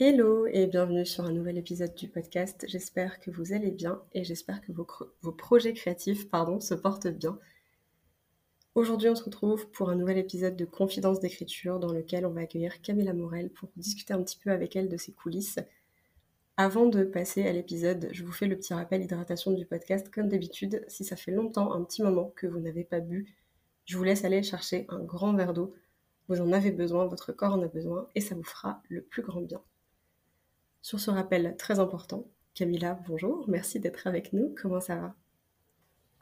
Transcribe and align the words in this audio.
Hello 0.00 0.48
et 0.48 0.66
bienvenue 0.66 1.06
sur 1.06 1.24
un 1.24 1.30
nouvel 1.30 1.56
épisode 1.56 1.94
du 1.94 2.08
podcast. 2.08 2.64
J'espère 2.66 3.20
que 3.20 3.30
vous 3.30 3.52
allez 3.52 3.70
bien 3.70 4.02
et 4.12 4.24
j'espère 4.24 4.60
que 4.60 4.72
vos, 4.72 5.32
projets 5.32 5.72
créatifs 5.72 6.28
pardon, 6.28 6.58
se 6.58 6.74
portent 6.74 7.06
bien. 7.06 7.38
Aujourd'hui, 8.74 9.08
on 9.08 9.14
se 9.14 9.22
retrouve 9.22 9.70
pour 9.70 9.90
un 9.90 9.94
nouvel 9.94 10.18
épisode 10.18 10.56
de 10.56 10.64
Confidence 10.64 11.20
d'écriture 11.20 11.78
dans 11.78 11.92
lequel 11.92 12.26
on 12.26 12.32
va 12.32 12.40
accueillir 12.40 12.82
Camilla 12.82 13.14
Morel 13.14 13.50
pour 13.50 13.68
discuter 13.76 14.12
un 14.12 14.20
petit 14.24 14.36
peu 14.36 14.50
avec 14.50 14.74
elle 14.74 14.88
de 14.88 14.96
ses 14.96 15.12
coulisses. 15.12 15.60
Avant 16.56 16.86
de 16.86 17.04
passer 17.04 17.46
à 17.46 17.52
l'épisode, 17.52 18.08
je 18.10 18.24
vous 18.24 18.32
fais 18.32 18.48
le 18.48 18.56
petit 18.56 18.74
rappel 18.74 19.00
hydratation 19.00 19.52
du 19.52 19.64
podcast. 19.64 20.10
Comme 20.12 20.28
d'habitude, 20.28 20.84
si 20.88 21.04
ça 21.04 21.14
fait 21.14 21.30
longtemps, 21.30 21.72
un 21.72 21.84
petit 21.84 22.02
moment 22.02 22.32
que 22.34 22.48
vous 22.48 22.58
n'avez 22.58 22.82
pas 22.82 22.98
bu, 22.98 23.32
je 23.84 23.96
vous 23.96 24.02
laisse 24.02 24.24
aller 24.24 24.42
chercher 24.42 24.86
un 24.88 25.04
grand 25.04 25.34
verre 25.34 25.54
d'eau. 25.54 25.72
Vous 26.26 26.40
en 26.40 26.52
avez 26.52 26.72
besoin, 26.72 27.06
votre 27.06 27.32
corps 27.32 27.54
en 27.54 27.62
a 27.62 27.68
besoin 27.68 28.08
et 28.16 28.20
ça 28.20 28.34
vous 28.34 28.42
fera 28.42 28.82
le 28.88 29.00
plus 29.00 29.22
grand 29.22 29.42
bien. 29.42 29.62
Sur 30.84 31.00
ce 31.00 31.10
rappel 31.10 31.56
très 31.56 31.78
important, 31.78 32.26
Camilla, 32.52 33.00
bonjour, 33.08 33.46
merci 33.48 33.80
d'être 33.80 34.06
avec 34.06 34.34
nous. 34.34 34.54
Comment 34.60 34.80
ça 34.80 34.96
va? 34.96 35.14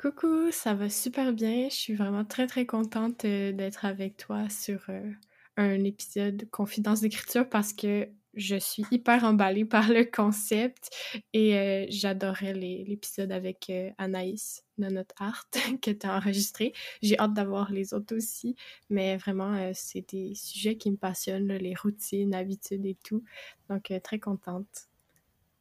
Coucou, 0.00 0.53
ça 0.53 0.73
va 0.73 0.89
super 0.89 1.33
bien. 1.33 1.69
Je 1.69 1.75
suis 1.75 1.95
vraiment 1.97 2.25
très 2.25 2.47
très 2.47 2.64
contente 2.64 3.25
euh, 3.25 3.50
d'être 3.50 3.84
avec 3.84 4.17
toi 4.17 4.48
sur 4.48 4.84
euh, 4.89 5.11
un 5.56 5.83
épisode 5.83 6.48
Confidence 6.53 7.00
d'écriture 7.00 7.48
parce 7.48 7.72
que 7.72 8.09
je 8.34 8.56
suis 8.56 8.84
hyper 8.91 9.25
emballée 9.25 9.64
par 9.64 9.88
le 9.88 10.05
concept 10.05 10.91
et 11.33 11.56
euh, 11.56 11.86
j'adorais 11.88 12.55
l'épisode 12.55 13.33
avec 13.33 13.69
euh, 13.70 13.91
Anaïs 13.98 14.64
de 14.78 14.86
notre 14.86 15.14
art 15.19 15.47
que 15.83 15.91
tu 15.91 16.06
as 16.06 16.16
enregistré. 16.16 16.72
J'ai 17.03 17.19
hâte 17.19 17.34
d'avoir 17.34 17.70
les 17.70 17.94
autres 17.94 18.16
aussi, 18.16 18.56
mais 18.88 19.16
vraiment, 19.16 19.55
euh, 19.55 19.72
c'est 19.75 20.08
des 20.10 20.34
sujets 20.34 20.77
qui 20.77 20.91
me 20.91 20.97
passionnent, 20.97 21.53
les 21.53 21.75
routines, 21.75 22.34
habitudes 22.34 22.86
et 22.86 22.97
tout. 23.05 23.22
Donc, 23.69 23.92
très 24.03 24.19
contente. 24.19 24.88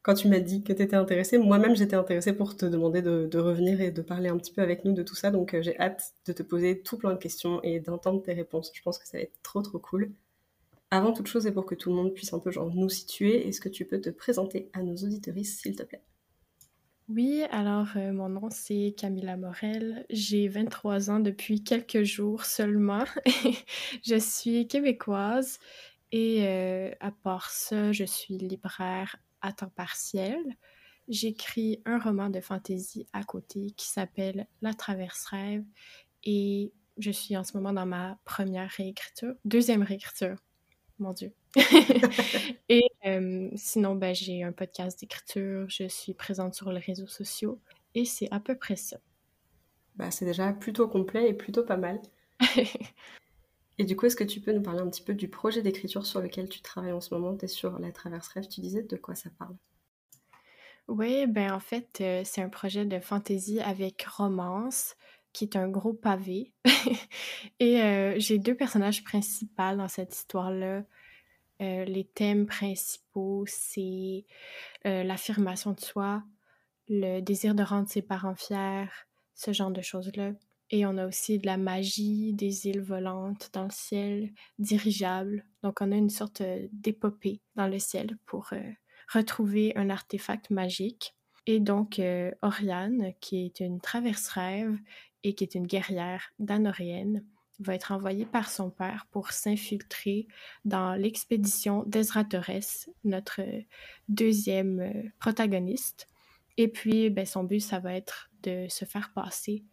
Quand 0.02 0.14
tu 0.14 0.26
m'as 0.28 0.40
dit 0.40 0.64
que 0.64 0.72
tu 0.72 0.82
étais 0.82 0.96
intéressée, 0.96 1.38
moi-même 1.38 1.76
j'étais 1.76 1.94
intéressée 1.94 2.32
pour 2.32 2.56
te 2.56 2.66
demander 2.66 3.02
de, 3.02 3.28
de, 3.30 3.38
revenir 3.38 3.80
et 3.80 3.92
de 3.92 4.02
parler 4.02 4.30
un 4.30 4.36
petit 4.36 4.52
peu 4.52 4.60
avec 4.60 4.84
nous 4.84 4.94
de 4.94 5.04
tout 5.04 5.14
ça. 5.14 5.30
Donc, 5.30 5.56
j'ai 5.60 5.78
hâte 5.78 6.14
de 6.26 6.32
te 6.32 6.42
poser 6.42 6.82
tout 6.82 6.98
plein 6.98 7.12
de 7.12 7.18
questions 7.18 7.62
et 7.62 7.78
d'entendre 7.78 8.20
tes 8.20 8.32
réponses. 8.32 8.72
Je 8.74 8.82
pense 8.82 8.98
que 8.98 9.06
ça 9.06 9.18
va 9.18 9.22
être 9.22 9.40
trop 9.42 9.62
trop 9.62 9.78
cool. 9.78 10.12
Avant 10.92 11.14
toute 11.14 11.26
chose 11.26 11.46
et 11.46 11.52
pour 11.52 11.64
que 11.64 11.74
tout 11.74 11.88
le 11.88 11.96
monde 11.96 12.12
puisse 12.12 12.34
un 12.34 12.38
peu 12.38 12.50
nous 12.74 12.90
situer, 12.90 13.48
est-ce 13.48 13.62
que 13.62 13.70
tu 13.70 13.86
peux 13.86 13.98
te 13.98 14.10
présenter 14.10 14.68
à 14.74 14.82
nos 14.82 14.94
auditoristes 14.94 15.62
s'il 15.62 15.74
te 15.74 15.84
plaît? 15.84 16.04
Oui, 17.08 17.44
alors 17.50 17.88
euh, 17.96 18.12
mon 18.12 18.28
nom 18.28 18.50
c'est 18.50 18.94
Camilla 18.94 19.38
Morel, 19.38 20.04
j'ai 20.10 20.48
23 20.48 21.08
ans 21.08 21.20
depuis 21.20 21.64
quelques 21.64 22.02
jours 22.02 22.44
seulement. 22.44 23.04
je 24.04 24.18
suis 24.18 24.68
québécoise 24.68 25.60
et 26.10 26.46
euh, 26.46 26.90
à 27.00 27.10
part 27.10 27.48
ça, 27.48 27.90
je 27.92 28.04
suis 28.04 28.36
libraire 28.36 29.16
à 29.40 29.54
temps 29.54 29.72
partiel. 29.74 30.44
J'écris 31.08 31.80
un 31.86 31.98
roman 32.00 32.28
de 32.28 32.42
fantaisie 32.42 33.06
à 33.14 33.24
côté 33.24 33.70
qui 33.78 33.88
s'appelle 33.88 34.46
La 34.60 34.74
Traverse 34.74 35.24
Rêve 35.24 35.64
et 36.24 36.74
je 36.98 37.10
suis 37.10 37.34
en 37.34 37.44
ce 37.44 37.56
moment 37.56 37.72
dans 37.72 37.86
ma 37.86 38.18
première 38.26 38.68
réécriture, 38.68 39.32
deuxième 39.46 39.82
réécriture 39.82 40.36
mon 41.02 41.12
Dieu. 41.12 41.32
et 42.68 42.88
euh, 43.04 43.50
sinon, 43.56 43.94
ben, 43.94 44.14
j'ai 44.14 44.42
un 44.42 44.52
podcast 44.52 44.98
d'écriture, 45.00 45.66
je 45.68 45.88
suis 45.88 46.14
présente 46.14 46.54
sur 46.54 46.72
les 46.72 46.80
réseaux 46.80 47.06
sociaux 47.06 47.60
et 47.94 48.04
c'est 48.04 48.28
à 48.30 48.40
peu 48.40 48.56
près 48.56 48.76
ça. 48.76 48.96
Bah, 49.96 50.10
c'est 50.10 50.24
déjà 50.24 50.52
plutôt 50.52 50.88
complet 50.88 51.28
et 51.28 51.34
plutôt 51.34 51.64
pas 51.64 51.76
mal. 51.76 52.00
et 53.78 53.84
du 53.84 53.96
coup, 53.96 54.06
est-ce 54.06 54.16
que 54.16 54.24
tu 54.24 54.40
peux 54.40 54.52
nous 54.52 54.62
parler 54.62 54.80
un 54.80 54.88
petit 54.88 55.02
peu 55.02 55.14
du 55.14 55.28
projet 55.28 55.60
d'écriture 55.60 56.06
sur 56.06 56.20
lequel 56.20 56.48
tu 56.48 56.62
travailles 56.62 56.92
en 56.92 57.00
ce 57.00 57.14
moment? 57.14 57.36
Tu 57.36 57.44
es 57.44 57.48
sur 57.48 57.78
La 57.78 57.92
Traverse 57.92 58.28
Rêve, 58.28 58.48
tu 58.48 58.60
disais 58.60 58.82
de 58.82 58.96
quoi 58.96 59.14
ça 59.14 59.30
parle? 59.38 59.56
Oui, 60.88 61.26
ben 61.26 61.52
en 61.52 61.60
fait, 61.60 61.98
euh, 62.00 62.22
c'est 62.24 62.42
un 62.42 62.48
projet 62.48 62.84
de 62.84 62.98
fantaisie 62.98 63.60
avec 63.60 64.02
romance 64.02 64.96
qui 65.32 65.44
est 65.44 65.56
un 65.56 65.68
gros 65.68 65.92
pavé. 65.92 66.52
et 67.60 67.82
euh, 67.82 68.14
j'ai 68.18 68.38
deux 68.38 68.54
personnages 68.54 69.02
principaux 69.02 69.76
dans 69.76 69.88
cette 69.88 70.14
histoire-là. 70.14 70.84
Euh, 71.60 71.84
les 71.84 72.04
thèmes 72.04 72.46
principaux, 72.46 73.44
c'est 73.46 74.24
euh, 74.86 75.04
l'affirmation 75.04 75.72
de 75.72 75.80
soi, 75.80 76.22
le 76.88 77.20
désir 77.20 77.54
de 77.54 77.62
rendre 77.62 77.88
ses 77.88 78.02
parents 78.02 78.34
fiers, 78.34 78.88
ce 79.34 79.52
genre 79.52 79.70
de 79.70 79.80
choses-là. 79.80 80.32
Et 80.70 80.86
on 80.86 80.96
a 80.96 81.06
aussi 81.06 81.38
de 81.38 81.46
la 81.46 81.58
magie, 81.58 82.32
des 82.32 82.66
îles 82.66 82.80
volantes 82.80 83.50
dans 83.52 83.64
le 83.64 83.70
ciel, 83.70 84.32
dirigeables. 84.58 85.44
Donc 85.62 85.80
on 85.80 85.92
a 85.92 85.96
une 85.96 86.10
sorte 86.10 86.42
d'épopée 86.72 87.40
dans 87.56 87.68
le 87.68 87.78
ciel 87.78 88.16
pour 88.24 88.50
retrouver 89.12 89.76
un 89.76 89.90
artefact 89.90 90.48
magique. 90.48 91.14
Et 91.44 91.60
donc, 91.60 92.00
Oriane, 92.40 93.12
qui 93.20 93.44
est 93.44 93.60
une 93.60 93.82
traverse 93.82 94.28
rêve, 94.28 94.78
et 95.24 95.34
qui 95.34 95.44
est 95.44 95.54
une 95.54 95.66
guerrière 95.66 96.32
danorienne, 96.38 97.24
va 97.58 97.74
être 97.74 97.92
envoyée 97.92 98.26
par 98.26 98.50
son 98.50 98.70
père 98.70 99.06
pour 99.10 99.30
s'infiltrer 99.30 100.26
dans 100.64 100.94
l'expédition 100.94 101.84
d'Ezra 101.86 102.24
Torres, 102.24 102.88
notre 103.04 103.40
deuxième 104.08 104.80
euh, 104.80 105.02
protagoniste. 105.18 106.08
Et 106.56 106.68
puis, 106.68 107.10
ben, 107.10 107.24
son 107.24 107.44
but, 107.44 107.60
ça 107.60 107.78
va 107.78 107.94
être 107.94 108.30
de 108.42 108.66
se 108.68 108.84
faire 108.84 109.12
passer 109.14 109.64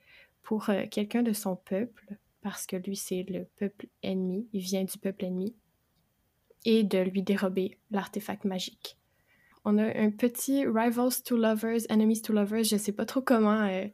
pour 0.44 0.70
euh, 0.70 0.86
quelqu'un 0.90 1.24
de 1.24 1.34
son 1.34 1.56
peuple, 1.56 2.18
parce 2.42 2.66
que 2.66 2.76
lui, 2.76 2.96
c'est 2.96 3.24
le 3.24 3.46
peuple 3.58 3.88
ennemi, 4.04 4.48
il 4.54 4.62
vient 4.62 4.84
du 4.84 4.98
peuple 4.98 5.26
ennemi, 5.26 5.56
et 6.66 6.84
de 6.84 7.00
lui 7.00 7.24
dérober 7.24 7.78
l'artefact 7.92 8.46
magique 8.46 8.99
on 9.70 9.78
a 9.78 9.98
un 9.98 10.10
petit 10.10 10.66
Rivals 10.66 11.22
to 11.24 11.38
Lovers, 11.38 11.82
Enemies 11.90 12.22
to 12.22 12.34
Lovers, 12.34 12.64
je 12.64 12.78
sais 12.78 12.92
pas 12.92 13.06
trop 13.06 13.22
comment 13.22 13.62
euh, 13.68 13.86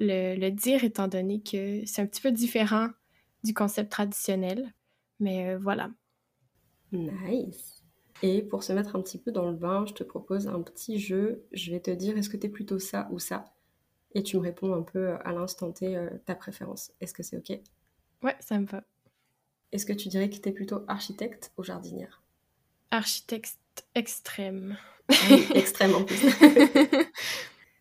le, 0.00 0.50
dire 0.50 0.84
étant 0.84 1.08
donné 1.08 1.40
que 1.40 1.84
c'est 1.86 2.02
un 2.02 2.06
petit 2.06 2.20
peu 2.20 2.30
différent 2.30 2.88
du 3.42 3.54
concept 3.54 3.90
traditionnel. 3.90 4.74
Mais 5.20 5.54
euh, 5.54 5.58
voilà. 5.58 5.90
Nice. 6.92 7.82
Et 8.22 8.42
pour 8.42 8.62
se 8.62 8.72
mettre 8.72 8.96
un 8.96 9.00
petit 9.00 9.18
peu 9.18 9.32
dans 9.32 9.50
le 9.50 9.56
bain, 9.56 9.84
je 9.86 9.94
te 9.94 10.04
propose 10.04 10.46
un 10.46 10.60
petit 10.62 10.98
jeu. 10.98 11.44
Je 11.52 11.70
vais 11.70 11.80
te 11.80 11.90
dire 11.90 12.16
est-ce 12.18 12.28
que 12.28 12.36
tu 12.36 12.46
es 12.46 12.50
plutôt 12.50 12.78
ça 12.78 13.08
ou 13.10 13.18
ça? 13.18 13.44
Et 14.14 14.22
tu 14.22 14.36
me 14.36 14.42
réponds 14.42 14.74
un 14.74 14.82
peu 14.82 15.14
à 15.24 15.32
l'instant 15.32 15.72
T 15.72 15.96
euh, 15.96 16.10
ta 16.26 16.34
préférence. 16.34 16.92
Est-ce 17.00 17.14
que 17.14 17.22
c'est 17.22 17.36
OK? 17.36 17.58
Ouais, 18.22 18.36
ça 18.40 18.58
me 18.58 18.66
va. 18.66 18.84
Est-ce 19.72 19.86
que 19.86 19.92
tu 19.92 20.08
dirais 20.08 20.28
que 20.28 20.36
tu 20.36 20.48
es 20.48 20.52
plutôt 20.52 20.84
architecte 20.86 21.52
ou 21.56 21.64
jardinière? 21.64 22.22
Architecte 22.90 23.58
extrême. 23.94 24.76
Ah 25.08 25.14
extrême 25.54 25.94
en 25.94 26.04
plus. 26.04 26.16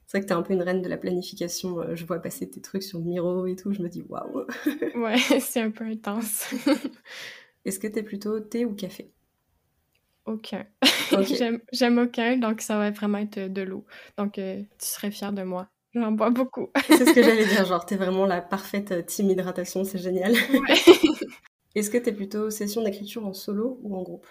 c'est 0.07 0.17
vrai 0.17 0.21
que 0.21 0.25
t'es 0.25 0.33
un 0.33 0.41
peu 0.41 0.53
une 0.53 0.61
reine 0.61 0.81
de 0.81 0.89
la 0.89 0.97
planification. 0.97 1.79
Euh, 1.79 1.95
je 1.95 2.05
vois 2.05 2.19
passer 2.19 2.49
tes 2.49 2.61
trucs 2.61 2.83
sur 2.83 2.99
Miro 2.99 3.45
et 3.45 3.55
tout. 3.55 3.73
Je 3.73 3.81
me 3.81 3.89
dis 3.89 4.03
waouh. 4.07 4.45
ouais, 4.95 5.17
c'est 5.39 5.61
un 5.61 5.71
peu 5.71 5.85
intense. 5.85 6.53
Est-ce 7.65 7.79
que 7.79 7.87
t'es 7.87 8.03
plutôt 8.03 8.39
thé 8.39 8.65
ou 8.65 8.73
café? 8.73 9.11
Aucun. 10.25 10.65
J'aime 11.71 11.97
aucun, 11.97 12.37
donc 12.37 12.61
ça 12.61 12.77
va 12.77 12.91
vraiment 12.91 13.17
être 13.17 13.39
de 13.39 13.61
l'eau. 13.61 13.85
Donc 14.17 14.37
euh, 14.37 14.61
tu 14.79 14.85
serais 14.85 15.11
fière 15.11 15.33
de 15.33 15.43
moi. 15.43 15.67
J'en 15.93 16.11
bois 16.11 16.31
beaucoup. 16.31 16.69
c'est 16.87 17.05
ce 17.05 17.13
que 17.13 17.21
j'allais 17.21 17.45
dire, 17.45 17.65
genre 17.65 17.85
t'es 17.85 17.97
vraiment 17.97 18.25
la 18.25 18.41
parfaite 18.41 18.91
euh, 18.91 19.01
team 19.03 19.29
hydratation, 19.29 19.83
c'est 19.83 19.99
génial. 19.99 20.31
Ouais. 20.31 20.75
Est-ce 21.75 21.89
que 21.89 21.97
t'es 21.97 22.13
plutôt 22.13 22.49
session 22.49 22.83
d'écriture 22.83 23.25
en 23.25 23.33
solo 23.33 23.79
ou 23.83 23.95
en 23.95 24.03
groupe? 24.03 24.27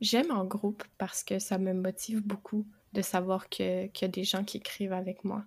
J'aime 0.00 0.30
en 0.30 0.44
groupe 0.44 0.84
parce 0.98 1.24
que 1.24 1.38
ça 1.38 1.58
me 1.58 1.72
motive 1.72 2.22
beaucoup 2.22 2.66
de 2.92 3.02
savoir 3.02 3.48
qu'il 3.48 3.90
y 4.00 4.04
a 4.04 4.08
des 4.08 4.24
gens 4.24 4.44
qui 4.44 4.58
écrivent 4.58 4.92
avec 4.92 5.24
moi. 5.24 5.44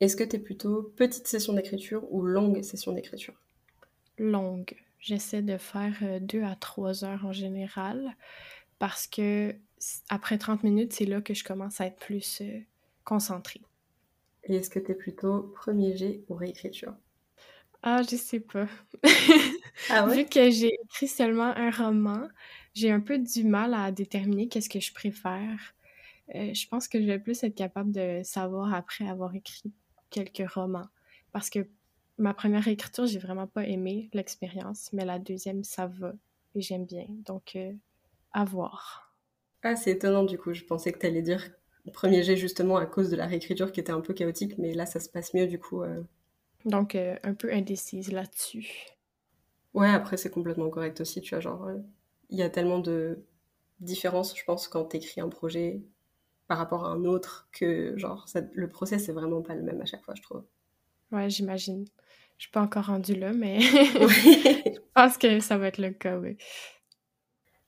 Est-ce 0.00 0.16
que 0.16 0.24
tu 0.24 0.36
es 0.36 0.38
plutôt 0.38 0.82
petite 0.96 1.26
session 1.26 1.54
d'écriture 1.54 2.04
ou 2.12 2.22
longue 2.22 2.62
session 2.62 2.92
d'écriture? 2.92 3.34
Longue. 4.18 4.74
J'essaie 4.98 5.42
de 5.42 5.56
faire 5.56 5.94
euh, 6.02 6.20
deux 6.20 6.42
à 6.42 6.56
trois 6.56 7.04
heures 7.04 7.24
en 7.24 7.32
général 7.32 8.16
parce 8.78 9.06
que 9.06 9.54
après 10.08 10.38
30 10.38 10.64
minutes, 10.64 10.92
c'est 10.92 11.04
là 11.04 11.20
que 11.20 11.34
je 11.34 11.44
commence 11.44 11.80
à 11.80 11.86
être 11.86 11.96
plus 11.96 12.40
euh, 12.40 12.60
concentrée. 13.04 13.62
Et 14.44 14.56
est-ce 14.56 14.70
que 14.70 14.78
tu 14.78 14.92
es 14.92 14.94
plutôt 14.94 15.42
premier 15.54 15.96
jet 15.96 16.24
ou 16.28 16.34
réécriture? 16.34 16.94
Ah, 17.82 18.02
je 18.02 18.16
sais 18.16 18.40
pas. 18.40 18.66
ah 19.90 20.06
ouais? 20.06 20.16
Vu 20.24 20.24
que 20.26 20.50
j'ai 20.50 20.74
écrit 20.84 21.08
seulement 21.08 21.54
un 21.56 21.70
roman, 21.70 22.28
j'ai 22.76 22.92
un 22.92 23.00
peu 23.00 23.18
du 23.18 23.42
mal 23.42 23.72
à 23.72 23.90
déterminer 23.90 24.48
qu'est-ce 24.48 24.68
que 24.68 24.80
je 24.80 24.92
préfère. 24.92 25.74
Euh, 26.34 26.52
je 26.52 26.68
pense 26.68 26.88
que 26.88 27.00
je 27.00 27.06
vais 27.06 27.18
plus 27.18 27.42
être 27.42 27.54
capable 27.54 27.90
de 27.90 28.20
savoir 28.22 28.74
après 28.74 29.08
avoir 29.08 29.34
écrit 29.34 29.72
quelques 30.10 30.48
romans. 30.50 30.88
Parce 31.32 31.48
que 31.48 31.66
ma 32.18 32.34
première 32.34 32.68
écriture, 32.68 33.06
j'ai 33.06 33.18
vraiment 33.18 33.46
pas 33.46 33.66
aimé 33.66 34.10
l'expérience, 34.12 34.90
mais 34.92 35.06
la 35.06 35.18
deuxième, 35.18 35.64
ça 35.64 35.86
va. 35.86 36.12
Et 36.54 36.60
j'aime 36.60 36.84
bien. 36.84 37.06
Donc, 37.08 37.56
euh, 37.56 37.72
à 38.32 38.44
voir. 38.44 39.16
Ah, 39.62 39.74
c'est 39.74 39.92
étonnant 39.92 40.24
du 40.24 40.36
coup. 40.36 40.52
Je 40.52 40.64
pensais 40.64 40.92
que 40.92 40.98
tu 40.98 41.06
allais 41.06 41.22
dire 41.22 41.48
premier 41.94 42.22
jet 42.22 42.36
justement 42.36 42.76
à 42.76 42.84
cause 42.84 43.08
de 43.08 43.16
la 43.16 43.26
réécriture 43.26 43.72
qui 43.72 43.80
était 43.80 43.92
un 43.92 44.00
peu 44.02 44.12
chaotique, 44.12 44.58
mais 44.58 44.74
là, 44.74 44.84
ça 44.84 45.00
se 45.00 45.08
passe 45.08 45.32
mieux 45.32 45.46
du 45.46 45.58
coup. 45.58 45.82
Euh. 45.82 46.02
Donc, 46.66 46.94
un 46.94 47.34
peu 47.34 47.50
indécise 47.50 48.12
là-dessus. 48.12 48.68
Ouais, 49.72 49.88
après, 49.88 50.18
c'est 50.18 50.30
complètement 50.30 50.68
correct 50.68 51.00
aussi. 51.00 51.22
Tu 51.22 51.30
vois, 51.34 51.40
genre, 51.40 51.70
il 52.30 52.38
y 52.38 52.42
a 52.42 52.50
tellement 52.50 52.78
de 52.78 53.24
différences, 53.80 54.36
je 54.36 54.44
pense, 54.44 54.68
quand 54.68 54.86
tu 54.86 54.96
écris 54.96 55.20
un 55.20 55.28
projet 55.28 55.82
par 56.48 56.58
rapport 56.58 56.84
à 56.84 56.90
un 56.90 57.04
autre 57.04 57.48
que 57.52 57.96
genre 57.96 58.26
le 58.52 58.68
process 58.68 59.06
c'est 59.06 59.12
vraiment 59.12 59.42
pas 59.42 59.54
le 59.54 59.62
même 59.62 59.80
à 59.80 59.84
chaque 59.84 60.04
fois 60.04 60.14
je 60.14 60.22
trouve. 60.22 60.44
Ouais, 61.12 61.28
j'imagine. 61.30 61.86
Je 62.38 62.44
suis 62.44 62.50
pas 62.50 62.60
encore 62.60 62.86
rendue 62.86 63.14
là, 63.14 63.32
mais 63.32 63.60
je 63.60 64.78
pense 64.94 65.16
que 65.16 65.40
ça 65.40 65.56
va 65.56 65.68
être 65.68 65.78
le 65.78 65.90
cas, 65.90 66.18
oui. 66.18 66.36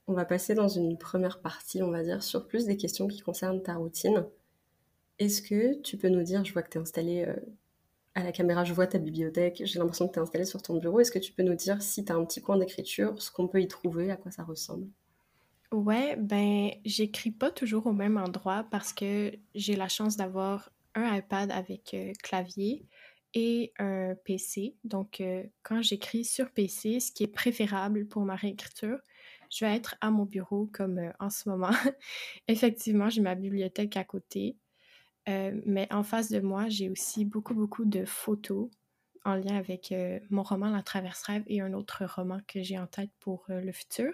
On 0.07 0.13
va 0.13 0.25
passer 0.25 0.55
dans 0.55 0.67
une 0.67 0.97
première 0.97 1.39
partie, 1.41 1.81
on 1.81 1.91
va 1.91 2.03
dire, 2.03 2.23
sur 2.23 2.47
plus 2.47 2.65
des 2.65 2.77
questions 2.77 3.07
qui 3.07 3.19
concernent 3.21 3.63
ta 3.63 3.75
routine. 3.75 4.25
Est-ce 5.17 5.41
que 5.41 5.79
tu 5.81 5.97
peux 5.97 6.09
nous 6.09 6.23
dire, 6.23 6.45
je 6.45 6.53
vois 6.53 6.61
que 6.61 6.69
tu 6.69 6.77
es 6.77 6.81
installé 6.81 7.25
euh, 7.27 7.35
à 8.15 8.23
la 8.23 8.31
caméra, 8.31 8.63
je 8.63 8.73
vois 8.73 8.87
ta 8.87 8.97
bibliothèque, 8.97 9.61
j'ai 9.65 9.79
l'impression 9.79 10.07
que 10.07 10.13
tu 10.13 10.19
es 10.19 10.21
installé 10.21 10.45
sur 10.45 10.61
ton 10.61 10.77
bureau. 10.77 10.99
Est-ce 10.99 11.11
que 11.11 11.19
tu 11.19 11.31
peux 11.31 11.43
nous 11.43 11.55
dire 11.55 11.81
si 11.81 12.03
tu 12.03 12.11
as 12.11 12.15
un 12.15 12.25
petit 12.25 12.41
coin 12.41 12.57
d'écriture, 12.57 13.21
ce 13.21 13.31
qu'on 13.31 13.47
peut 13.47 13.61
y 13.61 13.67
trouver, 13.67 14.11
à 14.11 14.17
quoi 14.17 14.31
ça 14.31 14.43
ressemble? 14.43 14.87
Ouais, 15.71 16.15
ben, 16.15 16.71
j'écris 16.83 17.31
pas 17.31 17.51
toujours 17.51 17.85
au 17.85 17.93
même 17.93 18.17
endroit 18.17 18.65
parce 18.71 18.91
que 18.91 19.31
j'ai 19.53 19.75
la 19.75 19.87
chance 19.87 20.17
d'avoir 20.17 20.71
un 20.95 21.15
iPad 21.15 21.51
avec 21.51 21.93
euh, 21.93 22.11
clavier 22.23 22.87
et 23.35 23.71
un 23.77 24.15
PC. 24.25 24.75
Donc, 24.83 25.21
euh, 25.21 25.43
quand 25.61 25.83
j'écris 25.83 26.25
sur 26.25 26.49
PC, 26.51 26.99
ce 26.99 27.11
qui 27.11 27.23
est 27.23 27.27
préférable 27.27 28.07
pour 28.07 28.23
ma 28.23 28.35
réécriture, 28.35 28.97
je 29.51 29.65
vais 29.65 29.75
être 29.75 29.95
à 30.01 30.09
mon 30.09 30.25
bureau 30.25 30.67
comme 30.73 30.97
euh, 30.97 31.11
en 31.19 31.29
ce 31.29 31.47
moment. 31.47 31.69
Effectivement, 32.47 33.09
j'ai 33.09 33.21
ma 33.21 33.35
bibliothèque 33.35 33.95
à 33.97 34.03
côté, 34.03 34.57
mais 35.65 35.87
en 35.91 36.03
face 36.03 36.29
de 36.29 36.39
moi, 36.39 36.69
j'ai 36.69 36.89
aussi 36.89 37.25
beaucoup, 37.25 37.53
beaucoup 37.53 37.85
de 37.85 38.05
photos 38.05 38.69
en 39.25 39.35
lien 39.35 39.55
avec 39.55 39.91
euh, 39.91 40.19
mon 40.29 40.43
roman 40.43 40.69
La 40.69 40.83
Traverse 40.83 41.21
Rêve 41.23 41.43
et 41.47 41.61
un 41.61 41.73
autre 41.73 42.05
roman 42.05 42.39
que 42.47 42.61
j'ai 42.61 42.77
en 42.77 42.87
tête 42.87 43.11
pour 43.19 43.45
euh, 43.49 43.61
le 43.61 43.71
futur. 43.71 44.11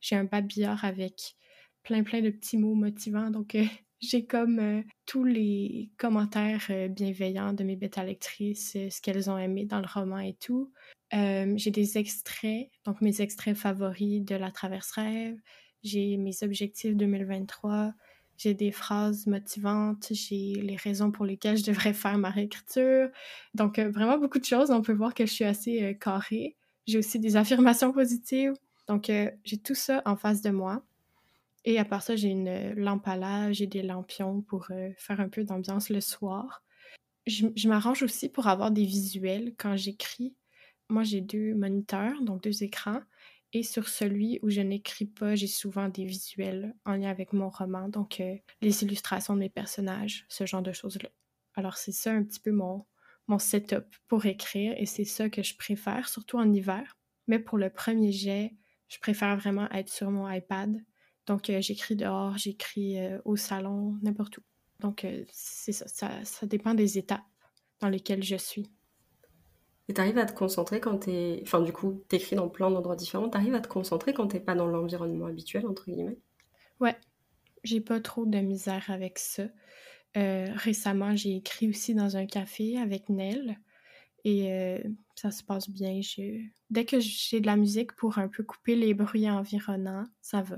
J'ai 0.00 0.16
un 0.16 0.24
babillard 0.24 0.84
avec 0.84 1.36
plein 1.82 2.02
plein 2.02 2.20
de 2.20 2.30
petits 2.30 2.58
mots 2.58 2.74
motivants, 2.74 3.30
donc 3.30 3.54
euh, 3.54 3.64
j'ai 4.00 4.26
comme 4.26 4.84
tous 5.06 5.24
les 5.24 5.90
commentaires 5.96 6.70
bienveillants 6.90 7.52
de 7.52 7.64
mes 7.64 7.74
bêta 7.74 8.04
lectrices, 8.04 8.72
ce 8.72 9.00
qu'elles 9.00 9.28
ont 9.28 9.38
aimé 9.38 9.64
dans 9.64 9.80
le 9.80 9.88
roman 9.92 10.20
et 10.20 10.34
tout. 10.34 10.72
j'ai 11.10 11.70
des 11.72 11.98
extraits, 11.98 12.70
donc 12.84 13.00
mes 13.00 13.20
extraits 13.20 13.56
favoris 13.56 14.22
de 14.22 14.36
La 14.36 14.52
Traverse 14.52 14.92
Rêve. 14.92 15.40
J'ai 15.82 16.16
mes 16.16 16.42
objectifs 16.42 16.94
2023 16.94 17.92
j'ai 18.38 18.54
des 18.54 18.70
phrases 18.70 19.26
motivantes, 19.26 20.06
j'ai 20.12 20.54
les 20.54 20.76
raisons 20.76 21.10
pour 21.10 21.26
lesquelles 21.26 21.58
je 21.58 21.64
devrais 21.64 21.92
faire 21.92 22.16
ma 22.18 22.30
réécriture. 22.30 23.08
Donc, 23.54 23.78
euh, 23.78 23.90
vraiment 23.90 24.16
beaucoup 24.16 24.38
de 24.38 24.44
choses. 24.44 24.70
On 24.70 24.80
peut 24.80 24.92
voir 24.92 25.12
que 25.12 25.26
je 25.26 25.32
suis 25.32 25.44
assez 25.44 25.82
euh, 25.82 25.92
carrée. 25.92 26.56
J'ai 26.86 26.98
aussi 26.98 27.18
des 27.18 27.36
affirmations 27.36 27.92
positives. 27.92 28.54
Donc, 28.86 29.10
euh, 29.10 29.28
j'ai 29.44 29.58
tout 29.58 29.74
ça 29.74 30.02
en 30.06 30.16
face 30.16 30.40
de 30.40 30.50
moi. 30.50 30.84
Et 31.64 31.78
à 31.80 31.84
part 31.84 32.02
ça, 32.02 32.14
j'ai 32.14 32.28
une 32.28 32.74
lampe 32.74 33.08
à 33.08 33.16
l'âge, 33.16 33.56
j'ai 33.56 33.66
des 33.66 33.82
lampions 33.82 34.40
pour 34.40 34.68
faire 34.96 35.20
un 35.20 35.28
peu 35.28 35.44
d'ambiance 35.44 35.90
le 35.90 36.00
soir. 36.00 36.62
Je 37.26 37.68
m'arrange 37.68 38.02
aussi 38.02 38.30
pour 38.30 38.46
avoir 38.46 38.70
des 38.70 38.84
visuels 38.84 39.52
quand 39.58 39.76
j'écris. 39.76 40.34
Moi, 40.88 41.02
j'ai 41.02 41.20
deux 41.20 41.54
moniteurs, 41.54 42.22
donc 42.22 42.42
deux 42.42 42.62
écrans. 42.62 43.00
Et 43.54 43.62
sur 43.62 43.88
celui 43.88 44.38
où 44.42 44.50
je 44.50 44.60
n'écris 44.60 45.06
pas, 45.06 45.34
j'ai 45.34 45.46
souvent 45.46 45.88
des 45.88 46.04
visuels 46.04 46.74
en 46.84 46.92
lien 46.92 47.08
avec 47.08 47.32
mon 47.32 47.48
roman, 47.48 47.88
donc 47.88 48.20
euh, 48.20 48.36
les 48.60 48.82
illustrations 48.84 49.34
de 49.34 49.40
mes 49.40 49.48
personnages, 49.48 50.26
ce 50.28 50.44
genre 50.44 50.62
de 50.62 50.72
choses-là. 50.72 51.08
Alors 51.54 51.76
c'est 51.78 51.92
ça 51.92 52.12
un 52.12 52.22
petit 52.22 52.40
peu 52.40 52.52
mon, 52.52 52.84
setup 53.38 53.84
pour 54.06 54.26
écrire 54.26 54.74
et 54.76 54.86
c'est 54.86 55.04
ça 55.04 55.30
que 55.30 55.42
je 55.42 55.56
préfère, 55.56 56.08
surtout 56.08 56.38
en 56.38 56.52
hiver. 56.52 56.96
Mais 57.26 57.38
pour 57.38 57.58
le 57.58 57.70
premier 57.70 58.12
jet, 58.12 58.54
je 58.88 58.98
préfère 58.98 59.36
vraiment 59.36 59.70
être 59.70 59.88
sur 59.90 60.10
mon 60.10 60.30
iPad. 60.30 60.82
Donc 61.26 61.48
euh, 61.48 61.60
j'écris 61.60 61.96
dehors, 61.96 62.36
j'écris 62.36 62.98
euh, 62.98 63.18
au 63.24 63.36
salon, 63.36 63.98
n'importe 64.02 64.38
où. 64.38 64.42
Donc 64.80 65.04
c'est 65.32 65.72
ça, 65.72 65.88
ça, 65.88 66.24
ça 66.24 66.46
dépend 66.46 66.74
des 66.74 66.98
étapes 66.98 67.24
dans 67.80 67.88
lesquelles 67.88 68.22
je 68.22 68.36
suis. 68.36 68.70
Et 69.88 69.94
t'arrives 69.94 70.18
à 70.18 70.26
te 70.26 70.34
concentrer 70.34 70.80
quand 70.80 70.98
t'es... 70.98 71.40
Enfin, 71.42 71.60
du 71.60 71.72
coup, 71.72 72.04
t'écris 72.08 72.36
dans 72.36 72.48
plein 72.48 72.70
d'endroits 72.70 72.96
différents. 72.96 73.28
T'arrives 73.30 73.54
à 73.54 73.60
te 73.60 73.68
concentrer 73.68 74.12
quand 74.12 74.28
t'es 74.28 74.40
pas 74.40 74.54
dans 74.54 74.66
l'environnement 74.66 75.26
habituel, 75.26 75.66
entre 75.66 75.90
guillemets? 75.90 76.18
Ouais. 76.78 76.96
J'ai 77.64 77.80
pas 77.80 78.00
trop 78.00 78.26
de 78.26 78.38
misère 78.38 78.84
avec 78.88 79.18
ça. 79.18 79.44
Euh, 80.16 80.46
récemment, 80.54 81.16
j'ai 81.16 81.36
écrit 81.36 81.68
aussi 81.68 81.94
dans 81.94 82.16
un 82.16 82.26
café 82.26 82.78
avec 82.78 83.08
Nell. 83.08 83.58
Et 84.24 84.52
euh, 84.52 84.78
ça 85.14 85.30
se 85.30 85.42
passe 85.42 85.70
bien. 85.70 86.00
Dès 86.70 86.84
que 86.84 87.00
j'ai 87.00 87.40
de 87.40 87.46
la 87.46 87.56
musique 87.56 87.94
pour 87.94 88.18
un 88.18 88.28
peu 88.28 88.42
couper 88.42 88.76
les 88.76 88.92
bruits 88.92 89.30
environnants, 89.30 90.04
ça 90.20 90.42
va. 90.42 90.56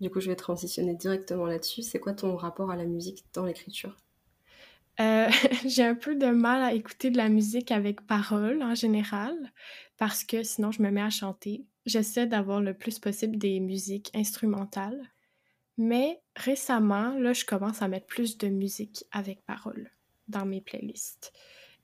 Du 0.00 0.10
coup, 0.10 0.20
je 0.20 0.30
vais 0.30 0.36
transitionner 0.36 0.94
directement 0.94 1.46
là-dessus. 1.46 1.82
C'est 1.82 2.00
quoi 2.00 2.14
ton 2.14 2.36
rapport 2.36 2.70
à 2.70 2.76
la 2.76 2.84
musique 2.84 3.24
dans 3.34 3.44
l'écriture? 3.44 3.96
Euh, 5.00 5.28
j'ai 5.66 5.84
un 5.84 5.94
peu 5.94 6.14
de 6.14 6.26
mal 6.26 6.62
à 6.62 6.72
écouter 6.72 7.10
de 7.10 7.16
la 7.16 7.28
musique 7.28 7.70
avec 7.70 8.06
parole 8.06 8.62
en 8.62 8.74
général 8.74 9.34
parce 9.96 10.24
que 10.24 10.42
sinon 10.42 10.70
je 10.70 10.82
me 10.82 10.90
mets 10.90 11.02
à 11.02 11.10
chanter. 11.10 11.64
J'essaie 11.86 12.26
d'avoir 12.26 12.60
le 12.60 12.74
plus 12.74 12.98
possible 12.98 13.36
des 13.36 13.60
musiques 13.60 14.10
instrumentales. 14.14 15.10
Mais 15.76 16.20
récemment, 16.36 17.18
là, 17.18 17.32
je 17.32 17.44
commence 17.44 17.82
à 17.82 17.88
mettre 17.88 18.06
plus 18.06 18.38
de 18.38 18.48
musique 18.48 19.04
avec 19.10 19.44
parole 19.44 19.90
dans 20.28 20.46
mes 20.46 20.60
playlists. 20.60 21.32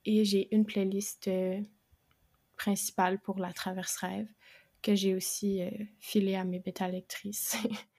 Et 0.04 0.24
j'ai 0.24 0.54
une 0.54 0.64
playlist 0.64 1.28
euh, 1.28 1.60
principale 2.56 3.20
pour 3.20 3.38
la 3.38 3.52
traverse 3.52 3.96
rêve 3.96 4.28
que 4.80 4.94
j'ai 4.94 5.14
aussi 5.14 5.62
euh, 5.62 5.70
filée 5.98 6.36
à 6.36 6.44
mes 6.44 6.60
bêta 6.60 6.88
lectrices. 6.88 7.56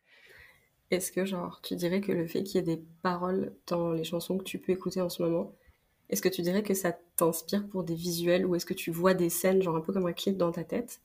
Est-ce 0.91 1.11
que, 1.11 1.25
genre, 1.25 1.61
tu 1.61 1.75
dirais 1.75 2.01
que 2.01 2.11
le 2.11 2.27
fait 2.27 2.43
qu'il 2.43 2.55
y 2.55 2.57
ait 2.59 2.75
des 2.75 2.83
paroles 3.01 3.55
dans 3.67 3.93
les 3.93 4.03
chansons 4.03 4.37
que 4.37 4.43
tu 4.43 4.59
peux 4.59 4.73
écouter 4.73 5.01
en 5.01 5.09
ce 5.09 5.23
moment, 5.23 5.55
est-ce 6.09 6.21
que 6.21 6.29
tu 6.29 6.41
dirais 6.41 6.63
que 6.63 6.73
ça 6.73 6.91
t'inspire 7.15 7.67
pour 7.69 7.83
des 7.83 7.95
visuels 7.95 8.45
ou 8.45 8.55
est-ce 8.55 8.65
que 8.65 8.73
tu 8.73 8.91
vois 8.91 9.13
des 9.13 9.29
scènes, 9.29 9.61
genre 9.61 9.77
un 9.77 9.81
peu 9.81 9.93
comme 9.93 10.05
un 10.05 10.13
clip 10.13 10.37
dans 10.37 10.51
ta 10.51 10.65
tête? 10.65 11.01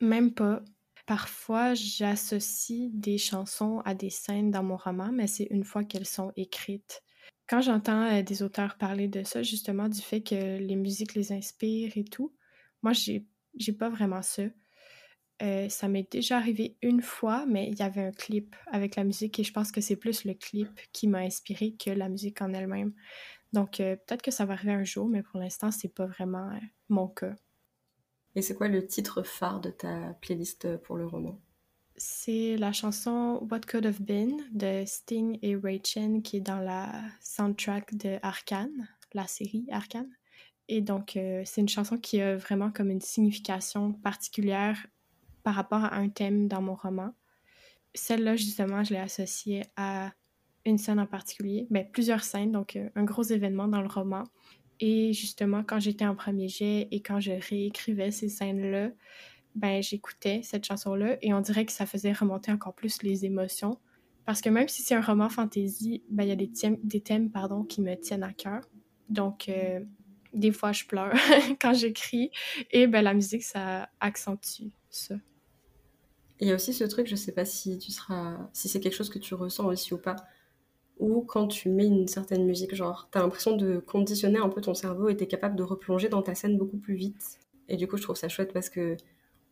Même 0.00 0.32
pas. 0.32 0.62
Parfois, 1.06 1.74
j'associe 1.74 2.90
des 2.92 3.18
chansons 3.18 3.80
à 3.84 3.94
des 3.94 4.10
scènes 4.10 4.50
dans 4.50 4.62
mon 4.62 4.76
roman, 4.76 5.10
mais 5.12 5.26
c'est 5.26 5.48
une 5.50 5.64
fois 5.64 5.84
qu'elles 5.84 6.06
sont 6.06 6.32
écrites. 6.36 7.02
Quand 7.48 7.60
j'entends 7.60 8.02
euh, 8.12 8.22
des 8.22 8.42
auteurs 8.42 8.76
parler 8.76 9.08
de 9.08 9.22
ça, 9.22 9.42
justement, 9.42 9.88
du 9.88 10.00
fait 10.00 10.22
que 10.22 10.58
les 10.58 10.76
musiques 10.76 11.14
les 11.14 11.32
inspirent 11.32 11.96
et 11.96 12.04
tout, 12.04 12.34
moi, 12.82 12.92
j'ai, 12.92 13.24
j'ai 13.56 13.72
pas 13.72 13.88
vraiment 13.88 14.22
ça. 14.22 14.42
Euh, 15.42 15.68
ça 15.68 15.88
m'est 15.88 16.10
déjà 16.10 16.38
arrivé 16.38 16.76
une 16.82 17.02
fois, 17.02 17.44
mais 17.46 17.68
il 17.68 17.78
y 17.78 17.82
avait 17.82 18.04
un 18.04 18.12
clip 18.12 18.56
avec 18.68 18.96
la 18.96 19.04
musique 19.04 19.38
et 19.38 19.44
je 19.44 19.52
pense 19.52 19.70
que 19.70 19.82
c'est 19.82 19.96
plus 19.96 20.24
le 20.24 20.32
clip 20.32 20.80
qui 20.92 21.08
m'a 21.08 21.18
inspiré 21.18 21.72
que 21.72 21.90
la 21.90 22.08
musique 22.08 22.40
en 22.40 22.52
elle-même. 22.54 22.94
Donc 23.52 23.80
euh, 23.80 23.96
peut-être 23.96 24.22
que 24.22 24.30
ça 24.30 24.46
va 24.46 24.54
arriver 24.54 24.72
un 24.72 24.84
jour, 24.84 25.08
mais 25.08 25.22
pour 25.22 25.38
l'instant, 25.38 25.70
c'est 25.70 25.92
pas 25.92 26.06
vraiment 26.06 26.50
euh, 26.50 26.58
mon 26.88 27.08
cas. 27.08 27.34
Et 28.34 28.42
c'est 28.42 28.54
quoi 28.54 28.68
le 28.68 28.86
titre 28.86 29.22
phare 29.22 29.60
de 29.60 29.70
ta 29.70 30.14
playlist 30.20 30.76
pour 30.78 30.96
le 30.96 31.06
roman? 31.06 31.38
C'est 31.96 32.56
la 32.56 32.72
chanson 32.72 33.46
What 33.50 33.60
Could 33.60 33.86
Have 33.86 34.02
Been 34.02 34.42
de 34.52 34.84
Sting 34.86 35.38
et 35.42 35.56
Ray 35.56 35.80
Chen 35.82 36.22
qui 36.22 36.38
est 36.38 36.42
dans 36.42 36.60
la 36.60 37.02
soundtrack 37.20 37.94
de 37.94 38.18
Arkane, 38.22 38.88
la 39.14 39.26
série 39.26 39.66
Arkane. 39.70 40.10
Et 40.68 40.82
donc, 40.82 41.12
c'est 41.14 41.60
une 41.60 41.68
chanson 41.68 41.96
qui 41.96 42.20
a 42.20 42.36
vraiment 42.36 42.70
comme 42.70 42.90
une 42.90 43.00
signification 43.00 43.92
particulière 43.92 44.86
par 45.46 45.54
rapport 45.54 45.84
à 45.84 45.94
un 45.94 46.08
thème 46.08 46.48
dans 46.48 46.60
mon 46.60 46.74
roman. 46.74 47.14
Celle-là, 47.94 48.34
justement, 48.34 48.82
je 48.82 48.94
l'ai 48.94 48.98
associée 48.98 49.62
à 49.76 50.10
une 50.64 50.76
scène 50.76 50.98
en 50.98 51.06
particulier, 51.06 51.68
mais 51.70 51.84
ben, 51.84 51.92
plusieurs 51.92 52.24
scènes, 52.24 52.50
donc 52.50 52.74
euh, 52.74 52.88
un 52.96 53.04
gros 53.04 53.22
événement 53.22 53.68
dans 53.68 53.80
le 53.80 53.86
roman. 53.86 54.24
Et 54.80 55.12
justement, 55.12 55.62
quand 55.62 55.78
j'étais 55.78 56.04
en 56.04 56.16
premier 56.16 56.48
jet 56.48 56.88
et 56.90 57.00
quand 57.00 57.20
je 57.20 57.30
réécrivais 57.48 58.10
ces 58.10 58.28
scènes-là, 58.28 58.90
ben 59.54 59.80
j'écoutais 59.84 60.40
cette 60.42 60.66
chanson-là 60.66 61.16
et 61.22 61.32
on 61.32 61.40
dirait 61.40 61.64
que 61.64 61.70
ça 61.70 61.86
faisait 61.86 62.12
remonter 62.12 62.50
encore 62.50 62.74
plus 62.74 63.04
les 63.04 63.24
émotions. 63.24 63.78
Parce 64.24 64.40
que 64.40 64.48
même 64.48 64.66
si 64.66 64.82
c'est 64.82 64.96
un 64.96 65.00
roman 65.00 65.28
fantasy, 65.28 66.02
ben 66.10 66.24
il 66.24 66.30
y 66.30 66.32
a 66.32 66.36
des 66.36 66.50
thèmes, 66.50 66.78
des 66.82 67.02
thèmes 67.02 67.30
pardon, 67.30 67.62
qui 67.62 67.82
me 67.82 67.94
tiennent 67.94 68.24
à 68.24 68.32
cœur. 68.32 68.62
Donc, 69.08 69.48
euh, 69.48 69.78
des 70.34 70.50
fois, 70.50 70.72
je 70.72 70.84
pleure 70.86 71.14
quand 71.60 71.72
j'écris 71.72 72.32
et 72.72 72.88
ben 72.88 73.02
la 73.02 73.14
musique, 73.14 73.44
ça 73.44 73.88
accentue 74.00 74.72
ça. 74.90 75.14
Il 76.40 76.48
y 76.48 76.52
a 76.52 76.54
aussi 76.54 76.72
ce 76.72 76.84
truc, 76.84 77.06
je 77.06 77.16
sais 77.16 77.32
pas 77.32 77.44
si 77.44 77.78
tu 77.78 77.90
seras, 77.90 78.48
si 78.52 78.68
c'est 78.68 78.80
quelque 78.80 78.94
chose 78.94 79.08
que 79.08 79.18
tu 79.18 79.34
ressens 79.34 79.66
aussi 79.66 79.94
ou 79.94 79.98
pas, 79.98 80.16
ou 80.98 81.22
quand 81.22 81.48
tu 81.48 81.68
mets 81.68 81.86
une 81.86 82.08
certaine 82.08 82.44
musique, 82.44 82.74
genre, 82.74 83.08
t'as 83.10 83.20
l'impression 83.20 83.56
de 83.56 83.78
conditionner 83.78 84.38
un 84.38 84.48
peu 84.48 84.60
ton 84.60 84.74
cerveau 84.74 85.08
et 85.08 85.16
t'es 85.16 85.26
capable 85.26 85.56
de 85.56 85.62
replonger 85.62 86.08
dans 86.08 86.22
ta 86.22 86.34
scène 86.34 86.56
beaucoup 86.56 86.78
plus 86.78 86.94
vite. 86.94 87.38
Et 87.68 87.76
du 87.76 87.86
coup, 87.86 87.96
je 87.96 88.02
trouve 88.02 88.16
ça 88.16 88.28
chouette 88.28 88.52
parce 88.52 88.70
que, 88.70 88.96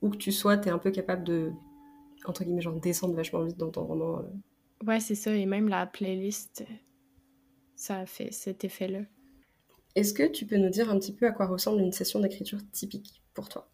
où 0.03 0.11
que 0.11 0.17
tu 0.17 0.33
sois, 0.33 0.57
t'es 0.57 0.71
un 0.71 0.79
peu 0.79 0.91
capable 0.91 1.25
de, 1.25 1.53
entre 2.25 2.45
guillemets, 2.45 2.62
genre, 2.62 2.79
descendre 2.79 3.14
vachement 3.14 3.43
vite 3.43 3.59
dans 3.59 3.71
ton 3.71 3.85
roman. 3.85 4.21
Euh. 4.21 4.87
Ouais, 4.87 5.00
c'est 5.00 5.14
ça. 5.14 5.35
Et 5.35 5.47
même 5.47 5.69
la 5.69 5.87
playlist, 5.87 6.64
ça 7.76 8.00
a 8.00 8.07
fait 8.07 8.33
cet 8.33 8.64
effet-là. 8.64 9.00
Est-ce 9.95 10.14
que 10.14 10.26
tu 10.26 10.47
peux 10.47 10.57
nous 10.57 10.71
dire 10.71 10.91
un 10.91 10.99
petit 10.99 11.12
peu 11.12 11.26
à 11.26 11.33
quoi 11.33 11.47
ressemble 11.47 11.81
une 11.81 11.93
session 11.93 12.21
d'écriture 12.21 12.59
typique 12.73 13.23
pour 13.33 13.49
toi? 13.49 13.71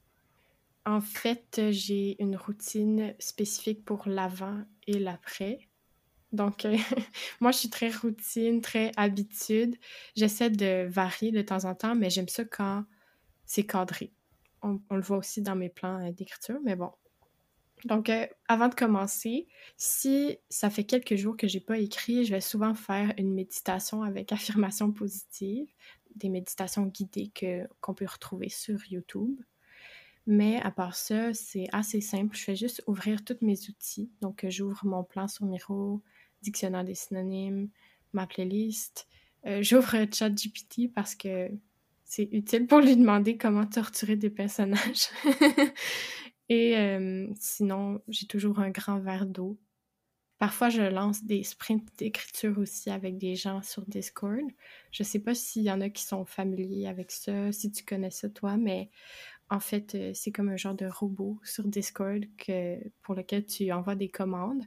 En 0.90 1.00
fait, 1.00 1.61
j'ai 1.70 2.20
une 2.20 2.35
routine 2.35 3.14
spécifique 3.20 3.85
pour 3.85 4.09
l'avant 4.09 4.64
et 4.88 4.99
l'après. 4.99 5.68
Donc, 6.32 6.64
euh, 6.64 6.76
moi, 7.40 7.52
je 7.52 7.59
suis 7.59 7.70
très 7.70 7.90
routine, 7.90 8.61
très 8.61 8.90
habitude. 8.97 9.76
J'essaie 10.16 10.50
de 10.50 10.88
varier 10.88 11.30
de 11.30 11.42
temps 11.42 11.64
en 11.64 11.76
temps, 11.76 11.94
mais 11.94 12.11
j'aime 12.11 12.26
ça 12.26 12.44
quand 12.44 12.85
c'est 13.44 13.66
cadré. 13.66 14.12
On, 14.62 14.80
le 14.90 15.00
voit 15.00 15.18
aussi 15.18 15.42
dans 15.42 15.54
mes 15.54 15.68
plans 15.68 16.04
euh, 16.04 16.11
d'écriture, 16.11 16.59
mais 16.64 16.75
bon. 16.75 16.90
Donc, 17.85 18.09
euh, 18.09 18.26
avant 18.49 18.66
de 18.66 18.75
commencer, 18.75 19.47
si 19.76 20.38
ça 20.49 20.70
fait 20.70 20.82
quelques 20.82 21.14
jours 21.14 21.37
que 21.37 21.47
j'ai 21.47 21.61
pas 21.61 21.78
écrit, 21.78 22.25
je 22.25 22.32
vais 22.32 22.40
souvent 22.40 22.75
faire 22.75 23.14
une 23.16 23.32
méditation 23.32 24.02
avec 24.02 24.32
affirmation 24.32 24.90
positive, 24.90 25.68
des 26.16 26.30
méditations 26.30 26.87
guidées 26.87 27.30
qu'on 27.80 27.94
peut 27.94 28.09
retrouver 28.11 28.49
sur 28.49 28.85
YouTube. 28.90 29.40
Mais 30.30 30.60
à 30.62 30.70
part 30.70 30.94
ça, 30.94 31.34
c'est 31.34 31.66
assez 31.72 32.00
simple. 32.00 32.37
Je 32.37 32.44
fais 32.44 32.54
juste 32.54 32.84
ouvrir 32.87 33.25
tous 33.25 33.38
mes 33.40 33.58
outils. 33.68 34.12
Donc, 34.20 34.46
j'ouvre 34.49 34.87
mon 34.87 35.02
plan 35.02 35.26
sur 35.26 35.44
Miro, 35.44 36.02
dictionnaire 36.40 36.84
des 36.84 36.94
synonymes, 36.94 37.68
ma 38.12 38.28
playlist. 38.28 39.08
Euh, 39.44 39.60
j'ouvre 39.62 40.06
ChatGPT 40.08 40.92
parce 40.94 41.16
que 41.16 41.50
c'est 42.04 42.28
utile 42.30 42.68
pour 42.68 42.78
lui 42.78 42.96
demander 42.96 43.37
comment 43.37 43.66
torturer 43.66 44.14
des 44.14 44.30
personnages. 44.30 45.08
Et 46.49 46.78
euh, 46.78 47.26
sinon, 47.40 48.00
j'ai 48.06 48.28
toujours 48.28 48.60
un 48.60 48.70
grand 48.70 49.00
verre 49.00 49.26
d'eau. 49.26 49.58
Parfois, 50.40 50.70
je 50.70 50.80
lance 50.80 51.25
des 51.25 51.42
sprints 51.42 51.87
d'écriture 51.99 52.56
aussi 52.58 52.88
avec 52.88 53.18
des 53.18 53.34
gens 53.34 53.60
sur 53.62 53.84
Discord. 53.84 54.40
Je 54.90 55.02
sais 55.02 55.18
pas 55.18 55.34
s'il 55.34 55.64
y 55.64 55.70
en 55.70 55.82
a 55.82 55.90
qui 55.90 56.02
sont 56.02 56.25
familiers 56.25 56.87
avec 56.87 57.10
ça, 57.10 57.52
si 57.52 57.70
tu 57.70 57.84
connais 57.84 58.10
ça 58.10 58.30
toi, 58.30 58.56
mais 58.56 58.90
en 59.50 59.61
fait, 59.61 59.95
euh, 59.97 60.12
c'est 60.14 60.30
comme 60.30 60.49
un 60.49 60.57
genre 60.57 60.75
de 60.75 60.87
robot 60.87 61.38
sur 61.42 61.66
Discord 61.66 62.25
pour 63.02 63.14
lequel 63.14 63.45
tu 63.45 63.71
envoies 63.73 63.97
des 63.97 64.09
commandes. 64.09 64.62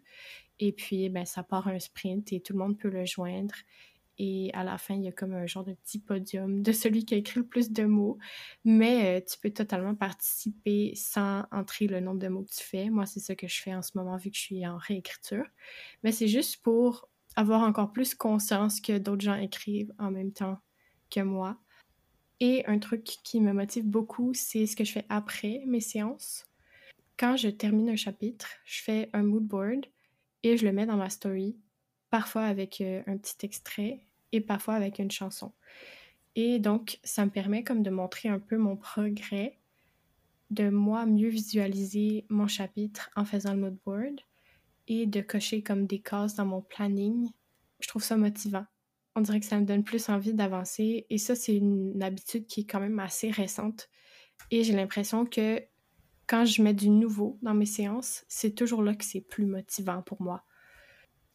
Et 0.59 0.73
puis, 0.73 1.09
ben, 1.09 1.25
ça 1.25 1.41
part 1.43 1.67
un 1.67 1.79
sprint 1.79 2.33
et 2.33 2.41
tout 2.41 2.53
le 2.53 2.59
monde 2.59 2.77
peut 2.77 2.89
le 2.89 3.05
joindre. 3.05 3.55
Et 4.19 4.51
à 4.53 4.63
la 4.63 4.77
fin, 4.77 4.93
il 4.93 5.03
y 5.03 5.07
a 5.07 5.11
comme 5.11 5.33
un 5.33 5.47
genre 5.47 5.63
de 5.63 5.73
petit 5.73 5.99
podium 5.99 6.61
de 6.61 6.71
celui 6.71 7.03
qui 7.03 7.15
a 7.15 7.17
écrit 7.17 7.39
le 7.39 7.47
plus 7.47 7.71
de 7.71 7.85
mots. 7.85 8.19
Mais 8.63 9.17
euh, 9.17 9.25
tu 9.25 9.39
peux 9.39 9.49
totalement 9.49 9.95
participer 9.95 10.93
sans 10.95 11.45
entrer 11.51 11.87
le 11.87 11.99
nombre 11.99 12.19
de 12.19 12.27
mots 12.27 12.43
que 12.43 12.53
tu 12.53 12.63
fais. 12.63 12.89
Moi, 12.89 13.05
c'est 13.05 13.21
ça 13.21 13.35
que 13.35 13.47
je 13.47 13.61
fais 13.61 13.73
en 13.73 13.81
ce 13.81 13.91
moment 13.95 14.17
vu 14.17 14.29
que 14.29 14.37
je 14.37 14.41
suis 14.41 14.67
en 14.67 14.77
réécriture. 14.77 15.45
Mais 16.03 16.11
c'est 16.11 16.27
juste 16.27 16.61
pour 16.61 17.09
avoir 17.35 17.61
encore 17.61 17.91
plus 17.91 18.13
conscience 18.13 18.79
que 18.81 18.97
d'autres 18.97 19.23
gens 19.23 19.35
écrivent 19.35 19.93
en 19.97 20.11
même 20.11 20.31
temps 20.31 20.59
que 21.09 21.21
moi. 21.21 21.57
Et 22.45 22.65
un 22.65 22.77
truc 22.77 23.05
qui 23.05 23.39
me 23.39 23.53
motive 23.53 23.87
beaucoup, 23.87 24.33
c'est 24.33 24.65
ce 24.65 24.75
que 24.75 24.83
je 24.83 24.91
fais 24.91 25.05
après 25.07 25.63
mes 25.65 25.79
séances. 25.79 26.45
Quand 27.17 27.37
je 27.37 27.47
termine 27.47 27.89
un 27.89 27.95
chapitre, 27.95 28.49
je 28.65 28.83
fais 28.83 29.09
un 29.13 29.23
mood 29.23 29.45
board 29.45 29.85
et 30.43 30.57
je 30.57 30.65
le 30.65 30.73
mets 30.73 30.85
dans 30.85 30.97
ma 30.97 31.09
story, 31.09 31.55
parfois 32.09 32.43
avec 32.43 32.81
euh, 32.81 33.01
un 33.07 33.15
petit 33.15 33.45
extrait 33.45 34.05
et 34.33 34.41
parfois 34.41 34.73
avec 34.73 34.99
une 34.99 35.09
chanson. 35.09 35.53
Et 36.35 36.59
donc, 36.59 36.99
ça 37.05 37.23
me 37.23 37.31
permet 37.31 37.63
comme 37.63 37.81
de 37.81 37.89
montrer 37.89 38.27
un 38.27 38.39
peu 38.39 38.57
mon 38.57 38.75
progrès, 38.75 39.57
de 40.49 40.67
moi 40.67 41.05
mieux 41.05 41.29
visualiser 41.29 42.25
mon 42.27 42.47
chapitre 42.47 43.09
en 43.15 43.23
faisant 43.23 43.53
le 43.53 43.61
mood 43.61 43.77
board 43.85 44.19
et 44.89 45.05
de 45.05 45.21
cocher 45.21 45.63
comme 45.63 45.87
des 45.87 46.01
cases 46.01 46.35
dans 46.35 46.45
mon 46.45 46.61
planning. 46.61 47.29
Je 47.79 47.87
trouve 47.87 48.03
ça 48.03 48.17
motivant. 48.17 48.65
On 49.15 49.21
dirait 49.21 49.39
que 49.39 49.45
ça 49.45 49.59
me 49.59 49.65
donne 49.65 49.83
plus 49.83 50.09
envie 50.09 50.33
d'avancer 50.33 51.05
et 51.09 51.17
ça, 51.17 51.35
c'est 51.35 51.55
une 51.55 52.01
habitude 52.01 52.47
qui 52.47 52.61
est 52.61 52.65
quand 52.65 52.79
même 52.79 52.99
assez 52.99 53.29
récente. 53.29 53.89
Et 54.49 54.63
j'ai 54.63 54.73
l'impression 54.73 55.25
que 55.25 55.61
quand 56.27 56.45
je 56.45 56.61
mets 56.61 56.73
du 56.73 56.89
nouveau 56.89 57.37
dans 57.41 57.53
mes 57.53 57.65
séances, 57.65 58.25
c'est 58.27 58.55
toujours 58.55 58.81
là 58.81 58.95
que 58.95 59.05
c'est 59.05 59.21
plus 59.21 59.45
motivant 59.45 60.01
pour 60.01 60.21
moi. 60.21 60.45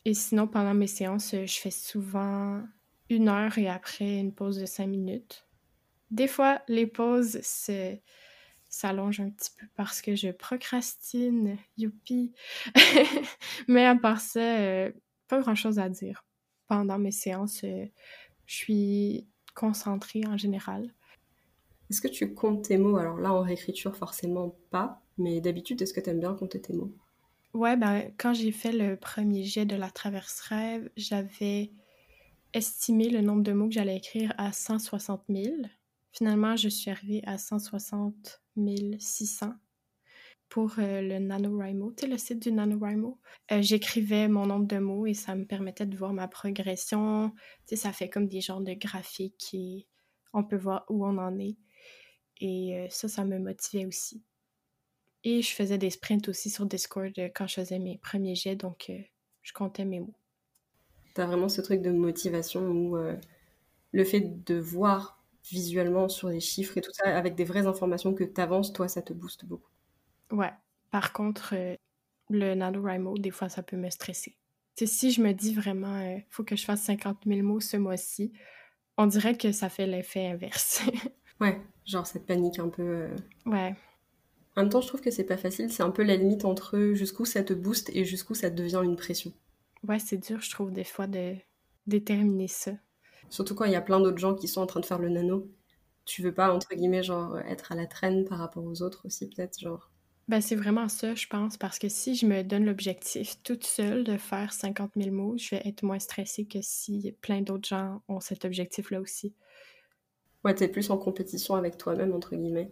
Et 0.04 0.14
sinon, 0.14 0.48
pendant 0.48 0.74
mes 0.74 0.86
séances, 0.86 1.32
je 1.32 1.60
fais 1.60 1.70
souvent 1.70 2.62
une 3.10 3.28
heure 3.28 3.58
et 3.58 3.68
après 3.68 4.18
une 4.18 4.34
pause 4.34 4.58
de 4.58 4.66
cinq 4.66 4.86
minutes. 4.86 5.46
Des 6.10 6.28
fois, 6.28 6.62
les 6.68 6.86
pauses 6.86 7.40
s'allongent 8.68 9.20
un 9.20 9.30
petit 9.30 9.50
peu 9.58 9.66
parce 9.76 10.00
que 10.00 10.14
je 10.14 10.30
procrastine, 10.30 11.58
youpi. 11.76 12.32
Mais 13.68 13.84
à 13.84 13.94
part 13.94 14.20
ça, 14.20 14.40
euh, 14.40 14.90
pas 15.26 15.40
grand-chose 15.40 15.78
à 15.78 15.88
dire. 15.88 16.24
Pendant 16.68 16.98
mes 16.98 17.10
séances, 17.10 17.64
euh, 17.64 17.86
je 18.46 18.54
suis 18.54 19.26
concentrée 19.54 20.22
en 20.26 20.36
général. 20.36 20.92
Est-ce 21.90 22.00
que 22.00 22.08
tu 22.08 22.34
comptes 22.34 22.66
tes 22.68 22.78
mots? 22.78 22.98
Alors 22.98 23.18
là, 23.18 23.32
en 23.32 23.40
réécriture, 23.40 23.96
forcément 23.96 24.54
pas, 24.70 25.02
mais 25.16 25.40
d'habitude, 25.40 25.80
est-ce 25.82 25.94
que 25.94 26.00
tu 26.00 26.10
aimes 26.10 26.20
bien 26.20 26.34
compter 26.34 26.60
tes 26.60 26.74
mots? 26.74 26.92
Ouais, 27.54 27.76
ben, 27.76 28.12
quand 28.18 28.34
j'ai 28.34 28.52
fait 28.52 28.72
le 28.72 28.96
premier 28.96 29.42
jet 29.42 29.64
de 29.64 29.74
la 29.74 29.90
traverse 29.90 30.40
rêve, 30.40 30.90
j'avais 30.96 31.72
estimé 32.52 33.08
le 33.08 33.22
nombre 33.22 33.42
de 33.42 33.52
mots 33.52 33.68
que 33.68 33.74
j'allais 33.74 33.96
écrire 33.96 34.34
à 34.36 34.52
160 34.52 35.22
000. 35.28 35.54
Finalement, 36.12 36.56
je 36.56 36.68
suis 36.68 36.90
arrivée 36.90 37.22
à 37.26 37.38
160 37.38 38.42
600 38.98 39.54
pour 40.48 40.74
euh, 40.78 41.00
le 41.02 41.18
NaNoWriMo, 41.18 41.92
tu 41.92 42.02
sais, 42.02 42.06
le 42.06 42.18
site 42.18 42.40
du 42.40 42.52
NaNoWriMo. 42.52 43.18
Euh, 43.52 43.62
j'écrivais 43.62 44.28
mon 44.28 44.46
nombre 44.46 44.66
de 44.66 44.78
mots 44.78 45.06
et 45.06 45.14
ça 45.14 45.34
me 45.34 45.44
permettait 45.44 45.86
de 45.86 45.96
voir 45.96 46.12
ma 46.12 46.28
progression. 46.28 47.32
Tu 47.66 47.70
sais, 47.70 47.76
ça 47.76 47.92
fait 47.92 48.08
comme 48.08 48.28
des 48.28 48.40
genres 48.40 48.60
de 48.60 48.72
graphiques 48.72 49.50
et 49.52 49.86
on 50.32 50.44
peut 50.44 50.56
voir 50.56 50.84
où 50.88 51.06
on 51.06 51.18
en 51.18 51.38
est. 51.38 51.56
Et 52.40 52.78
euh, 52.78 52.86
ça, 52.90 53.08
ça 53.08 53.24
me 53.24 53.38
motivait 53.38 53.86
aussi. 53.86 54.22
Et 55.24 55.42
je 55.42 55.52
faisais 55.52 55.78
des 55.78 55.90
sprints 55.90 56.28
aussi 56.28 56.48
sur 56.48 56.64
Discord 56.66 57.12
quand 57.34 57.46
je 57.46 57.54
faisais 57.54 57.78
mes 57.78 57.98
premiers 57.98 58.36
jets, 58.36 58.56
donc 58.56 58.90
je 59.42 59.52
comptais 59.52 59.84
mes 59.84 59.98
mots. 59.98 60.14
T'as 61.14 61.26
vraiment 61.26 61.48
ce 61.48 61.60
truc 61.60 61.82
de 61.82 61.90
motivation 61.90 62.62
où 62.62 62.96
le 63.90 64.04
fait 64.04 64.44
de 64.44 64.54
voir 64.54 65.20
visuellement 65.50 66.08
sur 66.08 66.28
les 66.28 66.38
chiffres 66.38 66.78
et 66.78 66.80
tout 66.80 66.92
ça, 66.92 67.16
avec 67.16 67.34
des 67.34 67.44
vraies 67.44 67.66
informations 67.66 68.14
que 68.14 68.22
t'avances, 68.22 68.72
toi, 68.72 68.86
ça 68.86 69.02
te 69.02 69.12
booste 69.12 69.44
beaucoup. 69.44 69.72
Ouais. 70.30 70.52
Par 70.90 71.12
contre, 71.12 71.54
le 72.30 72.54
NaNoWriMo, 72.54 73.18
des 73.18 73.30
fois, 73.30 73.48
ça 73.48 73.62
peut 73.62 73.76
me 73.76 73.90
stresser. 73.90 74.36
C'est 74.76 74.86
si 74.86 75.10
je 75.10 75.22
me 75.22 75.32
dis 75.32 75.54
vraiment, 75.54 75.98
il 76.00 76.24
faut 76.30 76.44
que 76.44 76.56
je 76.56 76.64
fasse 76.64 76.82
50 76.82 77.24
000 77.26 77.42
mots 77.42 77.60
ce 77.60 77.76
mois-ci, 77.76 78.32
on 78.96 79.06
dirait 79.06 79.36
que 79.36 79.52
ça 79.52 79.68
fait 79.68 79.86
l'effet 79.86 80.26
inverse. 80.26 80.82
ouais, 81.40 81.60
genre 81.84 82.06
cette 82.06 82.26
panique 82.26 82.58
un 82.58 82.68
peu. 82.68 82.82
Euh. 82.82 83.16
Ouais. 83.46 83.74
En 84.56 84.62
même 84.62 84.70
temps, 84.70 84.80
je 84.80 84.88
trouve 84.88 85.00
que 85.00 85.10
c'est 85.10 85.24
pas 85.24 85.36
facile. 85.36 85.70
C'est 85.70 85.82
un 85.82 85.90
peu 85.90 86.02
la 86.02 86.16
limite 86.16 86.44
entre 86.44 86.92
jusqu'où 86.94 87.24
ça 87.24 87.42
te 87.44 87.52
booste 87.52 87.90
et 87.94 88.04
jusqu'où 88.04 88.34
ça 88.34 88.50
devient 88.50 88.80
une 88.84 88.96
pression. 88.96 89.32
Ouais, 89.86 90.00
c'est 90.00 90.16
dur, 90.16 90.40
je 90.40 90.50
trouve, 90.50 90.72
des 90.72 90.84
fois, 90.84 91.06
de 91.06 91.34
déterminer 91.86 92.48
ça. 92.48 92.72
Surtout 93.30 93.54
quand 93.54 93.66
il 93.66 93.72
y 93.72 93.76
a 93.76 93.80
plein 93.80 94.00
d'autres 94.00 94.18
gens 94.18 94.34
qui 94.34 94.48
sont 94.48 94.60
en 94.60 94.66
train 94.66 94.80
de 94.80 94.86
faire 94.86 94.98
le 94.98 95.08
nano. 95.08 95.48
Tu 96.04 96.22
veux 96.22 96.34
pas, 96.34 96.52
entre 96.52 96.74
guillemets, 96.74 97.04
genre, 97.04 97.38
être 97.40 97.70
à 97.70 97.76
la 97.76 97.86
traîne 97.86 98.24
par 98.24 98.38
rapport 98.38 98.64
aux 98.64 98.82
autres 98.82 99.06
aussi, 99.06 99.28
peut-être, 99.28 99.60
genre. 99.60 99.92
Ben, 100.28 100.42
c'est 100.42 100.56
vraiment 100.56 100.88
ça, 100.88 101.14
je 101.14 101.26
pense, 101.26 101.56
parce 101.56 101.78
que 101.78 101.88
si 101.88 102.14
je 102.14 102.26
me 102.26 102.42
donne 102.42 102.66
l'objectif 102.66 103.42
toute 103.42 103.64
seule 103.64 104.04
de 104.04 104.18
faire 104.18 104.52
50 104.52 104.92
000 104.94 105.10
mots, 105.10 105.38
je 105.38 105.50
vais 105.56 105.62
être 105.64 105.82
moins 105.82 105.98
stressée 105.98 106.44
que 106.44 106.58
si 106.60 107.14
plein 107.22 107.40
d'autres 107.40 107.66
gens 107.66 108.02
ont 108.08 108.20
cet 108.20 108.44
objectif-là 108.44 109.00
aussi. 109.00 109.32
Ouais, 110.44 110.54
t'es 110.54 110.68
plus 110.68 110.90
en 110.90 110.98
compétition 110.98 111.54
avec 111.54 111.78
toi-même, 111.78 112.12
entre 112.12 112.36
guillemets. 112.36 112.70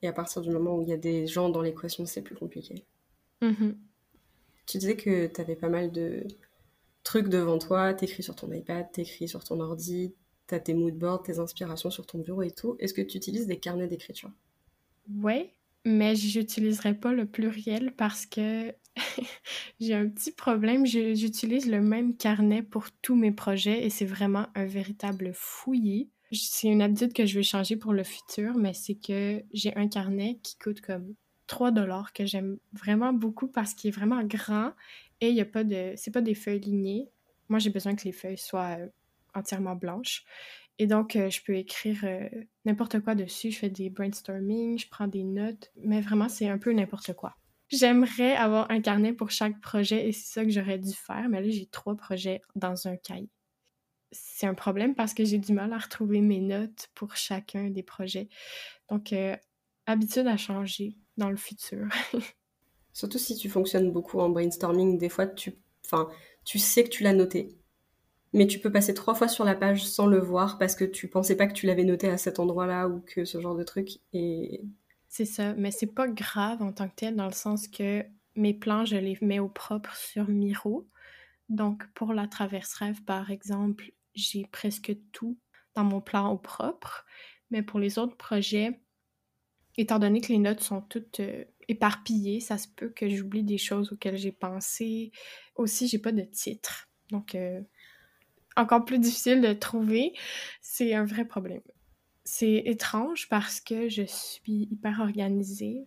Et 0.00 0.06
à 0.06 0.12
partir 0.12 0.42
du 0.42 0.50
moment 0.50 0.76
où 0.76 0.82
il 0.82 0.88
y 0.88 0.92
a 0.92 0.96
des 0.96 1.26
gens 1.26 1.48
dans 1.48 1.60
l'équation, 1.60 2.06
c'est 2.06 2.22
plus 2.22 2.36
compliqué. 2.36 2.84
Mm-hmm. 3.42 3.74
Tu 4.66 4.78
disais 4.78 4.96
que 4.96 5.26
t'avais 5.26 5.56
pas 5.56 5.68
mal 5.68 5.90
de 5.90 6.24
trucs 7.02 7.28
devant 7.28 7.58
toi, 7.58 7.94
t'écris 7.94 8.22
sur 8.22 8.36
ton 8.36 8.50
iPad, 8.52 8.90
t'écris 8.92 9.26
sur 9.26 9.42
ton 9.42 9.58
ordi, 9.58 10.14
t'as 10.46 10.60
tes 10.60 10.74
moodboards, 10.74 11.24
tes 11.24 11.40
inspirations 11.40 11.90
sur 11.90 12.06
ton 12.06 12.18
bureau 12.18 12.42
et 12.42 12.52
tout. 12.52 12.76
Est-ce 12.78 12.94
que 12.94 13.02
tu 13.02 13.16
utilises 13.16 13.48
des 13.48 13.58
carnets 13.58 13.88
d'écriture? 13.88 14.30
Ouais, 15.20 15.52
mais 15.84 16.14
j'utiliserai 16.14 16.94
pas 16.94 17.12
le 17.12 17.26
pluriel 17.26 17.92
parce 17.96 18.26
que 18.26 18.74
j'ai 19.80 19.94
un 19.94 20.08
petit 20.08 20.32
problème. 20.32 20.86
J'utilise 20.86 21.68
le 21.68 21.80
même 21.80 22.16
carnet 22.16 22.62
pour 22.62 22.90
tous 23.02 23.16
mes 23.16 23.32
projets 23.32 23.84
et 23.84 23.90
c'est 23.90 24.04
vraiment 24.04 24.46
un 24.54 24.66
véritable 24.66 25.32
fouillis. 25.34 26.10
C'est 26.32 26.68
une 26.68 26.82
habitude 26.82 27.12
que 27.12 27.26
je 27.26 27.36
veux 27.36 27.42
changer 27.42 27.76
pour 27.76 27.92
le 27.92 28.04
futur, 28.04 28.54
mais 28.56 28.72
c'est 28.72 28.94
que 28.94 29.42
j'ai 29.52 29.76
un 29.76 29.88
carnet 29.88 30.38
qui 30.42 30.56
coûte 30.56 30.80
comme 30.80 31.14
3 31.46 31.72
dollars 31.72 32.12
que 32.14 32.24
j'aime 32.24 32.58
vraiment 32.72 33.12
beaucoup 33.12 33.48
parce 33.48 33.74
qu'il 33.74 33.88
est 33.88 33.92
vraiment 33.92 34.22
grand 34.24 34.72
et 35.20 35.28
il 35.28 35.34
y 35.34 35.40
a 35.42 35.44
pas 35.44 35.64
de 35.64 35.92
c'est 35.96 36.10
pas 36.10 36.22
des 36.22 36.34
feuilles 36.34 36.60
lignées. 36.60 37.10
moi, 37.48 37.58
j'ai 37.58 37.70
besoin 37.70 37.94
que 37.94 38.04
les 38.04 38.12
feuilles 38.12 38.38
soient 38.38 38.78
entièrement 39.34 39.74
blanches. 39.76 40.24
Et 40.82 40.88
donc, 40.88 41.12
je 41.12 41.40
peux 41.44 41.54
écrire 41.54 42.04
n'importe 42.64 42.98
quoi 42.98 43.14
dessus. 43.14 43.52
Je 43.52 43.58
fais 43.60 43.70
des 43.70 43.88
brainstorming, 43.88 44.76
je 44.76 44.88
prends 44.88 45.06
des 45.06 45.22
notes, 45.22 45.70
mais 45.76 46.00
vraiment, 46.00 46.28
c'est 46.28 46.48
un 46.48 46.58
peu 46.58 46.72
n'importe 46.72 47.12
quoi. 47.12 47.36
J'aimerais 47.68 48.34
avoir 48.34 48.68
un 48.68 48.80
carnet 48.80 49.12
pour 49.12 49.30
chaque 49.30 49.60
projet 49.60 50.08
et 50.08 50.10
c'est 50.10 50.32
ça 50.32 50.44
que 50.44 50.50
j'aurais 50.50 50.78
dû 50.78 50.92
faire, 50.92 51.28
mais 51.28 51.40
là, 51.40 51.48
j'ai 51.48 51.66
trois 51.66 51.94
projets 51.94 52.40
dans 52.56 52.88
un 52.88 52.96
cahier. 52.96 53.30
C'est 54.10 54.48
un 54.48 54.54
problème 54.54 54.96
parce 54.96 55.14
que 55.14 55.24
j'ai 55.24 55.38
du 55.38 55.52
mal 55.52 55.72
à 55.72 55.78
retrouver 55.78 56.20
mes 56.20 56.40
notes 56.40 56.88
pour 56.96 57.14
chacun 57.14 57.70
des 57.70 57.84
projets. 57.84 58.28
Donc, 58.88 59.14
habitude 59.86 60.26
à 60.26 60.36
changer 60.36 60.96
dans 61.16 61.30
le 61.30 61.36
futur. 61.36 61.86
Surtout 62.92 63.18
si 63.18 63.36
tu 63.36 63.48
fonctionnes 63.48 63.92
beaucoup 63.92 64.18
en 64.18 64.30
brainstorming, 64.30 64.98
des 64.98 65.08
fois, 65.08 65.28
tu, 65.28 65.54
tu 66.44 66.58
sais 66.58 66.82
que 66.82 66.88
tu 66.88 67.04
l'as 67.04 67.14
noté, 67.14 67.56
mais 68.32 68.46
tu 68.46 68.58
peux 68.58 68.72
passer 68.72 68.94
trois 68.94 69.14
fois 69.14 69.28
sur 69.28 69.44
la 69.44 69.54
page 69.54 69.84
sans 69.84 70.06
le 70.06 70.18
voir 70.18 70.58
parce 70.58 70.74
que 70.74 70.84
tu 70.84 71.08
pensais 71.08 71.36
pas 71.36 71.46
que 71.46 71.52
tu 71.52 71.66
l'avais 71.66 71.84
noté 71.84 72.08
à 72.08 72.18
cet 72.18 72.38
endroit-là 72.38 72.88
ou 72.88 73.00
que 73.00 73.24
ce 73.24 73.40
genre 73.40 73.56
de 73.56 73.62
truc. 73.62 74.00
Et 74.12 74.62
c'est 75.08 75.26
ça, 75.26 75.54
mais 75.54 75.70
c'est 75.70 75.94
pas 75.94 76.08
grave 76.08 76.62
en 76.62 76.72
tant 76.72 76.88
que 76.88 76.94
tel 76.96 77.16
dans 77.16 77.26
le 77.26 77.32
sens 77.32 77.68
que 77.68 78.04
mes 78.34 78.54
plans, 78.54 78.84
je 78.84 78.96
les 78.96 79.18
mets 79.20 79.40
au 79.40 79.48
propre 79.48 79.94
sur 79.94 80.28
Miro. 80.28 80.88
Donc 81.48 81.86
pour 81.94 82.14
la 82.14 82.26
traverse 82.26 82.72
rêve, 82.74 83.02
par 83.02 83.30
exemple, 83.30 83.92
j'ai 84.14 84.46
presque 84.50 84.96
tout 85.12 85.38
dans 85.74 85.84
mon 85.84 86.00
plan 86.00 86.30
au 86.30 86.38
propre. 86.38 87.04
Mais 87.50 87.62
pour 87.62 87.78
les 87.78 87.98
autres 87.98 88.16
projets, 88.16 88.80
étant 89.76 89.98
donné 89.98 90.20
que 90.20 90.32
les 90.32 90.38
notes 90.38 90.60
sont 90.60 90.80
toutes 90.80 91.20
euh, 91.20 91.44
éparpillées, 91.68 92.40
ça 92.40 92.56
se 92.58 92.68
peut 92.68 92.88
que 92.88 93.08
j'oublie 93.08 93.44
des 93.44 93.58
choses 93.58 93.92
auxquelles 93.92 94.16
j'ai 94.16 94.32
pensé. 94.32 95.12
Aussi, 95.56 95.88
j'ai 95.88 95.98
pas 95.98 96.12
de 96.12 96.22
titre. 96.22 96.88
Donc, 97.10 97.34
euh, 97.34 97.60
encore 98.56 98.84
plus 98.84 98.98
difficile 98.98 99.40
de 99.40 99.52
trouver. 99.52 100.12
C'est 100.60 100.94
un 100.94 101.04
vrai 101.04 101.24
problème. 101.24 101.62
C'est 102.24 102.62
étrange 102.66 103.28
parce 103.28 103.60
que 103.60 103.88
je 103.88 104.02
suis 104.02 104.68
hyper 104.70 105.00
organisée, 105.00 105.86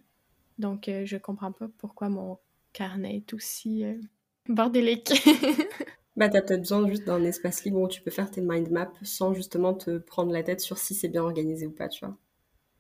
donc 0.58 0.90
euh, 0.90 1.06
je 1.06 1.18
comprends 1.18 1.52
pas 1.52 1.68
pourquoi 1.78 2.10
mon 2.10 2.40
carnet 2.74 3.18
est 3.18 3.34
aussi 3.34 3.86
euh, 3.86 3.96
bordélique. 4.50 5.14
bah, 6.18 6.28
t'as 6.28 6.42
peut-être 6.42 6.62
besoin 6.62 6.88
juste 6.90 7.06
d'un 7.06 7.24
espace 7.24 7.64
libre 7.64 7.80
où 7.80 7.88
tu 7.88 8.02
peux 8.02 8.12
faire 8.12 8.30
tes 8.30 8.42
mind 8.42 8.70
maps 8.70 8.92
sans 9.02 9.34
justement 9.34 9.74
te 9.74 9.98
prendre 9.98 10.34
la 10.34 10.44
tête 10.44 10.60
sur 10.60 10.78
si 10.78 10.94
c'est 10.94 11.08
bien 11.08 11.24
organisé 11.24 11.68
ou 11.68 11.72
pas, 11.72 11.88
tu 11.88 12.06
vois. 12.06 12.18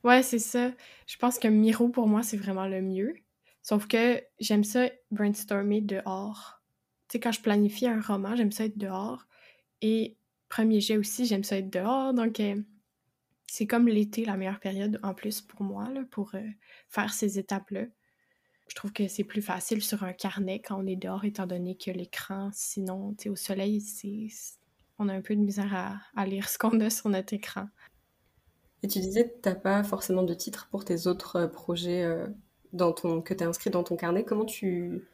Ouais, 0.03 0.21
c'est 0.21 0.39
ça. 0.39 0.71
Je 1.07 1.17
pense 1.17 1.39
que 1.39 1.47
Miro, 1.47 1.89
pour 1.89 2.07
moi, 2.07 2.21
c'est 2.21 2.37
vraiment 2.37 2.67
le 2.67 2.81
mieux. 2.81 3.15
Sauf 3.63 3.87
que 3.87 4.21
j'aime 4.39 4.63
ça 4.63 4.89
brainstormer 5.09 5.81
dehors. 5.81 6.61
Tu 7.07 7.13
sais, 7.13 7.19
quand 7.19 7.31
je 7.31 7.41
planifie 7.41 7.87
un 7.87 7.99
roman, 7.99 8.35
j'aime 8.35 8.51
ça 8.51 8.65
être 8.65 8.77
dehors. 8.77 9.25
Et 9.82 10.17
premier 10.50 10.79
jet 10.82 10.98
aussi, 10.98 11.25
j'aime 11.25 11.44
ça 11.44 11.58
être 11.58 11.70
dehors. 11.70 12.13
Donc, 12.13 12.39
euh, 12.39 12.55
c'est 13.48 13.67
comme 13.67 13.88
l'été, 13.88 14.25
la 14.25 14.38
meilleure 14.38 14.60
période 14.60 15.00
en 15.03 15.13
plus 15.13 15.41
pour 15.41 15.63
moi, 15.63 15.89
là, 15.89 16.03
pour 16.12 16.36
euh, 16.36 16.48
faire 16.89 17.13
ces 17.13 17.39
étapes-là. 17.39 17.86
Je 18.67 18.75
trouve 18.75 18.91
que 18.91 19.08
c'est 19.08 19.24
plus 19.24 19.44
facile 19.44 19.84
sur 19.84 20.03
un 20.03 20.13
carnet 20.13 20.60
quand 20.60 20.82
on 20.82 20.88
est 20.88 20.96
dehors, 20.96 21.24
étant 21.24 21.46
donné 21.46 21.77
que 21.77 21.91
l'écran, 21.91 22.50
sinon, 22.51 23.13
tu 23.13 23.29
au 23.29 23.36
soleil, 23.36 23.79
c'est 23.82 24.27
on 24.98 25.10
a 25.10 25.13
un 25.13 25.22
peu 25.22 25.36
de 25.36 25.41
misère 25.41 26.01
à, 26.15 26.25
lire 26.25 26.50
ce 26.50 26.58
qu'on 26.58 26.79
a 26.79 26.89
sur 26.89 27.10
notre 27.10 27.34
écran. 27.34 27.67
Et 28.82 28.88
tu 28.88 29.00
disais 29.00 29.27
que 29.27 29.41
tu 29.41 29.50
n'as 29.50 29.55
pas 29.55 29.84
forcément 29.84 30.24
de 30.24 30.34
titre 30.34 30.67
pour 30.72 30.86
tes 30.86 31.05
autres 31.05 31.36
euh, 31.36 31.48
projets 31.48 32.25
dans 32.74 32.91
ton, 32.91 33.22
que 33.22 33.34
tu 33.34 33.44
as 33.44 33.48
inscrit 33.48 33.70
dans 33.70 33.84
ton 33.84 33.96
carnet. 33.96 34.24
Comment 34.24 34.46
tu. 34.46 35.08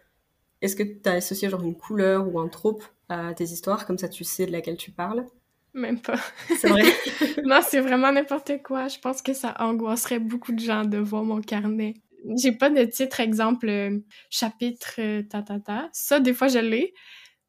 Est-ce 0.61 0.75
que 0.75 0.83
tu 0.83 1.09
as 1.09 1.13
associé 1.13 1.49
genre 1.49 1.63
une 1.63 1.75
couleur 1.75 2.27
ou 2.33 2.39
un 2.39 2.47
trope 2.47 2.83
à 3.09 3.33
tes 3.33 3.45
histoires, 3.45 3.85
comme 3.85 3.97
ça 3.97 4.07
tu 4.07 4.23
sais 4.23 4.45
de 4.45 4.51
laquelle 4.51 4.77
tu 4.77 4.91
parles? 4.91 5.25
Même 5.73 6.01
pas. 6.01 6.19
C'est 6.57 6.67
vrai. 6.67 6.83
non, 7.45 7.61
c'est 7.65 7.79
vraiment 7.79 8.11
n'importe 8.11 8.61
quoi. 8.63 8.87
Je 8.87 8.99
pense 8.99 9.21
que 9.21 9.33
ça 9.33 9.55
angoisserait 9.59 10.19
beaucoup 10.19 10.51
de 10.51 10.59
gens 10.59 10.83
de 10.83 10.97
voir 10.97 11.23
mon 11.23 11.41
carnet. 11.41 11.95
J'ai 12.37 12.51
pas 12.51 12.69
de 12.69 12.83
titre, 12.83 13.19
exemple, 13.19 13.67
euh, 13.69 13.99
chapitre, 14.29 14.95
euh, 14.99 15.23
ta, 15.23 15.41
ta, 15.41 15.59
ta. 15.59 15.89
Ça, 15.93 16.19
des 16.19 16.33
fois, 16.33 16.49
je 16.49 16.59
l'ai, 16.59 16.93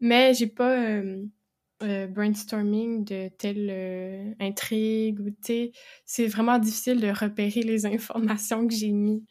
mais 0.01 0.33
j'ai 0.35 0.47
pas 0.47 0.79
euh, 0.79 1.27
brainstorming 1.81 3.05
de 3.05 3.29
telle 3.39 4.37
intrigue 4.41 5.21
ou, 5.21 5.31
tu 5.45 5.71
c'est 6.07 6.27
vraiment 6.27 6.59
difficile 6.59 7.01
de 7.01 7.09
repérer 7.09 7.63
les 7.63 7.87
informations 7.87 8.67
que 8.67 8.75
j'ai 8.75 8.93
mis. 8.93 9.25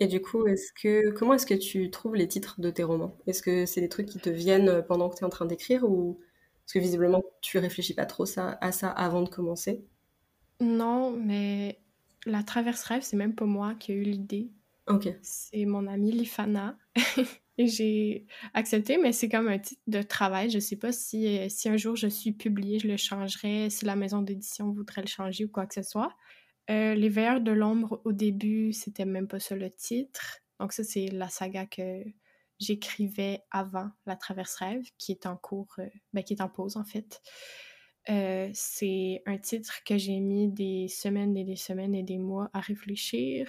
Et 0.00 0.06
du 0.06 0.20
coup, 0.22 0.46
est-ce 0.46 0.72
que 0.72 1.10
comment 1.10 1.34
est-ce 1.34 1.46
que 1.46 1.54
tu 1.54 1.90
trouves 1.90 2.14
les 2.14 2.28
titres 2.28 2.60
de 2.60 2.70
tes 2.70 2.84
romans? 2.84 3.16
Est-ce 3.26 3.42
que 3.42 3.66
c'est 3.66 3.80
des 3.80 3.88
trucs 3.88 4.06
qui 4.06 4.20
te 4.20 4.30
viennent 4.30 4.82
pendant 4.86 5.08
que 5.08 5.16
tu 5.16 5.22
es 5.22 5.26
en 5.26 5.30
train 5.30 5.46
d'écrire 5.46 5.84
ou 5.84 6.20
parce 6.68 6.74
que 6.74 6.78
visiblement, 6.80 7.24
tu 7.40 7.58
réfléchis 7.58 7.94
pas 7.94 8.04
trop 8.04 8.26
ça, 8.26 8.58
à 8.60 8.72
ça 8.72 8.90
avant 8.90 9.22
de 9.22 9.28
commencer? 9.30 9.86
Non, 10.60 11.10
mais 11.10 11.80
la 12.26 12.42
traverse 12.42 12.82
rêve, 12.84 13.02
c'est 13.02 13.16
même 13.16 13.34
pas 13.34 13.46
moi 13.46 13.74
qui 13.74 13.92
ai 13.92 13.94
eu 13.94 14.02
l'idée. 14.02 14.50
Ok. 14.86 15.08
C'est 15.22 15.64
mon 15.64 15.86
amie 15.86 16.12
Lifana. 16.12 16.76
et 17.58 17.66
j'ai 17.66 18.26
accepté, 18.54 18.98
mais 18.98 19.12
c'est 19.12 19.28
comme 19.28 19.48
un 19.48 19.58
titre 19.58 19.80
de 19.86 20.02
travail. 20.02 20.50
Je 20.50 20.58
sais 20.58 20.76
pas 20.76 20.92
si, 20.92 21.38
euh, 21.38 21.48
si 21.48 21.68
un 21.68 21.76
jour 21.76 21.96
je 21.96 22.08
suis 22.08 22.32
publiée, 22.32 22.78
je 22.78 22.88
le 22.88 22.96
changerai, 22.96 23.70
si 23.70 23.84
la 23.84 23.96
maison 23.96 24.22
d'édition 24.22 24.70
voudrait 24.70 25.02
le 25.02 25.08
changer 25.08 25.44
ou 25.46 25.48
quoi 25.48 25.66
que 25.66 25.74
ce 25.74 25.82
soit. 25.82 26.14
Euh, 26.70 26.94
Les 26.94 27.08
Veilleurs 27.08 27.40
de 27.40 27.52
l'ombre, 27.52 28.00
au 28.04 28.12
début, 28.12 28.72
c'était 28.72 29.04
même 29.04 29.28
pas 29.28 29.40
ça 29.40 29.56
le 29.56 29.70
titre. 29.70 30.40
Donc 30.60 30.72
ça, 30.72 30.84
c'est 30.84 31.08
la 31.08 31.28
saga 31.28 31.66
que 31.66 32.04
j'écrivais 32.58 33.42
avant 33.50 33.90
La 34.06 34.16
Traverse 34.16 34.56
Rêve, 34.56 34.84
qui 34.98 35.12
est 35.12 35.26
en 35.26 35.36
cours, 35.36 35.74
euh, 35.78 35.88
ben, 36.12 36.22
qui 36.22 36.34
est 36.34 36.42
en 36.42 36.48
pause 36.48 36.76
en 36.76 36.84
fait. 36.84 37.22
Euh, 38.10 38.50
c'est 38.54 39.22
un 39.26 39.38
titre 39.38 39.82
que 39.84 39.98
j'ai 39.98 40.18
mis 40.20 40.48
des 40.48 40.88
semaines 40.88 41.36
et 41.36 41.44
des 41.44 41.56
semaines 41.56 41.94
et 41.94 42.02
des 42.02 42.18
mois 42.18 42.50
à 42.52 42.60
réfléchir. 42.60 43.48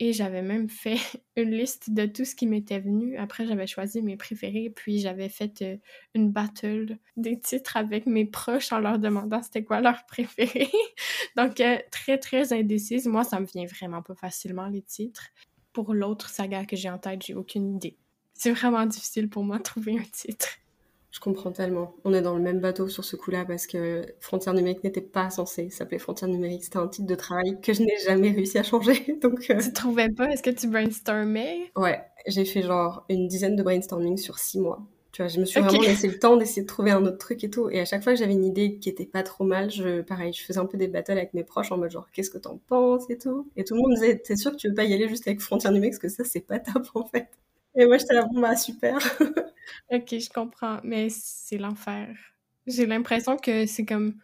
Et 0.00 0.12
j'avais 0.12 0.42
même 0.42 0.68
fait 0.68 0.96
une 1.36 1.50
liste 1.50 1.90
de 1.90 2.06
tout 2.06 2.24
ce 2.24 2.34
qui 2.34 2.46
m'était 2.46 2.78
venu. 2.78 3.16
Après, 3.16 3.46
j'avais 3.46 3.66
choisi 3.66 4.00
mes 4.00 4.16
préférés, 4.16 4.70
puis 4.74 5.00
j'avais 5.00 5.28
fait 5.28 5.62
euh, 5.62 5.76
une 6.14 6.30
battle 6.30 6.98
des 7.16 7.38
titres 7.40 7.76
avec 7.76 8.06
mes 8.06 8.24
proches 8.24 8.72
en 8.72 8.78
leur 8.78 8.98
demandant 8.98 9.42
c'était 9.42 9.64
quoi 9.64 9.80
leur 9.80 10.06
préféré. 10.08 10.70
Donc, 11.36 11.62
très, 11.90 12.18
très 12.18 12.52
indécise. 12.52 13.06
Moi, 13.06 13.24
ça 13.24 13.40
me 13.40 13.46
vient 13.46 13.66
vraiment 13.66 14.02
pas 14.02 14.14
facilement, 14.14 14.66
les 14.68 14.82
titres. 14.82 15.28
Pour 15.72 15.94
l'autre 15.94 16.28
saga 16.28 16.64
que 16.64 16.76
j'ai 16.76 16.90
en 16.90 16.98
tête, 16.98 17.24
j'ai 17.24 17.34
aucune 17.34 17.76
idée 17.76 17.96
c'est 18.38 18.52
vraiment 18.52 18.86
difficile 18.86 19.28
pour 19.28 19.44
moi 19.44 19.58
de 19.58 19.64
trouver 19.64 19.98
un 19.98 20.04
titre. 20.12 20.48
Je 21.10 21.20
comprends 21.20 21.52
tellement. 21.52 21.94
On 22.04 22.12
est 22.12 22.20
dans 22.20 22.36
le 22.36 22.42
même 22.42 22.60
bateau 22.60 22.88
sur 22.88 23.04
ce 23.04 23.16
coup-là 23.16 23.44
parce 23.46 23.66
que 23.66 24.04
Frontières 24.20 24.54
numériques 24.54 24.84
n'était 24.84 25.00
pas 25.00 25.30
censé 25.30 25.70
s'appeler 25.70 25.98
Frontières 25.98 26.30
numériques. 26.30 26.64
C'était 26.64 26.76
un 26.78 26.88
titre 26.88 27.06
de 27.06 27.14
travail 27.14 27.58
que 27.62 27.72
je 27.72 27.80
n'ai 27.82 27.96
jamais 28.04 28.30
réussi 28.30 28.58
à 28.58 28.62
changer. 28.62 29.16
Donc, 29.22 29.46
euh, 29.50 29.58
Tu 29.60 29.72
trouvais 29.72 30.10
pas? 30.10 30.26
Est-ce 30.30 30.42
que 30.42 30.50
tu 30.50 30.68
brainstormais? 30.68 31.72
Ouais, 31.76 32.00
j'ai 32.26 32.44
fait 32.44 32.62
genre 32.62 33.04
une 33.08 33.26
dizaine 33.26 33.56
de 33.56 33.62
brainstorming 33.62 34.18
sur 34.18 34.38
six 34.38 34.60
mois. 34.60 34.86
Tu 35.12 35.22
vois, 35.22 35.28
je 35.28 35.40
me 35.40 35.46
suis 35.46 35.58
vraiment 35.60 35.80
laissé 35.80 36.06
le 36.08 36.18
temps 36.18 36.36
d'essayer 36.36 36.62
de 36.62 36.66
trouver 36.66 36.90
un 36.90 37.04
autre 37.06 37.16
truc 37.16 37.42
et 37.42 37.48
tout. 37.48 37.70
Et 37.70 37.80
à 37.80 37.86
chaque 37.86 38.04
fois 38.04 38.12
que 38.12 38.18
j'avais 38.18 38.34
une 38.34 38.44
idée 38.44 38.78
qui 38.78 38.90
était 38.90 39.06
pas 39.06 39.22
trop 39.22 39.44
mal, 39.44 39.70
je, 39.70 40.02
pareil, 40.02 40.34
je 40.34 40.44
faisais 40.44 40.58
un 40.60 40.66
peu 40.66 40.76
des 40.76 40.88
battles 40.88 41.12
avec 41.12 41.32
mes 41.32 41.42
proches 41.44 41.72
en 41.72 41.78
mode 41.78 41.90
genre, 41.90 42.06
qu'est-ce 42.12 42.30
que 42.30 42.38
t'en 42.38 42.58
penses 42.68 43.08
et 43.08 43.16
tout. 43.16 43.48
Et 43.56 43.64
tout 43.64 43.74
le 43.74 43.80
monde 43.80 43.94
disait, 43.94 44.18
t'es 44.18 44.36
sûr 44.36 44.52
que 44.52 44.56
tu 44.56 44.68
veux 44.68 44.74
pas 44.74 44.84
y 44.84 44.92
aller 44.92 45.08
juste 45.08 45.26
avec 45.26 45.40
Frontières 45.40 45.72
numériques? 45.72 45.94
Parce 46.00 46.14
que 46.14 46.22
ça, 46.22 46.28
c'est 46.30 46.40
pas 46.46 46.58
top 46.60 46.86
en 46.94 47.06
fait. 47.06 47.28
Et 47.74 47.86
moi, 47.86 47.98
j'étais 47.98 48.14
là, 48.14 48.24
bon, 48.24 48.40
bah, 48.40 48.56
super. 48.56 48.98
ok, 49.90 50.08
je 50.10 50.30
comprends, 50.30 50.78
mais 50.82 51.08
c'est 51.10 51.58
l'enfer. 51.58 52.08
J'ai 52.66 52.86
l'impression 52.86 53.36
que 53.36 53.66
c'est 53.66 53.84
comme 53.84 54.14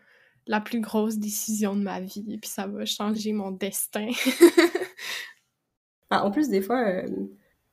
la 0.47 0.61
plus 0.61 0.81
grosse 0.81 1.17
décision 1.17 1.75
de 1.75 1.83
ma 1.83 2.01
vie, 2.01 2.25
et 2.29 2.39
puis 2.39 2.51
ça 2.51 2.67
va 2.67 2.85
changer 2.85 3.33
mon 3.33 3.51
destin. 3.51 4.09
Bah, 6.11 6.23
en 6.25 6.31
plus, 6.31 6.49
des 6.49 6.61
fois, 6.61 6.87
euh, 6.87 7.09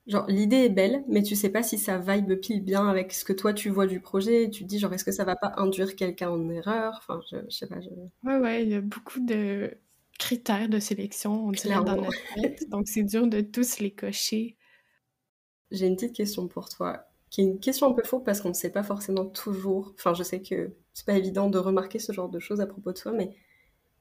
genre, 0.08 0.26
l'idée 0.28 0.66
est 0.66 0.70
belle, 0.70 1.04
mais 1.08 1.22
tu 1.22 1.36
sais 1.36 1.50
pas 1.50 1.64
si 1.64 1.78
ça 1.78 1.98
vibe 2.00 2.40
pile 2.40 2.64
bien 2.64 2.88
avec 2.88 3.12
ce 3.14 3.26
que 3.26 3.34
toi 3.34 3.54
tu 3.54 3.70
vois 3.70 3.88
du 3.88 4.00
projet. 4.00 4.50
Tu 4.50 4.64
te 4.64 4.68
dis, 4.68 4.80
genre, 4.80 4.94
est-ce 4.94 5.06
que 5.06 5.12
ça 5.12 5.26
va 5.26 5.36
pas 5.36 5.54
induire 5.58 5.96
quelqu'un 5.96 6.30
en 6.30 6.50
erreur? 6.50 6.98
Enfin, 6.98 7.22
je, 7.30 7.38
sais 7.50 7.68
pas. 7.68 7.82
Je... 7.82 7.90
Ouais, 8.28 8.38
ouais, 8.38 8.64
il 8.64 8.70
y 8.70 8.76
a 8.76 8.82
beaucoup 8.82 9.20
de 9.20 9.78
critères 10.18 10.70
de 10.70 10.80
sélection, 10.80 11.46
on 11.46 11.52
dirait, 11.52 11.84
dans 11.84 11.98
notre 11.98 12.34
tête. 12.36 12.70
Donc, 12.70 12.88
c'est 12.88 13.04
dur 13.04 13.28
de 13.28 13.42
tous 13.42 13.80
les 13.80 13.92
cocher 13.92 14.58
j'ai 15.72 15.88
une 15.88 15.96
petite 15.96 16.16
question 16.16 16.48
pour 16.48 16.70
toi, 16.70 17.06
qui 17.30 17.42
est 17.42 17.46
une 17.46 17.60
question 17.60 17.88
un 17.88 17.94
peu 17.94 18.04
faux 18.04 18.20
parce 18.20 18.42
qu'on 18.42 18.50
ne 18.50 18.54
sait 18.54 18.72
pas 18.72 18.84
forcément 18.84 19.26
toujours. 19.26 19.94
Enfin, 19.98 20.14
je 20.14 20.24
sais 20.24 20.42
que 20.42 20.74
c'est 20.94 21.06
pas 21.06 21.18
évident 21.18 21.50
de 21.50 21.58
remarquer 21.58 22.00
ce 22.00 22.12
genre 22.12 22.30
de 22.30 22.40
choses 22.40 22.62
à 22.62 22.68
propos 22.68 22.92
de 22.92 22.98
toi, 23.00 23.12
mais 23.14 23.36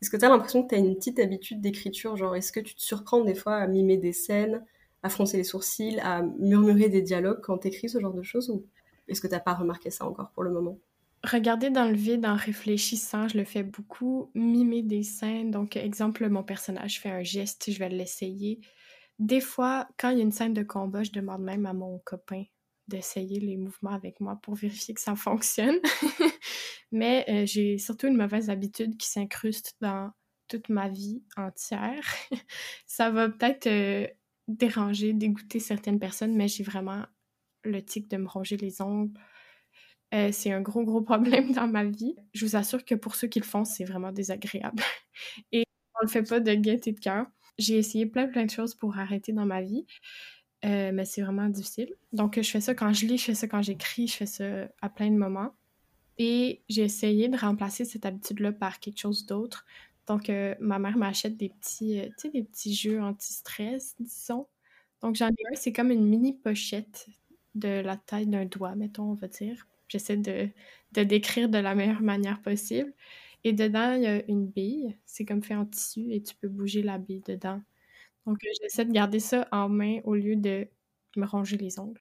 est-ce 0.02 0.10
que 0.10 0.16
tu 0.16 0.24
as 0.24 0.28
l'impression 0.28 0.62
que 0.62 0.68
tu 0.68 0.74
as 0.74 0.78
une 0.78 0.96
petite 0.96 1.18
habitude 1.18 1.60
d'écriture? 1.60 2.16
Genre, 2.16 2.34
est-ce 2.34 2.52
que 2.52 2.60
tu 2.60 2.74
te 2.74 2.80
surprends 2.80 3.22
des 3.22 3.34
fois 3.34 3.56
à 3.56 3.66
mimer 3.66 3.98
des 3.98 4.12
scènes, 4.12 4.64
à 5.02 5.08
froncer 5.08 5.36
les 5.36 5.44
sourcils, 5.44 6.00
à 6.00 6.22
murmurer 6.22 6.88
des 6.88 7.02
dialogues 7.02 7.40
quand 7.42 7.58
tu 7.58 7.68
écris 7.68 7.88
ce 7.88 8.00
genre 8.00 8.14
de 8.14 8.22
choses 8.22 8.50
Ou 8.50 8.64
est-ce 9.08 9.20
que 9.20 9.26
tu 9.26 9.34
n'as 9.34 9.40
pas 9.40 9.54
remarqué 9.54 9.90
ça 9.90 10.06
encore 10.06 10.30
pour 10.30 10.42
le 10.42 10.50
moment? 10.50 10.78
Regarder 11.22 11.68
dans 11.68 11.84
le 11.84 11.94
vide 11.94 12.24
en 12.24 12.34
réfléchissant, 12.34 13.28
je 13.28 13.36
le 13.36 13.44
fais 13.44 13.62
beaucoup. 13.62 14.30
Mimer 14.34 14.82
des 14.82 15.02
scènes, 15.02 15.50
donc 15.50 15.76
exemple, 15.76 16.26
mon 16.30 16.42
personnage 16.42 16.98
fait 16.98 17.10
un 17.10 17.22
geste, 17.22 17.70
je 17.70 17.78
vais 17.78 17.90
l'essayer. 17.90 18.60
Des 19.20 19.40
fois, 19.42 19.88
quand 19.98 20.10
il 20.10 20.18
y 20.18 20.20
a 20.22 20.24
une 20.24 20.32
scène 20.32 20.54
de 20.54 20.64
combat, 20.64 21.04
je 21.04 21.12
demande 21.12 21.42
même 21.42 21.66
à 21.66 21.74
mon 21.74 22.00
copain 22.00 22.44
d'essayer 22.88 23.40
les 23.40 23.58
mouvements 23.58 23.92
avec 23.92 24.20
moi 24.20 24.40
pour 24.42 24.56
vérifier 24.56 24.94
que 24.94 25.00
ça 25.02 25.16
fonctionne. 25.16 25.78
Mais 26.92 27.26
euh, 27.30 27.46
j'ai 27.46 27.78
surtout 27.78 28.08
une 28.08 28.16
mauvaise 28.18 28.50
habitude 28.50 28.98
qui 28.98 29.08
s'incruste 29.08 29.76
dans 29.82 30.12
toute 30.48 30.70
ma 30.70 30.88
vie 30.90 31.22
entière. 31.36 32.02
ça 32.86 33.10
va 33.10 33.28
peut-être 33.30 33.68
euh, 33.68 34.08
déranger, 34.48 35.12
dégoûter 35.12 35.60
certaines 35.60 36.00
personnes, 36.00 36.36
mais 36.36 36.48
j'ai 36.48 36.64
vraiment 36.64 37.04
le 37.64 37.82
tic 37.84 38.08
de 38.10 38.18
me 38.18 38.28
ronger 38.28 38.56
les 38.58 38.82
ongles. 38.82 39.12
Euh, 40.14 40.30
c'est 40.32 40.52
un 40.52 40.60
gros, 40.60 40.84
gros 40.84 41.02
problème 41.02 41.52
dans 41.54 41.68
ma 41.68 41.84
vie. 41.84 42.16
Je 42.34 42.44
vous 42.46 42.56
assure 42.56 42.84
que 42.84 42.94
pour 42.94 43.14
ceux 43.16 43.28
qui 43.28 43.40
le 43.40 43.44
font, 43.46 43.64
c'est 43.64 43.84
vraiment 43.84 44.12
désagréable. 44.12 44.82
Et 45.52 45.64
on 45.96 46.04
le 46.06 46.08
fait 46.10 46.22
pas 46.24 46.40
de 46.40 46.54
gaieté 46.54 46.92
de 46.92 47.00
cœur. 47.00 47.26
J'ai 47.60 47.76
essayé 47.78 48.06
plein, 48.06 48.26
plein 48.26 48.46
de 48.46 48.50
choses 48.50 48.74
pour 48.74 48.98
arrêter 48.98 49.32
dans 49.32 49.46
ma 49.46 49.62
vie. 49.62 49.86
Euh, 50.64 50.90
mais 50.92 51.04
c'est 51.04 51.22
vraiment 51.22 51.48
difficile. 51.48 51.94
Donc, 52.12 52.36
je 52.40 52.48
fais 52.50 52.60
ça 52.60 52.74
quand 52.74 52.92
je 52.92 53.06
lis, 53.06 53.18
je 53.18 53.24
fais 53.26 53.34
ça 53.34 53.48
quand 53.48 53.62
j'écris, 53.62 54.08
je 54.08 54.16
fais 54.16 54.26
ça 54.26 54.68
à 54.82 54.88
plein 54.90 55.10
de 55.10 55.16
moments. 55.16 55.52
Et 56.18 56.62
j'ai 56.68 56.82
essayé 56.82 57.28
de 57.28 57.36
remplacer 57.36 57.84
cette 57.84 58.04
habitude-là 58.04 58.52
par 58.52 58.80
quelque 58.80 58.98
chose 58.98 59.26
d'autre. 59.26 59.64
Donc, 60.06 60.28
euh, 60.28 60.54
ma 60.60 60.78
mère 60.78 60.98
m'achète 60.98 61.36
des 61.36 61.50
petits, 61.50 62.00
euh, 62.00 62.08
des 62.32 62.42
petits 62.42 62.74
jeux 62.74 63.00
anti-stress, 63.00 63.94
disons. 64.00 64.46
Donc, 65.02 65.16
j'en 65.16 65.28
ai 65.28 65.52
un, 65.52 65.54
c'est 65.54 65.72
comme 65.72 65.90
une 65.90 66.04
mini 66.06 66.34
pochette 66.34 67.06
de 67.54 67.80
la 67.80 67.96
taille 67.96 68.26
d'un 68.26 68.44
doigt, 68.44 68.74
mettons, 68.74 69.12
on 69.12 69.14
va 69.14 69.28
dire. 69.28 69.66
J'essaie 69.88 70.16
de, 70.18 70.48
de 70.92 71.02
décrire 71.04 71.48
de 71.48 71.58
la 71.58 71.74
meilleure 71.74 72.02
manière 72.02 72.42
possible. 72.42 72.92
Et 73.44 73.52
dedans, 73.52 73.94
il 73.94 74.02
y 74.02 74.06
a 74.06 74.22
une 74.28 74.46
bille. 74.46 74.96
C'est 75.06 75.24
comme 75.24 75.42
fait 75.42 75.54
en 75.54 75.66
tissu 75.66 76.12
et 76.12 76.22
tu 76.22 76.34
peux 76.36 76.48
bouger 76.48 76.82
la 76.82 76.98
bille 76.98 77.22
dedans. 77.26 77.60
Donc, 78.26 78.38
euh, 78.44 78.48
j'essaie 78.60 78.84
de 78.84 78.92
garder 78.92 79.20
ça 79.20 79.48
en 79.50 79.68
main 79.68 80.00
au 80.04 80.14
lieu 80.14 80.36
de 80.36 80.68
me 81.16 81.26
ronger 81.26 81.56
les 81.56 81.78
ongles. 81.78 82.00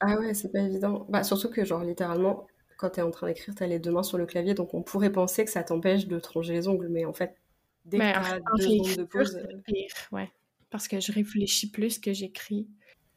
Ah 0.00 0.18
ouais, 0.18 0.32
c'est 0.34 0.50
pas 0.50 0.60
évident. 0.60 1.06
Bah, 1.08 1.22
surtout 1.24 1.50
que, 1.50 1.64
genre, 1.64 1.84
littéralement, 1.84 2.46
quand 2.78 2.90
tu 2.90 3.00
es 3.00 3.02
en 3.02 3.10
train 3.10 3.26
d'écrire, 3.26 3.54
tu 3.54 3.62
as 3.62 3.66
les 3.66 3.78
deux 3.78 3.90
mains 3.90 4.02
sur 4.02 4.16
le 4.16 4.26
clavier, 4.26 4.54
donc 4.54 4.72
on 4.72 4.82
pourrait 4.82 5.12
penser 5.12 5.44
que 5.44 5.50
ça 5.50 5.64
t'empêche 5.64 6.06
de 6.06 6.18
te 6.18 6.28
ronger 6.28 6.54
les 6.54 6.68
ongles, 6.68 6.88
mais 6.88 7.04
en 7.04 7.12
fait, 7.12 7.36
dès 7.84 7.98
que 7.98 8.02
tu 8.02 8.18
as 8.18 8.40
deux 8.56 8.62
secondes 8.62 8.96
de 8.96 9.04
pause. 9.04 9.38
Pire, 9.66 9.86
ouais. 10.12 10.30
Parce 10.70 10.86
que 10.86 11.00
je 11.00 11.12
réfléchis 11.12 11.70
plus 11.70 11.98
que 11.98 12.12
j'écris. 12.12 12.68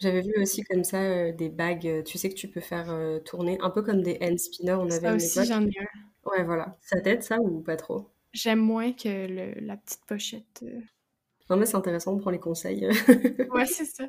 J'avais 0.01 0.21
vu 0.21 0.33
aussi 0.41 0.63
comme 0.63 0.83
ça 0.83 1.01
euh, 1.01 1.31
des 1.31 1.49
bagues, 1.49 2.03
tu 2.03 2.17
sais 2.17 2.29
que 2.29 2.35
tu 2.35 2.47
peux 2.47 2.59
faire 2.59 2.93
tourner, 3.23 3.57
un 3.61 3.69
peu 3.69 3.81
comme 3.81 4.01
des 4.01 4.17
hand 4.21 4.37
spinners, 4.37 4.73
on 4.73 4.89
avait 4.89 4.99
ça 4.99 5.15
aussi, 5.15 5.45
j'en 5.45 5.61
ai 5.61 5.79
un. 5.79 6.29
Ouais, 6.29 6.43
voilà. 6.43 6.77
Ça 6.81 6.99
t'aide, 7.01 7.23
ça, 7.23 7.39
ou 7.39 7.61
pas 7.61 7.77
trop? 7.77 8.09
J'aime 8.33 8.59
moins 8.59 8.91
que 8.93 9.27
le, 9.27 9.59
la 9.65 9.77
petite 9.77 10.05
pochette. 10.05 10.63
Non, 11.49 11.57
mais 11.57 11.65
c'est 11.65 11.75
intéressant, 11.75 12.13
on 12.13 12.17
prend 12.17 12.31
les 12.31 12.39
conseils. 12.39 12.87
ouais, 13.53 13.65
c'est 13.65 13.85
ça. 13.85 14.07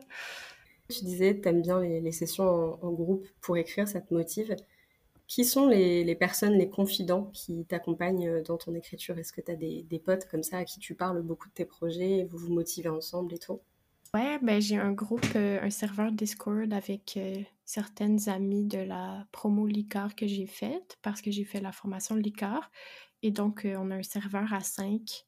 Tu 0.88 1.04
disais, 1.04 1.40
tu 1.40 1.48
aimes 1.48 1.62
bien 1.62 1.80
les, 1.80 2.12
sessions 2.12 2.78
en, 2.82 2.92
groupe 2.92 3.26
pour 3.40 3.56
écrire, 3.56 3.88
ça 3.88 4.00
te 4.00 4.12
motive. 4.12 4.54
Qui 5.26 5.44
sont 5.44 5.66
les, 5.66 6.14
personnes, 6.14 6.52
les 6.52 6.68
confidents 6.68 7.30
qui 7.32 7.64
t'accompagnent 7.64 8.42
dans 8.42 8.58
ton 8.58 8.74
écriture? 8.74 9.18
Est-ce 9.18 9.32
que 9.32 9.40
tu 9.40 9.50
as 9.50 9.56
des, 9.56 10.02
potes 10.04 10.26
comme 10.26 10.42
ça 10.42 10.58
à 10.58 10.64
qui 10.64 10.78
tu 10.78 10.94
parles 10.94 11.22
beaucoup 11.22 11.48
de 11.48 11.54
tes 11.54 11.64
projets, 11.64 12.26
vous 12.30 12.38
vous 12.38 12.52
motivez 12.52 12.90
ensemble 12.90 13.34
et 13.34 13.38
tout? 13.38 13.60
Ouais, 14.14 14.38
ben 14.42 14.60
j'ai 14.60 14.76
un 14.76 14.92
groupe, 14.92 15.24
euh, 15.36 15.58
un 15.62 15.70
serveur 15.70 16.12
Discord 16.12 16.70
avec 16.74 17.14
euh, 17.16 17.42
certaines 17.64 18.28
amies 18.28 18.66
de 18.66 18.76
la 18.76 19.26
promo 19.32 19.66
Licor 19.66 20.14
que 20.14 20.26
j'ai 20.26 20.46
faite 20.46 20.98
parce 21.00 21.22
que 21.22 21.30
j'ai 21.30 21.44
fait 21.44 21.62
la 21.62 21.72
formation 21.72 22.14
Licor. 22.16 22.70
Et 23.22 23.30
donc, 23.30 23.64
euh, 23.64 23.74
on 23.78 23.90
a 23.90 23.96
un 23.96 24.02
serveur 24.02 24.52
à 24.52 24.60
5 24.60 25.24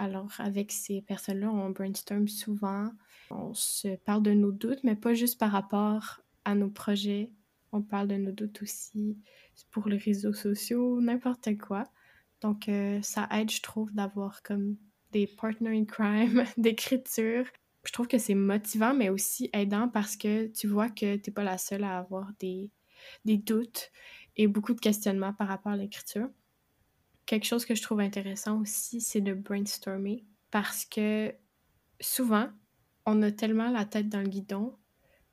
alors, 0.00 0.30
avec 0.38 0.70
ces 0.70 1.02
personnes-là, 1.02 1.50
on 1.50 1.70
brainstorm 1.70 2.28
souvent. 2.28 2.92
On 3.30 3.52
se 3.52 3.96
parle 3.96 4.22
de 4.22 4.32
nos 4.32 4.52
doutes, 4.52 4.84
mais 4.84 4.94
pas 4.94 5.12
juste 5.12 5.40
par 5.40 5.50
rapport 5.50 6.22
à 6.44 6.54
nos 6.54 6.70
projets. 6.70 7.32
On 7.72 7.82
parle 7.82 8.06
de 8.06 8.14
nos 8.14 8.30
doutes 8.30 8.62
aussi 8.62 9.18
pour 9.72 9.88
les 9.88 9.96
réseaux 9.96 10.32
sociaux, 10.32 11.00
n'importe 11.00 11.58
quoi. 11.58 11.82
Donc, 12.42 12.70
ça 13.02 13.28
aide, 13.32 13.50
je 13.50 13.60
trouve, 13.60 13.92
d'avoir 13.92 14.40
comme 14.44 14.76
des 15.10 15.26
partners 15.26 15.76
in 15.76 15.84
crime 15.84 16.44
d'écriture. 16.56 17.46
Je 17.88 17.92
trouve 17.94 18.06
que 18.06 18.18
c'est 18.18 18.34
motivant, 18.34 18.92
mais 18.92 19.08
aussi 19.08 19.48
aidant 19.54 19.88
parce 19.88 20.18
que 20.18 20.48
tu 20.48 20.66
vois 20.66 20.90
que 20.90 21.16
tu 21.16 21.30
n'es 21.30 21.32
pas 21.32 21.42
la 21.42 21.56
seule 21.56 21.84
à 21.84 21.96
avoir 21.96 22.30
des, 22.38 22.70
des 23.24 23.38
doutes 23.38 23.90
et 24.36 24.46
beaucoup 24.46 24.74
de 24.74 24.80
questionnements 24.80 25.32
par 25.32 25.48
rapport 25.48 25.72
à 25.72 25.76
l'écriture. 25.78 26.28
Quelque 27.24 27.46
chose 27.46 27.64
que 27.64 27.74
je 27.74 27.80
trouve 27.80 28.00
intéressant 28.00 28.60
aussi, 28.60 29.00
c'est 29.00 29.22
de 29.22 29.32
brainstormer 29.32 30.26
parce 30.50 30.84
que 30.84 31.34
souvent, 31.98 32.50
on 33.06 33.22
a 33.22 33.32
tellement 33.32 33.70
la 33.70 33.86
tête 33.86 34.10
dans 34.10 34.20
le 34.20 34.28
guidon 34.28 34.76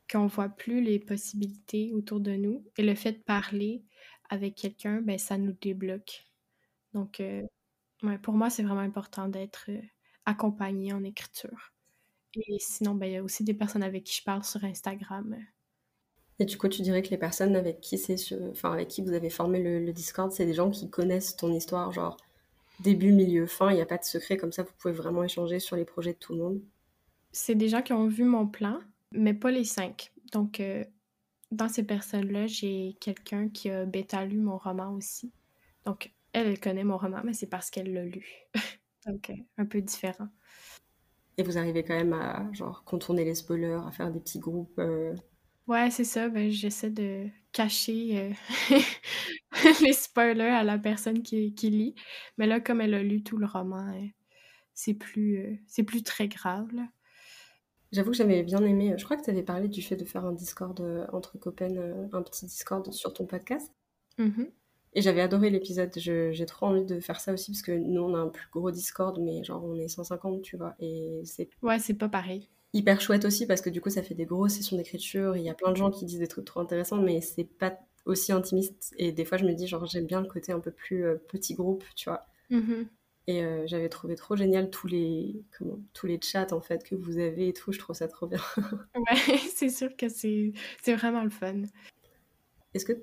qu'on 0.09 0.27
voit 0.27 0.47
plus 0.47 0.81
les 0.81 0.97
possibilités 0.97 1.91
autour 1.91 2.21
de 2.21 2.37
nous 2.37 2.65
et 2.77 2.83
le 2.83 2.95
fait 2.95 3.11
de 3.11 3.23
parler 3.23 3.83
avec 4.29 4.55
quelqu'un, 4.55 5.01
ben, 5.01 5.17
ça 5.17 5.37
nous 5.37 5.57
débloque. 5.59 6.23
Donc, 6.93 7.19
euh, 7.19 7.45
pour 8.21 8.33
moi, 8.33 8.49
c'est 8.49 8.63
vraiment 8.63 8.79
important 8.79 9.27
d'être 9.27 9.65
euh, 9.67 9.81
accompagné 10.25 10.93
en 10.93 11.03
écriture. 11.03 11.74
Et 12.35 12.57
sinon, 12.59 12.95
ben, 12.95 13.07
il 13.07 13.13
y 13.13 13.17
a 13.17 13.23
aussi 13.23 13.43
des 13.43 13.53
personnes 13.53 13.83
avec 13.83 14.03
qui 14.03 14.17
je 14.17 14.23
parle 14.23 14.43
sur 14.43 14.63
Instagram 14.63 15.37
et 16.39 16.45
du 16.45 16.57
coup, 16.57 16.67
tu 16.67 16.81
dirais 16.81 17.01
que 17.01 17.09
les 17.09 17.17
personnes 17.17 17.55
avec 17.55 17.79
qui, 17.79 17.97
c'est 17.97 18.15
enfin, 18.51 18.73
avec 18.73 18.89
qui 18.89 19.01
vous 19.01 19.13
avez 19.13 19.29
formé 19.29 19.61
le, 19.61 19.93
Discord, 19.93 20.31
c'est 20.31 20.45
des 20.45 20.53
gens 20.53 20.69
qui 20.69 20.89
connaissent 20.89 21.35
ton 21.35 21.53
histoire, 21.53 21.91
genre 21.91 22.17
début, 22.81 23.13
milieu, 23.13 23.47
fin, 23.47 23.71
il 23.71 23.75
n'y 23.75 23.81
a 23.81 23.85
pas 23.85 23.97
de 23.97 24.03
secret, 24.03 24.35
comme 24.35 24.51
ça 24.51 24.63
vous 24.63 24.73
pouvez 24.77 24.93
vraiment 24.93 25.23
échanger 25.23 25.59
sur 25.59 25.77
les 25.77 25.85
projets 25.85 26.13
de 26.13 26.17
tout 26.17 26.33
le 26.33 26.39
monde. 26.39 26.61
C'est 27.31 27.55
des 27.55 27.69
gens 27.69 27.81
qui 27.81 27.93
ont 27.93 28.07
vu 28.07 28.25
mon 28.25 28.47
plan, 28.47 28.79
mais 29.13 29.33
pas 29.33 29.51
les 29.51 29.63
cinq. 29.63 30.11
Donc, 30.33 30.59
euh, 30.59 30.83
dans 31.51 31.69
ces 31.69 31.83
personnes-là, 31.83 32.47
j'ai 32.47 32.97
quelqu'un 32.99 33.47
qui 33.47 33.69
a 33.69 33.85
bêta 33.85 34.25
lu 34.25 34.39
mon 34.39 34.57
roman 34.57 34.93
aussi. 34.93 35.31
Donc, 35.85 36.11
elle, 36.33 36.47
elle 36.47 36.59
connaît 36.59 36.83
mon 36.83 36.97
roman, 36.97 37.21
mais 37.23 37.33
c'est 37.33 37.47
parce 37.47 37.69
qu'elle 37.69 37.93
l'a 37.93 38.03
lu. 38.03 38.25
Donc, 39.05 39.29
euh, 39.29 39.35
un 39.57 39.65
peu 39.65 39.81
différent. 39.81 40.27
Et 41.37 41.43
vous 41.43 41.57
arrivez 41.57 41.83
quand 41.83 41.95
même 41.95 42.13
à 42.13 42.51
genre 42.53 42.83
contourner 42.83 43.25
les 43.25 43.35
spoilers, 43.35 43.81
à 43.85 43.91
faire 43.91 44.11
des 44.11 44.19
petits 44.19 44.39
groupes 44.39 44.79
euh, 44.79 45.13
Ouais, 45.67 45.89
c'est 45.89 46.03
ça. 46.03 46.29
Ben, 46.29 46.49
j'essaie 46.51 46.91
de 46.91 47.27
cacher 47.51 48.33
euh, 48.71 48.77
les 49.81 49.93
spoilers 49.93 50.43
à 50.43 50.63
la 50.63 50.77
personne 50.77 51.23
qui, 51.23 51.55
qui, 51.55 51.69
lit. 51.71 51.95
Mais 52.37 52.45
là, 52.45 52.59
comme 52.59 52.81
elle 52.81 52.93
a 52.93 53.01
lu 53.01 53.23
tout 53.23 53.37
le 53.37 53.47
roman, 53.47 53.87
euh, 53.93 54.05
c'est 54.73 54.93
plus, 54.93 55.39
euh, 55.39 55.55
c'est 55.67 55.83
plus 55.83 56.03
très 56.03 56.27
grave. 56.27 56.69
J'avoue 57.91 58.11
que 58.11 58.17
j'avais 58.17 58.43
bien 58.43 58.63
aimé. 58.63 58.93
Je 58.97 59.05
crois 59.05 59.17
que 59.17 59.23
tu 59.23 59.29
avais 59.31 59.43
parlé 59.43 59.67
du 59.67 59.81
fait 59.81 59.95
de 59.95 60.05
faire 60.05 60.25
un 60.25 60.33
Discord 60.33 61.07
entre 61.13 61.37
copains, 61.37 61.73
un 62.11 62.21
petit 62.21 62.45
Discord 62.45 62.91
sur 62.91 63.13
ton 63.13 63.25
podcast. 63.25 63.71
Mmh 64.17 64.43
Et 64.95 65.01
j'avais 65.01 65.21
adoré 65.21 65.49
l'épisode. 65.49 65.91
J'ai 65.95 66.45
trop 66.45 66.67
envie 66.67 66.86
de 66.86 66.99
faire 66.99 67.19
ça 67.19 67.34
aussi 67.34 67.51
parce 67.51 67.62
que 67.62 67.71
nous, 67.71 68.01
on 68.01 68.15
a 68.15 68.17
un 68.17 68.29
plus 68.29 68.47
gros 68.51 68.71
Discord, 68.71 69.19
mais 69.19 69.43
genre 69.43 69.63
on 69.63 69.77
est 69.77 69.88
150, 69.88 70.41
tu 70.41 70.58
vois. 70.58 70.75
Et 70.79 71.21
c'est. 71.25 71.49
Ouais, 71.62 71.79
c'est 71.79 71.93
pas 71.93 72.10
pareil 72.10 72.49
hyper 72.73 72.99
chouette 72.99 73.23
aussi 73.23 73.47
parce 73.47 73.62
que 73.62 73.69
du 73.69 73.79
coup 73.79 73.89
ça 73.89 74.03
fait 74.03 74.15
des 74.15 74.25
grosses 74.25 74.55
sessions 74.55 74.75
d'écriture, 74.75 75.38
il 75.38 75.43
y 75.43 75.49
a 75.49 75.53
plein 75.53 75.71
de 75.71 75.77
gens 75.77 75.91
qui 75.91 76.03
disent 76.03 76.19
des 76.19 76.27
trucs 76.27 76.43
trop 76.43 76.60
intéressants 76.60 76.97
mais 76.97 77.21
c'est 77.21 77.45
pas 77.45 77.79
aussi 78.05 78.31
intimiste 78.31 78.93
et 78.97 79.12
des 79.12 79.25
fois 79.25 79.38
je 79.38 79.45
me 79.45 79.53
dis 79.53 79.65
genre 79.65 79.86
j'aime 79.86 80.05
bien 80.05 80.21
le 80.21 80.27
côté 80.27 80.51
un 80.51 80.60
peu 80.60 80.71
plus 80.71 81.05
euh, 81.05 81.15
petit 81.29 81.53
groupe, 81.53 81.84
tu 81.95 82.10
vois. 82.10 82.25
Mm-hmm. 82.51 82.88
Et 83.27 83.43
euh, 83.43 83.65
j'avais 83.65 83.89
trouvé 83.89 84.15
trop 84.15 84.36
génial 84.36 84.69
tous 84.69 84.88
les 84.88 85.41
comment, 85.58 85.79
tous 85.93 86.05
les 86.05 86.19
chats 86.21 86.53
en 86.53 86.62
fait 86.62 86.84
que 86.84 86.93
vous 86.93 87.17
avez 87.17 87.47
et 87.47 87.53
tout, 87.53 87.71
je 87.71 87.79
trouve 87.79 87.95
ça 87.95 88.08
trop 88.08 88.27
bien. 88.27 88.41
ouais, 88.95 89.38
c'est 89.55 89.69
sûr 89.69 89.95
que 89.95 90.10
c'est 90.10 90.53
vraiment 90.93 91.23
le 91.23 91.31
fun. 91.31 91.63
Est-ce 92.73 92.86
que 92.86 92.93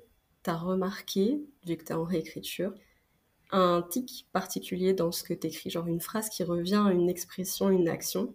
tu 0.43 0.49
as 0.49 0.57
remarqué, 0.57 1.41
vu 1.65 1.77
que 1.77 1.83
tu 1.83 1.93
en 1.93 2.03
réécriture, 2.03 2.73
un 3.51 3.83
tic 3.89 4.27
particulier 4.33 4.93
dans 4.93 5.11
ce 5.11 5.23
que 5.23 5.33
tu 5.33 5.47
écris, 5.47 5.69
genre 5.69 5.87
une 5.87 6.01
phrase 6.01 6.29
qui 6.29 6.43
revient, 6.43 6.85
une 6.91 7.09
expression, 7.09 7.69
une 7.69 7.87
action? 7.87 8.33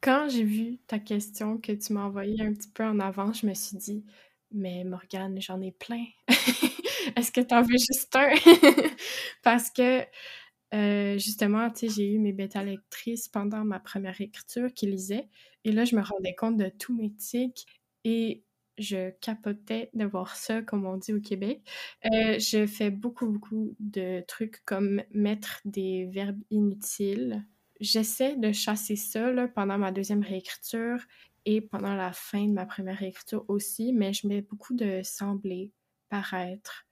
Quand 0.00 0.28
j'ai 0.28 0.44
vu 0.44 0.78
ta 0.86 0.98
question 1.00 1.58
que 1.58 1.72
tu 1.72 1.92
m'as 1.92 2.04
envoyée 2.04 2.40
un 2.40 2.52
petit 2.52 2.70
peu 2.70 2.84
en 2.84 3.00
avant, 3.00 3.32
je 3.32 3.46
me 3.46 3.54
suis 3.54 3.76
dit, 3.76 4.04
mais 4.52 4.84
Morgane, 4.84 5.40
j'en 5.40 5.60
ai 5.60 5.72
plein. 5.72 6.04
Est-ce 7.16 7.32
que 7.32 7.40
tu 7.40 7.54
en 7.54 7.62
veux 7.62 7.76
juste 7.76 8.14
un? 8.14 8.30
Parce 9.42 9.70
que 9.70 10.04
euh, 10.74 11.18
justement, 11.18 11.68
j'ai 11.80 12.12
eu 12.12 12.18
mes 12.18 12.32
bêta 12.32 12.62
lectrices 12.62 13.28
pendant 13.28 13.64
ma 13.64 13.80
première 13.80 14.20
écriture 14.20 14.72
qui 14.74 14.86
lisaient. 14.86 15.28
Et 15.64 15.72
là, 15.72 15.84
je 15.84 15.96
me 15.96 16.02
rendais 16.02 16.34
compte 16.34 16.56
de 16.56 16.68
tous 16.68 16.94
mes 16.94 17.12
tics 17.14 17.66
et 18.04 18.44
je 18.78 19.10
capotais 19.20 19.90
de 19.94 20.04
voir 20.04 20.36
ça, 20.36 20.62
comme 20.62 20.86
on 20.86 20.96
dit 20.96 21.12
au 21.12 21.20
Québec. 21.20 21.62
Euh, 22.06 22.38
je 22.38 22.66
fais 22.66 22.90
beaucoup, 22.90 23.26
beaucoup 23.26 23.74
de 23.80 24.24
trucs 24.26 24.64
comme 24.64 25.02
mettre 25.12 25.60
des 25.64 26.06
verbes 26.06 26.40
inutiles 26.50 27.44
j'essaie 27.80 28.36
de 28.36 28.52
chasser 28.52 28.96
ça 28.96 29.30
pendant 29.54 29.78
ma 29.78 29.92
deuxième 29.92 30.22
réécriture 30.22 31.00
et 31.44 31.60
pendant 31.60 31.94
la 31.94 32.12
fin 32.12 32.46
de 32.46 32.52
ma 32.52 32.66
première 32.66 32.98
réécriture 32.98 33.44
aussi, 33.48 33.92
mais 33.92 34.12
je 34.12 34.26
mets 34.26 34.42
beaucoup 34.42 34.74
de 34.74 35.00
sembler, 35.02 35.72
paraître, 36.08 36.86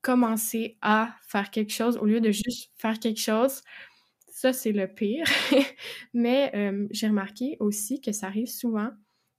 commencer 0.00 0.78
à 0.80 1.14
faire 1.22 1.50
quelque 1.50 1.72
chose 1.72 1.96
au 1.98 2.06
lieu 2.06 2.20
de 2.20 2.32
juste 2.32 2.72
faire 2.76 2.98
quelque 2.98 3.20
chose. 3.20 3.62
Ça, 4.28 4.52
c'est 4.52 4.72
le 4.72 4.88
pire. 4.88 5.26
mais 6.14 6.50
euh, 6.54 6.88
j'ai 6.90 7.08
remarqué 7.08 7.56
aussi 7.60 8.00
que 8.00 8.12
ça 8.12 8.26
arrive 8.26 8.48
souvent 8.48 8.90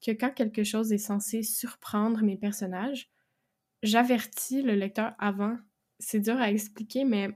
que 0.06 0.12
quand 0.12 0.32
quelque 0.32 0.64
chose 0.64 0.92
est 0.92 0.98
censé 0.98 1.44
surprendre 1.44 2.22
mes 2.24 2.38
personnages, 2.38 3.10
j'avertis 3.84 4.62
le 4.62 4.76
lecteur 4.76 5.14
avant. 5.20 5.58
C'est 6.00 6.20
dur 6.20 6.38
à 6.38 6.52
expliquer, 6.52 7.06
mais 7.06 7.30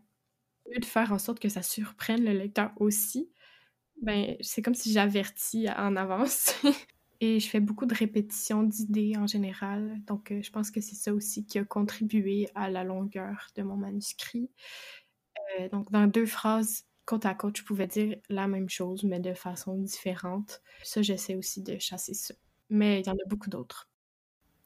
de 0.78 0.86
faire 0.86 1.12
en 1.12 1.20
sorte 1.20 1.40
que 1.40 1.50
ça 1.50 1.62
surprenne 1.62 2.24
le 2.26 2.34
lecteur 2.34 2.72
aussi, 2.78 3.32
ben 4.02 4.36
c'est 4.42 4.62
comme 4.62 4.74
si 4.76 4.92
j'avertis 4.92 5.70
en 5.70 5.96
avance. 5.96 6.54
Et 7.22 7.40
je 7.40 7.48
fais 7.48 7.62
beaucoup 7.62 7.86
de 7.86 7.96
répétitions 7.96 8.64
d'idées 8.64 9.14
en 9.18 9.26
général. 9.26 10.02
Donc, 10.06 10.32
euh, 10.32 10.42
je 10.42 10.52
pense 10.52 10.70
que 10.70 10.82
c'est 10.82 10.96
ça 10.96 11.14
aussi 11.14 11.46
qui 11.46 11.58
a 11.60 11.64
contribué 11.64 12.50
à 12.56 12.70
la 12.70 12.84
longueur 12.84 13.48
de 13.56 13.64
mon 13.64 13.78
manuscrit. 13.78 14.52
Euh, 15.60 15.70
donc, 15.70 15.92
dans 15.92 16.08
deux 16.08 16.26
phrases 16.26 16.86
côte 17.06 17.26
à 17.26 17.36
côte, 17.36 17.58
je 17.58 17.64
pouvais 17.64 17.88
dire 17.88 18.18
la 18.30 18.48
même 18.48 18.70
chose, 18.70 19.04
mais 19.04 19.20
de 19.20 19.34
façon 19.34 19.76
différente. 19.76 20.62
Ça, 20.84 21.02
j'essaie 21.02 21.36
aussi 21.36 21.62
de 21.62 21.78
chasser 21.80 22.14
ça. 22.14 22.34
Mais 22.70 23.02
il 23.02 23.06
y 23.06 23.10
en 23.10 23.14
a 23.14 23.28
beaucoup 23.28 23.50
d'autres. 23.50 23.90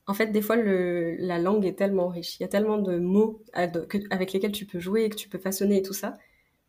En 0.08 0.14
fait, 0.14 0.28
des 0.28 0.42
fois, 0.42 0.56
le, 0.56 1.16
la 1.20 1.38
langue 1.38 1.66
est 1.66 1.78
tellement 1.78 2.08
riche. 2.08 2.40
Il 2.40 2.44
y 2.44 2.46
a 2.46 2.50
tellement 2.50 2.80
de 2.80 2.98
mots 2.98 3.44
avec 3.54 4.34
lesquels 4.34 4.52
tu 4.52 4.66
peux 4.66 4.80
jouer, 4.80 5.10
que 5.10 5.16
tu 5.16 5.30
peux 5.30 5.38
façonner 5.38 5.78
et 5.78 5.82
tout 5.84 5.94
ça, 5.94 6.18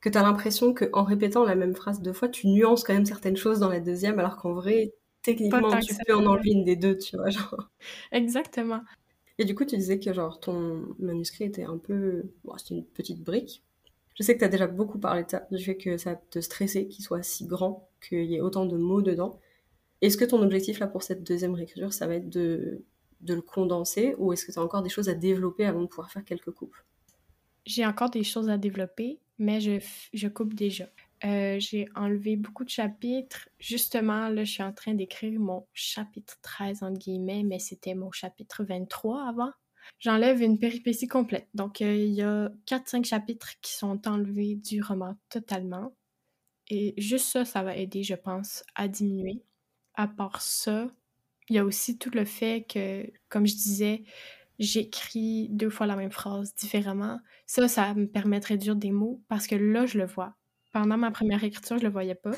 que 0.00 0.08
tu 0.08 0.18
as 0.18 0.22
l'impression 0.22 0.74
qu'en 0.74 1.04
répétant 1.04 1.44
la 1.44 1.54
même 1.54 1.74
phrase 1.74 2.02
deux 2.02 2.12
fois, 2.12 2.28
tu 2.28 2.48
nuances 2.48 2.84
quand 2.84 2.92
même 2.92 3.06
certaines 3.06 3.36
choses 3.36 3.58
dans 3.58 3.70
la 3.70 3.80
deuxième, 3.80 4.18
alors 4.18 4.36
qu'en 4.36 4.52
vrai, 4.52 4.92
techniquement, 5.22 5.78
tu 5.78 5.94
peux 6.06 6.14
en 6.14 6.26
enlever 6.26 6.50
une 6.50 6.64
des 6.64 6.76
deux, 6.76 6.98
tu 6.98 7.16
vois. 7.16 7.30
Genre. 7.30 7.70
Exactement. 8.12 8.82
Et 9.38 9.46
du 9.46 9.54
coup, 9.54 9.64
tu 9.64 9.76
disais 9.76 9.98
que 9.98 10.12
genre 10.12 10.38
ton 10.38 10.94
manuscrit 10.98 11.44
était 11.44 11.64
un 11.64 11.78
peu... 11.78 12.24
Bon, 12.44 12.58
c'était 12.58 12.74
une 12.74 12.84
petite 12.84 13.22
brique. 13.22 13.62
Je 14.18 14.22
sais 14.22 14.34
que 14.34 14.40
tu 14.40 14.44
as 14.44 14.48
déjà 14.48 14.66
beaucoup 14.66 14.98
parlé 14.98 15.24
de 15.24 15.30
ça, 15.30 15.46
du 15.50 15.64
fait 15.64 15.78
que 15.78 15.96
ça 15.96 16.14
te 16.14 16.40
stressait 16.40 16.88
qu'il 16.88 17.02
soit 17.02 17.22
si 17.22 17.46
grand, 17.46 17.88
qu'il 18.06 18.24
y 18.24 18.36
ait 18.36 18.42
autant 18.42 18.66
de 18.66 18.76
mots 18.76 19.00
dedans. 19.00 19.40
Est-ce 20.02 20.16
que 20.16 20.24
ton 20.24 20.42
objectif 20.42 20.78
là 20.78 20.86
pour 20.86 21.02
cette 21.02 21.22
deuxième 21.22 21.54
réécriture, 21.54 21.92
ça 21.92 22.06
va 22.06 22.14
être 22.14 22.28
de, 22.28 22.84
de 23.20 23.34
le 23.34 23.42
condenser 23.42 24.14
ou 24.18 24.32
est-ce 24.32 24.46
que 24.46 24.52
tu 24.52 24.58
as 24.58 24.62
encore 24.62 24.82
des 24.82 24.88
choses 24.88 25.08
à 25.08 25.14
développer 25.14 25.66
avant 25.66 25.82
de 25.82 25.86
pouvoir 25.86 26.10
faire 26.10 26.24
quelques 26.24 26.50
coupes? 26.50 26.76
J'ai 27.66 27.84
encore 27.84 28.10
des 28.10 28.24
choses 28.24 28.48
à 28.48 28.56
développer, 28.56 29.20
mais 29.38 29.60
je, 29.60 29.78
je 30.14 30.28
coupe 30.28 30.54
déjà. 30.54 30.86
Euh, 31.24 31.58
j'ai 31.58 31.86
enlevé 31.94 32.36
beaucoup 32.36 32.64
de 32.64 32.70
chapitres. 32.70 33.48
Justement, 33.58 34.28
là, 34.28 34.44
je 34.44 34.52
suis 34.52 34.62
en 34.62 34.72
train 34.72 34.94
d'écrire 34.94 35.38
mon 35.38 35.66
chapitre 35.74 36.38
13, 36.42 36.82
entre 36.82 36.98
guillemets, 36.98 37.42
mais 37.42 37.58
c'était 37.58 37.94
mon 37.94 38.10
chapitre 38.10 38.64
23 38.64 39.28
avant. 39.28 39.50
J'enlève 39.98 40.40
une 40.40 40.58
péripétie 40.58 41.08
complète. 41.08 41.48
Donc, 41.52 41.82
euh, 41.82 41.94
il 41.94 42.12
y 42.12 42.22
a 42.22 42.50
4-5 42.66 43.04
chapitres 43.04 43.60
qui 43.60 43.74
sont 43.74 44.06
enlevés 44.08 44.56
du 44.56 44.82
roman 44.82 45.16
totalement. 45.28 45.94
Et 46.68 46.94
juste 46.96 47.26
ça, 47.26 47.44
ça 47.44 47.62
va 47.62 47.76
aider, 47.76 48.02
je 48.02 48.14
pense, 48.14 48.64
à 48.74 48.88
diminuer. 48.88 49.42
À 50.00 50.08
part 50.08 50.40
ça, 50.40 50.90
il 51.50 51.56
y 51.56 51.58
a 51.58 51.64
aussi 51.66 51.98
tout 51.98 52.08
le 52.14 52.24
fait 52.24 52.64
que, 52.66 53.06
comme 53.28 53.46
je 53.46 53.52
disais, 53.52 54.04
j'écris 54.58 55.48
deux 55.50 55.68
fois 55.68 55.86
la 55.86 55.94
même 55.94 56.10
phrase 56.10 56.54
différemment. 56.54 57.20
Ça, 57.44 57.68
ça 57.68 57.92
me 57.92 58.06
permet 58.06 58.40
de 58.40 58.46
réduire 58.46 58.76
des 58.76 58.92
mots 58.92 59.22
parce 59.28 59.46
que 59.46 59.56
là, 59.56 59.84
je 59.84 59.98
le 59.98 60.06
vois. 60.06 60.36
Pendant 60.72 60.96
ma 60.96 61.10
première 61.10 61.44
écriture, 61.44 61.76
je 61.76 61.82
le 61.82 61.90
voyais 61.90 62.14
pas. 62.14 62.32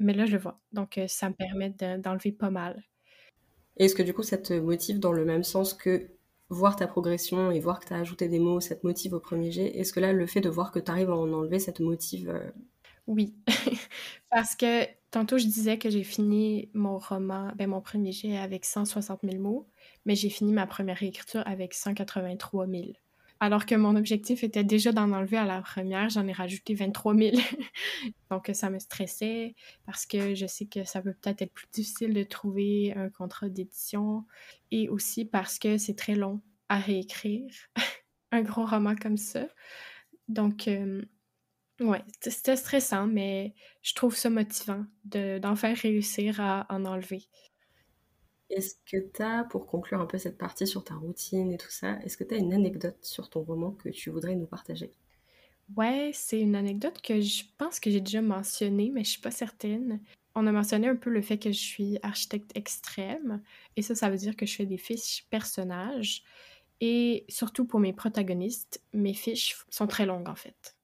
Mais 0.00 0.12
là, 0.12 0.26
je 0.26 0.32
le 0.32 0.38
vois. 0.38 0.60
Donc, 0.72 0.98
euh, 0.98 1.06
ça 1.06 1.28
me 1.28 1.34
permet 1.34 1.70
d'enlever 1.70 2.32
pas 2.32 2.50
mal. 2.50 2.82
Est-ce 3.76 3.94
que 3.94 4.02
du 4.02 4.12
coup, 4.12 4.24
ça 4.24 4.38
te 4.38 4.54
motive 4.54 4.98
dans 4.98 5.12
le 5.12 5.24
même 5.24 5.44
sens 5.44 5.72
que 5.72 6.08
voir 6.48 6.74
ta 6.74 6.88
progression 6.88 7.52
et 7.52 7.60
voir 7.60 7.78
que 7.78 7.86
tu 7.86 7.94
as 7.94 7.98
ajouté 7.98 8.26
des 8.26 8.40
mots, 8.40 8.58
ça 8.58 8.74
te 8.74 8.84
motive 8.84 9.12
au 9.12 9.20
premier 9.20 9.52
jet? 9.52 9.78
Est-ce 9.78 9.92
que 9.92 10.00
là, 10.00 10.12
le 10.12 10.26
fait 10.26 10.40
de 10.40 10.48
voir 10.48 10.72
que 10.72 10.80
tu 10.80 10.90
arrives 10.90 11.10
à 11.10 11.16
en 11.16 11.32
enlever, 11.32 11.60
ça 11.60 11.70
te 11.70 11.84
motive 11.84 12.30
euh? 12.30 12.50
Oui. 13.06 13.36
Parce 14.30 14.56
que 14.56 14.84
tantôt, 15.10 15.38
je 15.38 15.46
disais 15.46 15.78
que 15.78 15.90
j'ai 15.90 16.04
fini 16.04 16.70
mon 16.74 16.98
roman, 16.98 17.52
ben, 17.56 17.68
mon 17.68 17.80
premier 17.80 18.12
jet 18.12 18.36
avec 18.36 18.64
160 18.64 19.20
000 19.22 19.42
mots, 19.42 19.66
mais 20.04 20.14
j'ai 20.14 20.30
fini 20.30 20.52
ma 20.52 20.66
première 20.66 21.02
écriture 21.02 21.42
avec 21.46 21.74
183 21.74 22.66
000. 22.66 22.84
Alors 23.38 23.66
que 23.66 23.74
mon 23.74 23.96
objectif 23.96 24.44
était 24.44 24.64
déjà 24.64 24.92
d'en 24.92 25.12
enlever 25.12 25.36
à 25.36 25.44
la 25.44 25.60
première, 25.60 26.08
j'en 26.08 26.26
ai 26.26 26.32
rajouté 26.32 26.74
23 26.74 27.14
000. 27.14 27.36
Donc 28.30 28.50
ça 28.54 28.70
me 28.70 28.78
stressait 28.78 29.54
parce 29.84 30.06
que 30.06 30.34
je 30.34 30.46
sais 30.46 30.64
que 30.66 30.84
ça 30.84 31.02
peut 31.02 31.12
peut-être 31.12 31.42
être 31.42 31.52
plus 31.52 31.66
difficile 31.70 32.14
de 32.14 32.22
trouver 32.22 32.94
un 32.96 33.10
contrat 33.10 33.50
d'édition 33.50 34.24
et 34.70 34.88
aussi 34.88 35.26
parce 35.26 35.58
que 35.58 35.76
c'est 35.76 35.96
très 35.96 36.14
long 36.14 36.40
à 36.70 36.78
réécrire 36.78 37.50
un 38.32 38.40
gros 38.40 38.64
roman 38.64 38.96
comme 38.96 39.18
ça. 39.18 39.46
Donc 40.28 40.66
euh, 40.66 41.02
ouais, 41.80 42.02
c'était 42.20 42.56
stressant, 42.56 43.06
mais 43.06 43.54
je 43.82 43.94
trouve 43.94 44.16
ça 44.16 44.30
motivant 44.30 44.84
d'en 45.04 45.56
faire 45.56 45.76
réussir 45.76 46.40
à 46.40 46.66
en 46.70 46.84
enlever. 46.84 47.28
Est-ce 48.50 48.74
que 48.90 48.96
tu 49.14 49.22
as, 49.22 49.44
pour 49.44 49.66
conclure 49.68 50.00
un 50.00 50.06
peu 50.06 50.18
cette 50.18 50.36
partie 50.36 50.66
sur 50.66 50.82
ta 50.82 50.96
routine 50.96 51.52
et 51.52 51.58
tout 51.58 51.70
ça, 51.70 52.00
est-ce 52.00 52.16
que 52.16 52.24
tu 52.24 52.34
as 52.34 52.38
une 52.38 52.52
anecdote 52.52 52.98
sur 53.04 53.30
ton 53.30 53.44
roman 53.44 53.70
que 53.70 53.88
tu 53.90 54.10
voudrais 54.10 54.34
nous 54.34 54.48
partager? 54.48 54.92
Ouais, 55.76 56.10
c'est 56.14 56.40
une 56.40 56.54
anecdote 56.54 57.00
que 57.02 57.20
je 57.20 57.44
pense 57.58 57.80
que 57.80 57.90
j'ai 57.90 58.00
déjà 58.00 58.22
mentionnée, 58.22 58.90
mais 58.92 59.02
je 59.04 59.10
suis 59.10 59.20
pas 59.20 59.32
certaine. 59.32 60.00
On 60.34 60.46
a 60.46 60.52
mentionné 60.52 60.88
un 60.88 60.96
peu 60.96 61.10
le 61.10 61.22
fait 61.22 61.38
que 61.38 61.50
je 61.50 61.58
suis 61.58 61.98
architecte 62.02 62.52
extrême, 62.56 63.42
et 63.76 63.82
ça, 63.82 63.94
ça 63.94 64.08
veut 64.10 64.16
dire 64.16 64.36
que 64.36 64.46
je 64.46 64.54
fais 64.54 64.66
des 64.66 64.78
fiches 64.78 65.26
personnages. 65.30 66.22
Et 66.80 67.24
surtout 67.28 67.66
pour 67.66 67.80
mes 67.80 67.92
protagonistes, 67.92 68.82
mes 68.92 69.14
fiches 69.14 69.56
sont 69.70 69.86
très 69.86 70.06
longues 70.06 70.28
en 70.28 70.36
fait. 70.36 70.75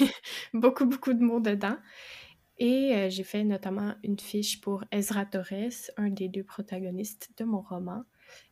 beaucoup, 0.54 0.86
beaucoup 0.86 1.12
de 1.12 1.22
mots 1.22 1.40
dedans. 1.40 1.76
Et 2.58 2.94
euh, 2.94 3.08
j'ai 3.08 3.24
fait 3.24 3.42
notamment 3.42 3.94
une 4.04 4.18
fiche 4.18 4.60
pour 4.60 4.84
Ezra 4.92 5.24
Torres, 5.24 5.90
un 5.96 6.10
des 6.10 6.28
deux 6.28 6.44
protagonistes 6.44 7.30
de 7.38 7.44
mon 7.44 7.62
roman. 7.62 8.04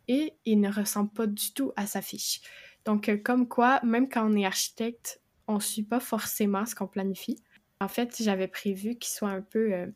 Et 0.09 0.35
il 0.47 0.61
ne 0.61 0.73
ressemble 0.73 1.11
pas 1.13 1.27
du 1.27 1.53
tout 1.53 1.73
à 1.77 1.87
sa 1.87 2.01
fiche. 2.01 2.41
Donc, 2.87 3.09
euh, 3.09 3.19
comme 3.19 3.47
quoi, 3.47 3.81
même 3.85 4.09
quand 4.09 4.27
on 4.27 4.35
est 4.35 4.47
architecte, 4.47 5.21
on 5.47 5.57
ne 5.57 5.61
suit 5.61 5.83
pas 5.83 6.01
forcément 6.01 6.65
ce 6.65 6.75
qu'on 6.75 6.87
planifie. 6.87 7.43
En 7.81 7.89
fait, 7.89 8.17
j'avais 8.21 8.49
prévu 8.49 8.97
qu'il 8.97 9.13
soit 9.13 9.29
un 9.29 9.43
peu 9.43 9.75
euh, 9.75 9.87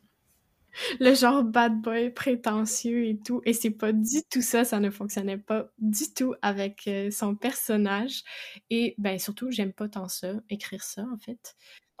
le 0.99 1.13
genre 1.13 1.43
bad 1.43 1.81
boy 1.81 2.11
prétentieux 2.11 3.05
et 3.05 3.19
tout. 3.19 3.41
Et 3.45 3.53
c'est 3.53 3.69
pas 3.71 3.91
du 3.91 4.23
tout 4.29 4.41
ça, 4.41 4.63
ça 4.65 4.79
ne 4.79 4.89
fonctionnait 4.89 5.37
pas 5.37 5.67
du 5.79 6.13
tout 6.13 6.35
avec 6.41 6.89
son 7.11 7.35
personnage. 7.35 8.23
Et 8.69 8.95
ben 8.97 9.19
surtout, 9.19 9.51
j'aime 9.51 9.73
pas 9.73 9.89
tant 9.89 10.07
ça, 10.07 10.33
écrire 10.49 10.83
ça 10.83 11.03
en 11.11 11.17
fait 11.17 11.55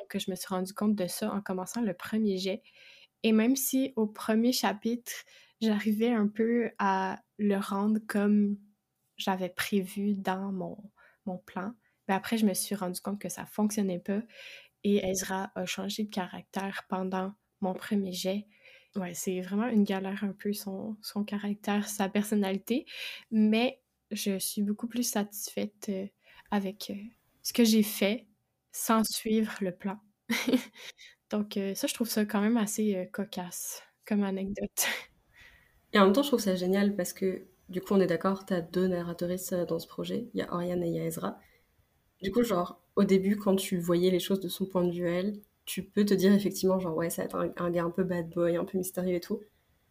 que 0.07 0.19
je 0.19 0.29
me 0.29 0.35
suis 0.35 0.47
rendu 0.47 0.73
compte 0.73 0.95
de 0.95 1.07
ça 1.07 1.31
en 1.31 1.41
commençant 1.41 1.81
le 1.81 1.93
premier 1.93 2.37
jet. 2.37 2.61
Et 3.23 3.31
même 3.31 3.55
si 3.55 3.93
au 3.95 4.05
premier 4.05 4.51
chapitre, 4.51 5.11
j'arrivais 5.61 6.11
un 6.11 6.27
peu 6.27 6.71
à 6.77 7.19
le 7.39 7.57
rendre 7.57 7.99
comme 8.07 8.57
j'avais 9.17 9.49
prévu 9.49 10.13
dans 10.13 10.51
mon, 10.51 10.77
mon 11.25 11.37
plan, 11.37 11.73
ben 12.07 12.15
après, 12.15 12.37
je 12.37 12.45
me 12.45 12.53
suis 12.53 12.75
rendu 12.75 12.99
compte 12.99 13.19
que 13.19 13.29
ça 13.29 13.45
fonctionnait 13.45 13.99
pas. 13.99 14.21
Et 14.83 15.05
Ezra 15.07 15.51
a 15.55 15.65
changé 15.65 16.03
de 16.03 16.09
caractère 16.09 16.83
pendant 16.89 17.33
mon 17.61 17.73
premier 17.73 18.11
jet. 18.11 18.45
Ouais, 18.95 19.13
c'est 19.15 19.41
vraiment 19.41 19.67
une 19.67 19.83
galère 19.83 20.23
un 20.23 20.33
peu 20.33 20.53
son, 20.53 20.95
son 21.01 21.23
caractère, 21.23 21.87
sa 21.87 22.09
personnalité, 22.09 22.85
mais 23.31 23.81
je 24.11 24.37
suis 24.37 24.61
beaucoup 24.61 24.87
plus 24.87 25.03
satisfaite 25.03 25.87
euh, 25.89 26.05
avec 26.51 26.91
euh, 26.91 26.95
ce 27.41 27.53
que 27.53 27.63
j'ai 27.63 27.81
fait 27.81 28.27
sans 28.71 29.03
suivre 29.03 29.53
le 29.61 29.71
plan. 29.71 29.99
Donc 31.31 31.57
euh, 31.57 31.73
ça, 31.73 31.87
je 31.87 31.93
trouve 31.95 32.09
ça 32.09 32.25
quand 32.25 32.41
même 32.41 32.57
assez 32.57 33.09
cocasse 33.11 33.81
comme 34.05 34.23
anecdote. 34.23 34.85
Et 35.93 35.99
en 35.99 36.05
même 36.05 36.13
temps, 36.13 36.23
je 36.23 36.27
trouve 36.27 36.39
ça 36.39 36.55
génial 36.55 36.95
parce 36.95 37.13
que 37.13 37.45
du 37.69 37.81
coup, 37.81 37.93
on 37.93 37.99
est 37.99 38.07
d'accord, 38.07 38.45
tu 38.45 38.53
as 38.53 38.61
deux 38.61 38.87
narratrices 38.87 39.53
dans 39.53 39.79
ce 39.79 39.87
projet. 39.87 40.27
Il 40.33 40.39
y 40.39 40.43
a 40.43 40.53
Oriane 40.53 40.83
et 40.83 40.87
il 40.87 40.95
y 40.95 40.99
a 40.99 41.05
Ezra. 41.05 41.39
Du 42.21 42.31
coup, 42.31 42.43
genre, 42.43 42.81
au 42.95 43.03
début, 43.03 43.37
quand 43.37 43.55
tu 43.55 43.77
voyais 43.77 44.11
les 44.11 44.19
choses 44.19 44.39
de 44.39 44.47
son 44.47 44.65
point 44.65 44.83
de 44.83 44.91
vue 44.91 45.07
elle, 45.07 45.39
tu 45.65 45.83
peux 45.83 46.05
te 46.05 46.13
dire 46.13 46.33
effectivement, 46.33 46.79
genre, 46.79 46.95
ouais, 46.95 47.09
ça 47.09 47.23
va 47.23 47.25
être 47.25 47.35
un, 47.35 47.65
un 47.65 47.71
gars 47.71 47.83
un 47.83 47.89
peu 47.89 48.03
bad 48.03 48.29
boy, 48.29 48.57
un 48.57 48.65
peu 48.65 48.77
mystérieux 48.77 49.15
et 49.15 49.19
tout 49.19 49.41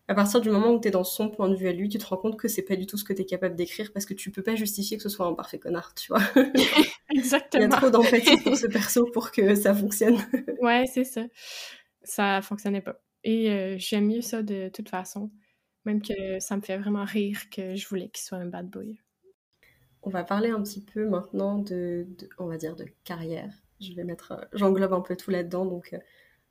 à 0.08 0.14
partir 0.14 0.40
du 0.40 0.50
moment 0.50 0.72
où 0.72 0.80
tu 0.80 0.88
es 0.88 0.90
dans 0.90 1.04
son 1.04 1.30
point 1.30 1.48
de 1.48 1.54
vue 1.54 1.68
à 1.68 1.72
lui, 1.72 1.88
tu 1.88 1.98
te 1.98 2.04
rends 2.04 2.16
compte 2.16 2.38
que 2.38 2.48
c'est 2.48 2.62
pas 2.62 2.76
du 2.76 2.87
tout 2.87 2.96
ce 2.96 3.04
que 3.04 3.12
tu 3.12 3.22
es 3.22 3.24
capable 3.24 3.54
d'écrire 3.54 3.92
parce 3.92 4.04
que 4.04 4.14
tu 4.14 4.30
peux 4.30 4.42
pas 4.42 4.56
justifier 4.56 4.96
que 4.96 5.02
ce 5.02 5.08
soit 5.08 5.26
un 5.26 5.35
parfait 5.35 5.58
connard, 5.58 5.94
tu 5.94 6.12
vois. 6.12 6.22
Exactement. 7.11 7.62
Il 7.64 7.70
y 7.70 7.72
a 7.72 7.76
trop 7.76 7.90
d'empathie 7.90 8.37
pour 8.42 8.56
ce 8.56 8.66
perso 8.68 9.06
pour 9.06 9.30
que 9.30 9.54
ça 9.54 9.74
fonctionne. 9.74 10.18
ouais, 10.61 10.85
c'est 10.92 11.04
ça. 11.04 11.22
Ça 12.02 12.42
fonctionnait 12.42 12.80
pas. 12.80 13.00
Et 13.24 13.50
euh, 13.50 13.76
j'aime 13.78 14.06
mieux 14.06 14.22
ça 14.22 14.42
de 14.42 14.68
toute 14.68 14.88
façon. 14.88 15.30
Même 15.85 16.02
que 16.02 16.38
ça 16.40 16.56
me 16.56 16.62
fait 16.62 16.76
vraiment 16.76 17.04
rire 17.04 17.48
que 17.50 17.74
je 17.74 17.88
voulais 17.88 18.08
qu'il 18.08 18.24
soit 18.24 18.38
un 18.38 18.46
bad 18.46 18.68
boy. 18.68 18.98
On 20.02 20.11
va 20.11 20.24
parler 20.24 20.50
un 20.50 20.62
petit 20.62 20.82
peu 20.82 21.08
maintenant 21.08 21.58
de, 21.58 22.06
on 22.38 22.46
va 22.46 22.56
dire, 22.56 22.74
de 22.74 22.87
carrière. 23.04 23.52
Je 23.83 23.95
vais 23.95 24.05
mettre, 24.05 24.33
euh, 24.33 24.45
j'englobe 24.53 24.92
un 24.92 25.01
peu 25.01 25.16
tout 25.16 25.31
là-dedans, 25.31 25.66
donc 25.66 25.92
euh, 25.92 25.99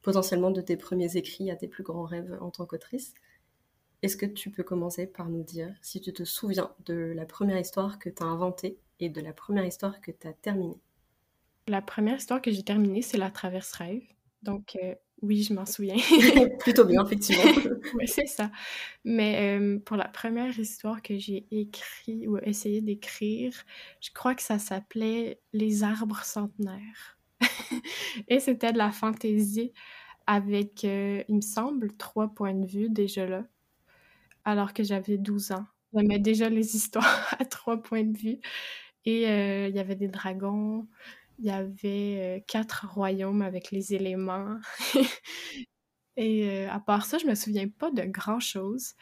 potentiellement 0.02 0.52
de 0.52 0.62
tes 0.62 0.78
premiers 0.78 1.17
écrits 1.17 1.52
à 1.52 1.56
tes 1.56 1.67
plus 1.67 1.84
grands 1.84 2.06
rêves 2.06 2.38
en 2.41 2.52
tant 2.52 2.65
qu'autrice. 2.65 3.13
Est-ce 4.02 4.17
que 4.17 4.26
tu 4.26 4.50
peux 4.50 4.63
commencer 4.63 5.06
par 5.06 5.30
nous 5.30 5.44
dire 5.44 5.76
si 5.82 6.02
tu 6.02 6.12
te 6.12 6.24
souviens 6.24 6.72
de 6.86 6.96
la 7.15 7.26
première 7.26 7.60
histoire 7.60 8.00
que 8.00 8.10
tu 8.10 8.24
as 8.24 8.26
inventée 8.26 8.80
et 9.00 9.10
de 9.10 9.22
la 9.22 9.32
première 9.32 9.65
histoire 9.65 10.02
que 10.02 10.12
tu 10.12 10.28
as 10.28 10.34
terminée? 10.34 10.80
La 11.67 11.82
première 11.82 12.17
histoire 12.17 12.41
que 12.41 12.52
j'ai 12.52 12.63
terminée, 12.63 13.04
c'est 13.04 13.17
La 13.17 13.30
Traverse 13.30 13.72
Rêve. 13.74 14.04
Donc, 14.41 14.76
euh, 14.82 14.96
Oui, 15.22 15.44
je 15.44 15.54
m'en 15.54 15.67
souviens. 15.67 15.98
Plutôt 16.60 16.86
bien, 16.86 17.06
effectivement. 17.06 17.44
oui, 17.94 18.08
c'est 18.08 18.26
ça. 18.26 18.52
Mais 19.06 19.60
euh, 19.60 19.78
pour 19.78 19.98
la 19.98 20.08
première 20.08 20.58
histoire 20.58 21.04
que 21.04 21.20
j'ai 21.20 21.46
écrit 21.52 22.28
ou 22.28 22.39
essayé 22.39 22.82
d'écrire, 22.82 23.54
je 24.02 24.10
crois 24.12 24.34
que 24.34 24.41
ça 24.41 24.58
s'appelait 24.58 25.39
Les 25.54 25.84
arbres 25.84 26.24
centenaires. 26.24 27.20
Et 28.27 28.39
c'était 28.39 28.71
de 28.71 28.77
la 28.77 28.91
fantaisie 28.91 29.73
avec, 30.27 30.84
euh, 30.86 31.23
il 31.27 31.36
me 31.36 31.41
semble, 31.41 31.95
trois 31.97 32.30
points 32.30 32.54
de 32.54 32.65
vue 32.65 32.89
déjà 32.89 33.25
là, 33.25 33.43
alors 34.45 34.73
que 34.73 34.84
j'avais 34.84 35.17
12 35.17 35.51
ans. 35.51 35.65
J'aimais 35.93 36.19
déjà 36.19 36.49
les 36.49 36.75
histoires 36.75 37.36
à 37.39 37.45
trois 37.45 37.82
points 37.82 38.04
de 38.04 38.17
vue. 38.17 38.39
Et 39.06 39.27
euh, 39.30 39.67
il 39.67 39.75
y 39.75 39.80
avait 39.80 39.95
des 39.95 40.08
dragons, 40.08 40.88
il 41.39 41.45
y 41.45 41.51
avait 41.51 42.39
euh, 42.39 42.39
quatre 42.47 42.88
royaumes 42.88 43.41
avec 43.41 43.71
les 43.71 43.93
éléments. 43.93 44.58
Et 46.17 46.65
à 46.67 46.80
part 46.80 47.06
ça, 47.06 47.17
je 47.17 47.25
me 47.25 47.36
souviens 47.36 47.67
pas 47.69 47.89
de 47.89 48.04
grand-chose. 48.04 48.93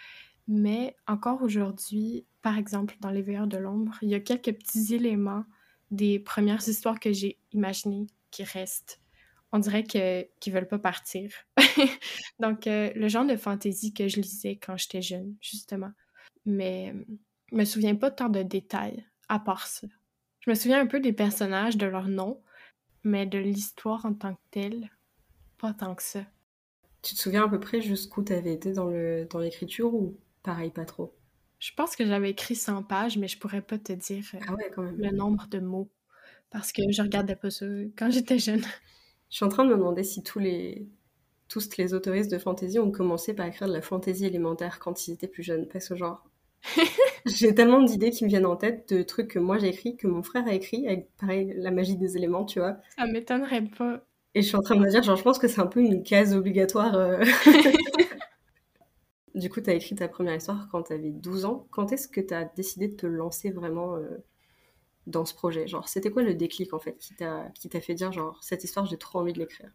Mais 0.47 0.95
encore 1.07 1.41
aujourd'hui, 1.43 2.25
par 2.41 2.57
exemple, 2.57 2.95
dans 3.01 3.09
Les 3.09 3.21
Veilleurs 3.21 3.47
de 3.47 3.57
l'ombre, 3.57 3.97
il 4.01 4.09
y 4.09 4.15
a 4.15 4.19
quelques 4.19 4.53
petits 4.53 4.95
éléments 4.95 5.43
des 5.91 6.19
premières 6.19 6.67
histoires 6.67 6.99
que 6.99 7.11
j'ai 7.11 7.37
imaginées 7.51 8.07
qui 8.31 8.43
restent. 8.43 9.01
On 9.51 9.59
dirait 9.59 9.83
que 9.83 10.27
qu'ils 10.39 10.53
veulent 10.53 10.67
pas 10.67 10.79
partir. 10.79 11.31
Donc, 12.39 12.63
le 12.65 13.07
genre 13.07 13.25
de 13.25 13.35
fantaisie 13.35 13.93
que 13.93 14.07
je 14.07 14.21
lisais 14.21 14.57
quand 14.57 14.77
j'étais 14.77 15.01
jeune, 15.01 15.35
justement. 15.41 15.91
Mais 16.45 16.93
je 17.51 17.55
me 17.55 17.65
souviens 17.65 17.95
pas 17.95 18.11
tant 18.11 18.29
de 18.29 18.43
détails 18.43 19.05
à 19.27 19.39
part 19.39 19.67
ça. 19.67 19.87
Je 20.41 20.49
me 20.49 20.55
souviens 20.55 20.81
un 20.81 20.87
peu 20.87 20.99
des 20.99 21.13
personnages, 21.13 21.77
de 21.77 21.85
leurs 21.85 22.07
noms, 22.07 22.41
mais 23.03 23.25
de 23.25 23.37
l'histoire 23.37 24.05
en 24.05 24.13
tant 24.13 24.33
que 24.33 24.41
telle, 24.51 24.89
pas 25.57 25.73
tant 25.73 25.95
que 25.95 26.03
ça. 26.03 26.21
Tu 27.01 27.15
te 27.15 27.19
souviens 27.19 27.45
à 27.45 27.49
peu 27.49 27.59
près 27.59 27.81
jusqu'où 27.81 28.23
tu 28.23 28.33
avais 28.33 28.53
été 28.53 28.73
dans 28.73 28.87
le 28.87 29.25
dans 29.29 29.39
l'écriture 29.39 29.93
ou 29.93 30.17
pareil 30.43 30.69
pas 30.69 30.85
trop? 30.85 31.15
Je 31.59 31.71
pense 31.75 31.95
que 31.95 32.05
j'avais 32.05 32.29
écrit 32.31 32.55
100 32.55 32.83
pages, 32.83 33.17
mais 33.17 33.27
je 33.27 33.37
pourrais 33.37 33.61
pas 33.61 33.77
te 33.77 33.93
dire 33.93 34.23
euh, 34.33 34.39
ah 34.47 34.53
ouais, 34.53 34.71
quand 34.73 34.83
même. 34.83 34.97
le 34.97 35.11
nombre 35.11 35.47
de 35.47 35.59
mots 35.59 35.89
parce 36.51 36.71
que 36.71 36.81
je 36.89 37.01
regardais 37.01 37.35
pas 37.35 37.49
ça 37.49 37.65
quand 37.97 38.09
j'étais 38.11 38.39
jeune. 38.39 38.61
Je 39.29 39.35
suis 39.35 39.45
en 39.45 39.49
train 39.49 39.63
de 39.63 39.69
me 39.69 39.75
demander 39.75 40.03
si 40.03 40.23
tous 40.23 40.39
les 40.39 40.87
tous 41.47 41.77
les 41.77 41.93
autoristes 41.93 42.31
de 42.31 42.39
fantasy 42.39 42.79
ont 42.79 42.89
commencé 42.89 43.35
par 43.35 43.45
écrire 43.45 43.67
de 43.67 43.73
la 43.73 43.81
fantaisie 43.81 44.25
élémentaire 44.25 44.79
quand 44.79 45.07
ils 45.07 45.13
étaient 45.13 45.27
plus 45.27 45.43
jeunes 45.43 45.67
parce 45.67 45.87
que 45.87 45.95
genre 45.95 46.23
j'ai 47.25 47.53
tellement 47.53 47.81
d'idées 47.81 48.11
qui 48.11 48.23
me 48.23 48.29
viennent 48.29 48.45
en 48.45 48.55
tête, 48.55 48.91
de 48.93 49.03
trucs 49.03 49.29
que 49.29 49.39
moi 49.39 49.57
j'ai 49.57 49.69
écrit, 49.69 49.95
que 49.97 50.07
mon 50.07 50.23
frère 50.23 50.47
a 50.47 50.53
écrit, 50.53 50.87
avec 50.87 51.15
pareil, 51.17 51.53
la 51.55 51.71
magie 51.71 51.97
des 51.97 52.17
éléments, 52.17 52.45
tu 52.45 52.59
vois. 52.59 52.77
Ça 52.97 53.05
m'étonnerait 53.05 53.63
pas. 53.65 54.03
Et 54.35 54.41
je 54.41 54.47
suis 54.47 54.55
en 54.55 54.61
train 54.61 54.75
de 54.75 54.81
me 54.81 54.89
dire, 54.89 55.01
genre, 55.01 55.15
je 55.15 55.23
pense 55.23 55.39
que 55.39 55.47
c'est 55.47 55.61
un 55.61 55.67
peu 55.67 55.79
une 55.79 56.03
case 56.03 56.35
obligatoire. 56.35 56.95
Euh. 56.95 57.23
du 59.35 59.49
coup, 59.49 59.59
tu 59.61 59.69
as 59.69 59.73
écrit 59.73 59.95
ta 59.95 60.07
première 60.07 60.35
histoire 60.35 60.67
quand 60.71 60.83
tu 60.83 60.93
avais 60.93 61.09
12 61.09 61.45
ans. 61.45 61.67
Quand 61.71 61.91
est-ce 61.91 62.07
que 62.07 62.21
tu 62.21 62.33
as 62.33 62.45
décidé 62.45 62.89
de 62.89 62.95
te 62.95 63.07
lancer 63.07 63.49
vraiment 63.49 63.95
euh, 63.95 64.23
dans 65.09 65.25
ce 65.25 65.33
projet 65.33 65.67
Genre, 65.67 65.87
c'était 65.87 66.11
quoi 66.11 66.23
le 66.23 66.35
déclic 66.35 66.73
en 66.73 66.79
fait 66.79 66.97
qui 66.97 67.15
t'a 67.69 67.81
fait 67.81 67.95
dire, 67.95 68.11
genre, 68.11 68.39
cette 68.43 68.63
histoire, 68.63 68.85
j'ai 68.85 68.97
trop 68.97 69.19
envie 69.19 69.33
de 69.33 69.39
l'écrire? 69.39 69.71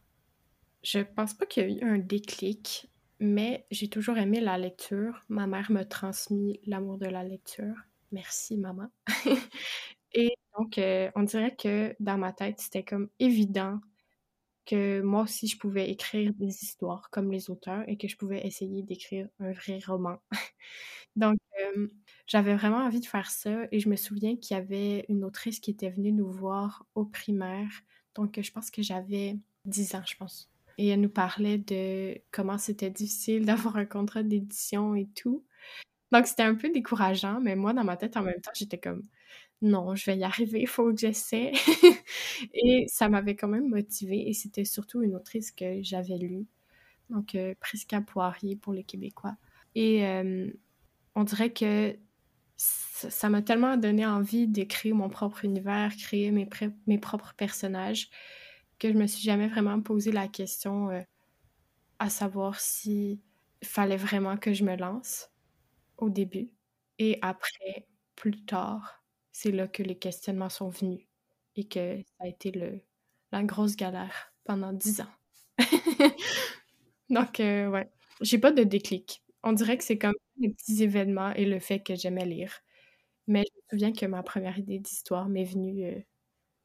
Je 0.83 1.01
pense 1.01 1.35
pas 1.35 1.47
qu'il 1.47 1.71
y 1.71 1.83
a 1.83 1.87
eu 1.87 1.89
un 1.89 1.99
déclic 1.99 2.89
mais 3.21 3.67
j'ai 3.71 3.89
toujours 3.89 4.19
aimé 4.19 4.41
la 4.41 4.59
lecture. 4.59 5.25
Ma 5.29 5.47
mère 5.47 5.71
m'a 5.71 5.85
transmis 5.85 6.61
l'amour 6.67 6.99
de 6.99 7.07
la 7.07 7.25
lecture. 7.25 7.75
Merci, 8.13 8.57
maman. 8.57 8.89
Et 10.13 10.35
donc, 10.57 10.79
euh, 10.79 11.11
on 11.15 11.23
dirait 11.23 11.57
que 11.57 11.95
dans 12.01 12.19
ma 12.19 12.33
tête, 12.33 12.61
c'était 12.61 12.85
comme 12.85 13.09
évident 13.19 13.81
que 14.67 15.01
moi 15.03 15.23
aussi, 15.23 15.47
je 15.47 15.59
pouvais 15.59 15.91
écrire 15.91 16.33
des 16.35 16.63
histoires 16.63 17.11
comme 17.11 17.31
les 17.31 17.51
auteurs 17.51 17.85
et 17.89 17.97
que 17.97 18.09
je 18.09 18.17
pouvais 18.17 18.47
essayer 18.47 18.83
d'écrire 18.83 19.29
un 19.41 19.53
vrai 19.53 19.79
roman. 19.87 20.17
donc, 21.17 21.39
euh, 21.61 21.89
j'avais 22.27 22.55
vraiment 22.55 22.79
envie 22.79 23.01
de 23.01 23.07
faire 23.07 23.31
ça 23.31 23.67
et 23.71 23.81
je 23.81 23.89
me 23.89 23.97
souviens 23.97 24.37
qu'il 24.37 24.57
y 24.57 24.61
avait 24.61 25.05
une 25.09 25.25
autrice 25.25 25.61
qui 25.61 25.71
était 25.71 25.91
venue 25.91 26.13
nous 26.13 26.31
voir 26.31 26.87
au 26.95 27.05
primaire. 27.05 27.69
Donc, 28.15 28.39
je 28.41 28.51
pense 28.53 28.71
que 28.71 28.83
j'avais 28.83 29.37
10 29.67 29.95
ans, 29.97 30.03
je 30.07 30.17
pense 30.17 30.51
et 30.79 30.89
elle 30.89 31.01
nous 31.01 31.09
parlait 31.09 31.59
de 31.59 32.19
comment 32.31 32.59
c'était 32.59 32.91
difficile 32.91 33.45
d'avoir 33.47 33.77
un 33.77 33.85
contrat 33.85 34.23
d'édition 34.23 34.95
et 34.95 35.07
tout. 35.15 35.45
Donc 36.13 36.27
c'était 36.27 36.43
un 36.45 36.55
peu 36.55 36.71
décourageant, 36.71 37.41
mais 37.41 37.57
moi 37.57 37.73
dans 37.73 37.85
ma 37.85 37.97
tête 37.97 38.17
en 38.17 38.23
même 38.23 38.41
temps, 38.41 38.53
j'étais 38.55 38.79
comme 38.79 39.03
non, 39.63 39.95
je 39.95 40.05
vais 40.07 40.19
y 40.19 40.25
arriver, 40.25 40.61
il 40.61 40.69
faut 40.69 40.93
que 40.93 40.99
j'essaie. 40.99 41.53
et 42.55 42.85
ça 42.89 43.09
m'avait 43.09 43.35
quand 43.35 43.49
même 43.49 43.69
motivée 43.69 44.29
et 44.29 44.35
c'était 44.35 44.65
surtout 44.65 45.03
une 45.03 45.15
autrice 45.15 45.51
que 45.51 45.83
j'avais 45.83 46.19
lue, 46.19 46.47
donc 47.11 47.35
euh, 47.35 47.55
Prisca 47.61 48.01
Poirier 48.01 48.57
pour 48.57 48.73
les 48.73 48.85
Québécois. 48.85 49.37
Et 49.75 50.07
euh, 50.07 50.51
on 51.17 51.25
dirait 51.25 51.53
que 51.53 51.97
ça 52.57 53.29
m'a 53.29 53.43
tellement 53.43 53.77
donné 53.77 54.07
envie 54.07 54.47
d'écrire 54.49 54.95
mon 54.95 55.09
propre 55.09 55.45
univers, 55.45 55.95
créer 55.97 56.31
mes, 56.31 56.49
mes 56.87 56.99
propres 56.99 57.35
personnages 57.35 58.09
que 58.79 58.93
je 58.93 58.97
me 58.99 59.07
suis 59.07 59.23
jamais 59.23 59.49
vraiment 59.49 59.81
posé 59.81 60.13
la 60.13 60.29
question 60.29 60.91
euh, 60.91 61.03
à 61.99 62.11
savoir 62.11 62.61
si 62.61 63.21
fallait 63.63 63.97
vraiment 63.97 64.37
que 64.37 64.53
je 64.53 64.65
me 64.65 64.77
lance 64.77 65.31
au 65.99 66.11
début. 66.11 66.53
Et 67.01 67.19
après, 67.23 67.89
plus 68.17 68.45
tard, 68.47 69.05
c'est 69.33 69.53
là 69.53 69.69
que 69.69 69.83
les 69.85 69.99
questionnements 69.99 70.51
sont 70.51 70.71
venus 70.71 71.07
et 71.57 71.69
que 71.69 71.99
ça 72.03 72.25
a 72.25 72.29
été 72.29 72.53
le, 72.53 72.81
la 73.33 73.45
grosse 73.45 73.77
galère 73.77 74.35
pendant 74.45 74.73
dix 74.75 75.01
ans. 75.03 75.13
Donc, 77.11 77.41
euh, 77.41 77.69
ouais, 77.71 77.91
j'ai 78.23 78.39
pas 78.39 78.53
de 78.53 78.65
déclic. 78.65 79.24
On 79.45 79.53
dirait 79.53 79.77
que 79.77 79.85
c'est 79.85 79.99
comme 79.99 80.15
des 80.39 80.49
petits 80.49 80.83
événements 80.83 81.33
et 81.35 81.45
le 81.45 81.61
fait 81.61 81.81
que 81.81 81.95
j'aimais 81.95 82.25
lire. 82.25 82.61
Mais 83.27 83.45
je 83.47 83.57
me 83.57 83.63
souviens 83.71 83.93
que 83.93 84.07
ma 84.07 84.23
première 84.23 84.59
idée 84.59 84.79
d'histoire 84.79 85.29
m'est 85.29 85.45
venue 85.45 85.85
euh, 85.85 86.01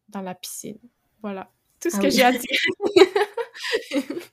dans 0.07 0.21
la 0.21 0.33
piscine. 0.33 0.79
Voilà. 1.21 1.51
Tout 1.81 1.89
ce 1.89 1.97
ah 1.97 1.99
que 1.99 2.09
j'ai 2.09 2.23
à 2.23 2.31
dire. 2.31 2.41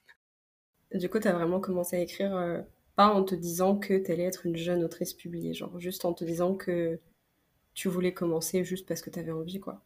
du 0.94 1.08
coup, 1.08 1.18
tu 1.18 1.28
as 1.28 1.32
vraiment 1.32 1.60
commencé 1.60 1.96
à 1.96 2.00
écrire, 2.00 2.34
euh, 2.36 2.62
pas 2.94 3.08
en 3.08 3.24
te 3.24 3.34
disant 3.34 3.76
que 3.76 3.98
tu 3.98 4.12
allais 4.12 4.24
être 4.24 4.46
une 4.46 4.56
jeune 4.56 4.84
autrice 4.84 5.12
publiée, 5.12 5.52
genre 5.52 5.78
juste 5.78 6.04
en 6.04 6.12
te 6.12 6.24
disant 6.24 6.54
que 6.54 7.00
tu 7.74 7.88
voulais 7.88 8.14
commencer 8.14 8.64
juste 8.64 8.86
parce 8.86 9.02
que 9.02 9.10
tu 9.10 9.18
avais 9.18 9.32
envie, 9.32 9.60
quoi. 9.60 9.82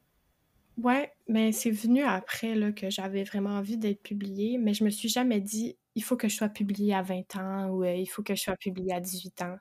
Ouais, 0.76 1.12
mais 1.28 1.52
c'est 1.52 1.70
venu 1.70 2.02
après 2.02 2.54
là, 2.54 2.72
que 2.72 2.88
j'avais 2.88 3.24
vraiment 3.24 3.50
envie 3.50 3.76
d'être 3.76 4.02
publiée, 4.02 4.58
mais 4.58 4.74
je 4.74 4.84
me 4.84 4.90
suis 4.90 5.08
jamais 5.08 5.40
dit 5.40 5.76
il 6.00 6.02
faut 6.02 6.16
que 6.16 6.28
je 6.28 6.36
sois 6.36 6.48
publiée 6.48 6.94
à 6.94 7.02
20 7.02 7.36
ans 7.36 7.68
ou 7.68 7.84
euh, 7.84 7.94
il 7.94 8.06
faut 8.06 8.22
que 8.22 8.34
je 8.34 8.40
sois 8.42 8.56
publiée 8.56 8.94
à 8.94 9.00
18 9.00 9.42
ans. 9.42 9.56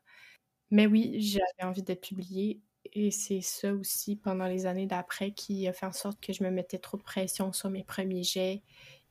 Mais 0.71 0.87
oui, 0.87 1.19
j'avais 1.21 1.69
envie 1.69 1.83
d'être 1.83 2.07
publiée 2.07 2.61
et 2.93 3.11
c'est 3.11 3.41
ça 3.41 3.73
aussi 3.73 4.15
pendant 4.15 4.47
les 4.47 4.65
années 4.65 4.87
d'après 4.87 5.31
qui 5.33 5.67
a 5.67 5.73
fait 5.73 5.85
en 5.85 5.91
sorte 5.91 6.21
que 6.21 6.33
je 6.33 6.43
me 6.43 6.49
mettais 6.51 6.79
trop 6.79 6.97
de 6.97 7.03
pression 7.03 7.51
sur 7.51 7.69
mes 7.69 7.83
premiers 7.83 8.23
jets 8.23 8.63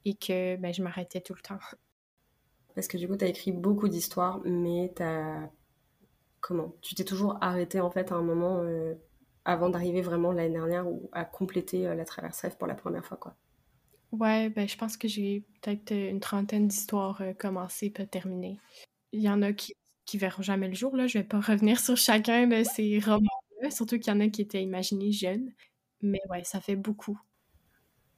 et 0.07 0.14
que 0.14 0.57
ben, 0.57 0.73
je 0.73 0.83
m'arrêtais 0.83 1.21
tout 1.21 1.35
le 1.35 1.43
temps. 1.43 1.59
Parce 2.75 2.88
que 2.88 2.97
du 2.97 3.07
coup, 3.07 3.17
tu 3.17 3.25
as 3.25 3.29
écrit 3.29 3.53
beaucoup 3.53 3.88
d'histoires, 3.88 4.41
mais 4.45 4.93
tu 4.97 5.03
Comment 6.41 6.75
Tu 6.81 6.95
t'es 6.95 7.05
toujours 7.05 7.37
arrêté 7.43 7.81
en 7.81 7.91
fait 7.91 8.12
à 8.12 8.14
un 8.14 8.23
moment 8.23 8.62
euh, 8.62 8.95
avant 9.45 9.69
d'arriver 9.69 10.01
vraiment 10.03 10.33
l'année 10.33 10.55
dernière 10.55 10.88
ou 10.88 11.11
à 11.12 11.25
compléter 11.25 11.87
euh, 11.87 11.95
la 11.95 12.05
traverse 12.05 12.41
rêve 12.41 12.57
pour 12.57 12.69
la 12.69 12.77
première 12.77 13.05
fois, 13.05 13.17
quoi? 13.17 13.37
Ouais, 14.12 14.49
ben 14.49 14.66
je 14.68 14.77
pense 14.77 14.97
que 14.97 15.07
j'ai 15.07 15.44
peut-être 15.61 15.92
une 15.92 16.21
trentaine 16.21 16.68
d'histoires 16.68 17.21
euh, 17.21 17.35
commencées 17.35 17.90
pas 17.90 18.07
terminées. 18.07 18.59
Il 19.12 19.21
y 19.21 19.29
en 19.29 19.42
a 19.42 19.53
qui, 19.53 19.75
qui 20.07 20.18
verront 20.18 20.42
jamais 20.42 20.68
le 20.68 20.75
jour, 20.75 20.97
là. 20.97 21.07
Je 21.07 21.18
vais 21.18 21.25
pas 21.25 21.40
revenir 21.40 21.79
sur 21.79 21.97
chacun 21.97 22.47
de 22.47 22.62
ces 22.64 22.99
romans 23.01 23.29
surtout 23.71 23.99
qu'il 23.99 24.12
y 24.12 24.16
en 24.16 24.21
a 24.21 24.29
qui 24.29 24.42
étaient 24.42 24.62
imaginés 24.62 25.12
jeunes. 25.12 25.51
Mais 26.01 26.21
ouais, 26.31 26.44
ça 26.44 26.61
fait 26.61 26.77
beaucoup. 26.77 27.18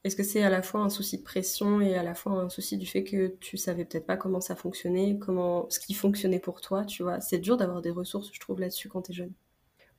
Est-ce 0.05 0.17
que 0.17 0.23
c'est 0.23 0.43
à 0.43 0.49
la 0.49 0.63
fois 0.63 0.81
un 0.81 0.89
souci 0.89 1.19
de 1.19 1.23
pression 1.23 1.81
et 1.81 1.95
à 1.95 2.03
la 2.03 2.15
fois 2.15 2.33
un 2.33 2.49
souci 2.49 2.79
du 2.79 2.87
fait 2.87 3.05
que 3.05 3.37
tu 3.41 3.59
savais 3.59 3.85
peut-être 3.85 4.07
pas 4.07 4.17
comment 4.17 4.41
ça 4.41 4.57
fonctionnait, 4.57 5.19
comment 5.19 5.69
ce 5.69 5.79
qui 5.79 5.93
fonctionnait 5.93 6.39
pour 6.39 6.63
toi, 6.63 6.85
tu 6.85 7.03
vois? 7.03 7.21
C'est 7.21 7.39
dur 7.39 7.59
d'avoir 7.59 7.83
des 7.83 7.91
ressources, 7.91 8.31
je 8.33 8.41
trouve, 8.41 8.61
là-dessus 8.61 8.89
quand 8.89 9.03
tu 9.03 9.13
es 9.13 9.15
jeune. 9.15 9.33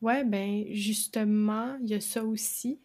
Ouais, 0.01 0.23
ben 0.23 0.65
justement, 0.71 1.77
il 1.83 1.89
y 1.89 1.93
a 1.93 2.01
ça 2.01 2.23
aussi. 2.23 2.79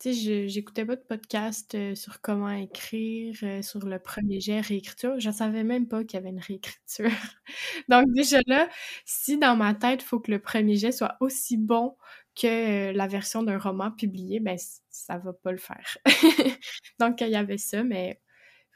Sais, 0.00 0.12
j'écoutais 0.48 0.84
pas 0.84 0.94
de 0.94 1.00
podcast 1.02 1.74
euh, 1.74 1.96
sur 1.96 2.20
comment 2.20 2.50
écrire, 2.50 3.34
euh, 3.42 3.62
sur 3.62 3.84
le 3.84 3.98
premier 3.98 4.38
jet 4.38 4.60
réécriture. 4.60 5.18
Je 5.18 5.28
savais 5.32 5.64
même 5.64 5.88
pas 5.88 6.04
qu'il 6.04 6.14
y 6.14 6.16
avait 6.18 6.28
une 6.28 6.38
réécriture. 6.38 7.10
Donc 7.88 8.06
déjà 8.12 8.38
là, 8.46 8.68
si 9.04 9.38
dans 9.38 9.56
ma 9.56 9.74
tête, 9.74 10.02
il 10.02 10.04
faut 10.04 10.20
que 10.20 10.30
le 10.30 10.38
premier 10.38 10.76
jet 10.76 10.92
soit 10.92 11.16
aussi 11.18 11.56
bon 11.56 11.96
que 12.40 12.90
euh, 12.90 12.92
la 12.92 13.08
version 13.08 13.42
d'un 13.42 13.58
roman 13.58 13.90
publié, 13.90 14.38
ben 14.38 14.56
ça 14.88 15.18
va 15.18 15.32
pas 15.32 15.50
le 15.50 15.58
faire. 15.58 15.98
Donc 17.00 17.20
il 17.20 17.30
y 17.30 17.36
avait 17.36 17.58
ça, 17.58 17.82
mais 17.82 18.20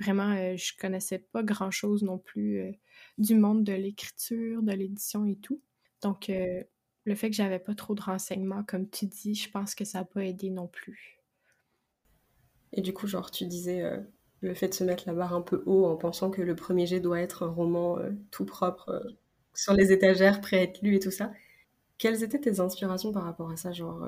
vraiment, 0.01 0.57
je 0.57 0.73
connaissais 0.77 1.21
pas 1.21 1.45
grand-chose 1.45 2.03
non 2.03 2.19
plus 2.19 2.65
du 3.19 3.37
monde 3.37 3.63
de 3.63 3.73
l'écriture, 3.73 4.63
de 4.63 4.73
l'édition 4.73 5.25
et 5.27 5.37
tout. 5.37 5.63
Donc 6.03 6.29
le 7.05 7.15
fait 7.15 7.31
que 7.31 7.37
j'avais 7.37 7.59
pas 7.61 7.75
trop 7.75 7.95
de 7.95 8.03
renseignements, 8.03 8.65
comme 8.65 8.89
tu 8.91 9.07
dis, 9.07 9.35
je 9.35 9.51
pense 9.51 9.75
que 9.75 9.85
ça 9.85 10.01
n'a 10.01 10.05
pas 10.05 10.25
aidé 10.25 10.51
non 10.51 10.67
plus. 10.69 11.21
Et 12.73 12.81
du 12.83 12.93
coup, 12.93 13.07
genre, 13.07 13.31
tu 13.31 13.47
disais, 13.47 13.83
euh, 13.83 13.99
Le 14.41 14.55
fait 14.55 14.69
de 14.69 14.75
se 14.75 14.85
mettre 14.85 15.05
la 15.07 15.15
barre 15.15 15.35
un 15.35 15.43
peu 15.43 15.63
haut 15.67 15.87
en 15.87 15.97
pensant 15.97 16.31
que 16.31 16.43
le 16.43 16.55
premier 16.57 16.87
jet 16.87 17.01
doit 17.01 17.21
être 17.21 17.43
un 17.45 17.51
roman 17.51 17.99
euh, 17.99 18.11
tout 18.31 18.45
propre 18.47 18.89
euh, 18.91 19.01
sur 19.55 19.75
les 19.75 19.93
étagères, 19.93 20.41
prêt 20.41 20.59
à 20.59 20.63
être 20.63 20.81
lu 20.83 20.97
et 20.97 21.01
tout 21.01 21.11
ça. 21.11 21.33
Quelles 21.99 22.23
étaient 22.25 22.41
tes 22.41 22.61
inspirations 22.61 23.13
par 23.13 23.25
rapport 23.25 23.51
à 23.51 23.57
ça 23.57 23.73
Genre, 23.73 24.07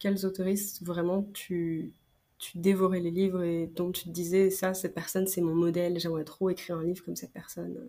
quels 0.00 0.26
autoristes 0.26 0.84
vraiment 0.84 1.24
tu, 1.34 1.94
tu 2.38 2.58
dévorais 2.58 3.00
les 3.00 3.10
livres 3.12 3.42
et 3.44 3.68
dont 3.68 3.92
tu 3.92 4.04
te 4.04 4.10
disais, 4.10 4.50
ça, 4.50 4.74
cette 4.74 4.94
personne, 4.94 5.26
c'est 5.28 5.42
mon 5.42 5.54
modèle, 5.54 6.00
j'aimerais 6.00 6.24
trop 6.24 6.50
écrire 6.50 6.78
un 6.78 6.84
livre 6.84 7.04
comme 7.04 7.16
cette 7.16 7.32
personne 7.32 7.88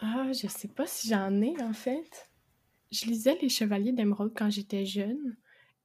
Ah, 0.00 0.32
je 0.32 0.48
sais 0.48 0.66
pas 0.66 0.86
si 0.88 1.08
j'en 1.08 1.40
ai 1.40 1.54
en 1.62 1.72
fait. 1.72 2.27
Je 2.90 3.06
lisais 3.06 3.36
Les 3.42 3.48
Chevaliers 3.48 3.92
d'Émeraude 3.92 4.32
quand 4.36 4.50
j'étais 4.50 4.86
jeune 4.86 5.36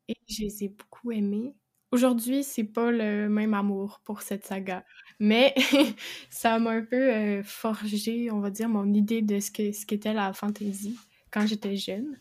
et 0.08 0.16
je 0.28 0.44
les 0.44 0.64
ai 0.66 0.70
beaucoup 0.70 1.12
aimés. 1.12 1.56
Aujourd'hui, 1.92 2.44
c'est 2.44 2.64
pas 2.64 2.92
le 2.92 3.30
même 3.30 3.54
amour 3.54 4.02
pour 4.04 4.22
cette 4.22 4.46
saga, 4.46 4.84
mais 5.20 5.54
ça 6.30 6.58
m'a 6.60 6.72
un 6.72 6.84
peu 6.84 7.14
euh, 7.14 7.44
forgé, 7.44 8.32
on 8.32 8.40
va 8.40 8.50
dire, 8.50 8.68
mon 8.70 8.92
idée 8.94 9.22
de 9.22 9.40
ce 9.40 9.52
qu'était 9.52 10.14
la 10.14 10.34
fantasy 10.34 10.98
quand 11.30 11.46
j'étais 11.46 11.76
jeune. 11.76 12.20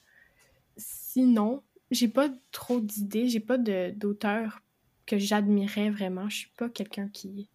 Sinon, 0.77 1.63
j'ai 1.91 2.09
pas 2.09 2.29
trop 2.51 2.81
d'idées, 2.81 3.29
j'ai 3.29 3.41
pas 3.41 3.59
d'auteur 3.59 4.61
que 5.07 5.19
j'admirais 5.19 5.91
vraiment. 5.91 6.29
Je 6.29 6.39
suis 6.39 6.53
pas 6.57 6.69
quelqu'un 6.69 7.09
qui 7.09 7.49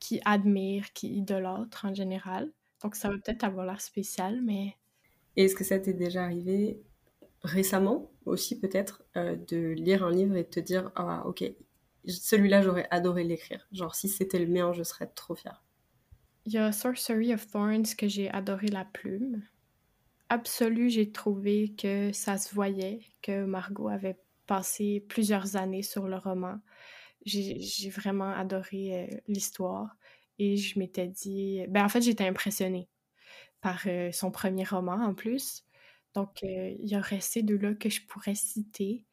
qui 0.00 0.20
admire, 0.24 0.92
qui 0.94 1.08
idolâtre 1.14 1.84
en 1.84 1.94
général. 1.94 2.52
Donc 2.82 2.96
ça 2.96 3.10
va 3.10 3.16
peut-être 3.16 3.44
avoir 3.44 3.66
l'air 3.66 3.80
spécial, 3.80 4.40
mais 4.42 4.76
Est-ce 5.44 5.54
que 5.54 5.64
ça 5.64 5.78
t'est 5.78 5.92
déjà 5.92 6.24
arrivé 6.24 6.82
récemment 7.42 8.10
aussi 8.26 8.58
peut-être 8.58 9.02
euh, 9.16 9.36
de 9.48 9.72
lire 9.72 10.04
un 10.04 10.10
livre 10.10 10.36
et 10.36 10.44
de 10.44 10.48
te 10.48 10.60
dire 10.60 10.92
ah 10.94 11.22
ok 11.26 11.44
celui-là 12.06 12.62
j'aurais 12.62 12.88
adoré 12.90 13.24
l'écrire. 13.24 13.66
Genre 13.72 13.94
si 13.94 14.08
c'était 14.08 14.38
le 14.38 14.46
mien 14.46 14.72
je 14.72 14.82
serais 14.82 15.06
trop 15.06 15.34
fière 15.34 15.62
il 16.46 16.54
y 16.54 16.58
a 16.58 16.72
Sorcery 16.72 17.34
of 17.34 17.50
Thorns 17.50 17.94
que 17.96 18.08
j'ai 18.08 18.30
adoré 18.30 18.68
la 18.68 18.84
plume. 18.84 19.42
Absolu 20.28 20.90
j'ai 20.90 21.10
trouvé 21.10 21.74
que 21.76 22.12
ça 22.12 22.38
se 22.38 22.54
voyait 22.54 23.00
que 23.22 23.44
Margot 23.44 23.88
avait 23.88 24.18
passé 24.46 25.04
plusieurs 25.08 25.56
années 25.56 25.82
sur 25.82 26.08
le 26.08 26.16
roman. 26.16 26.58
J'ai 27.24 27.90
vraiment 27.90 28.30
adoré 28.30 29.10
euh, 29.12 29.16
l'histoire 29.28 29.96
et 30.38 30.56
je 30.56 30.78
m'étais 30.78 31.08
dit 31.08 31.62
ben 31.68 31.84
en 31.84 31.88
fait 31.88 32.00
j'étais 32.00 32.26
impressionnée 32.26 32.88
par 33.60 33.82
euh, 33.86 34.12
son 34.12 34.30
premier 34.30 34.64
roman 34.64 35.04
en 35.04 35.14
plus 35.14 35.64
donc, 36.14 36.42
euh, 36.42 36.74
il 36.78 36.88
y 36.88 36.96
aurait 36.96 37.20
ces 37.20 37.42
deux-là 37.42 37.74
que 37.74 37.88
je 37.88 38.04
pourrais 38.06 38.34
citer. 38.34 39.04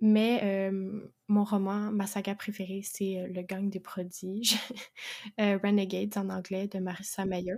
Mais 0.00 0.40
euh, 0.42 1.10
mon 1.28 1.44
roman, 1.44 1.92
ma 1.92 2.06
saga 2.06 2.34
préférée, 2.34 2.82
c'est 2.82 3.28
Le 3.28 3.42
Gang 3.42 3.70
des 3.70 3.80
prodiges, 3.80 4.56
Renegades 5.38 6.18
en 6.18 6.28
anglais, 6.28 6.66
de 6.68 6.78
Marissa 6.80 7.24
Meyer. 7.24 7.56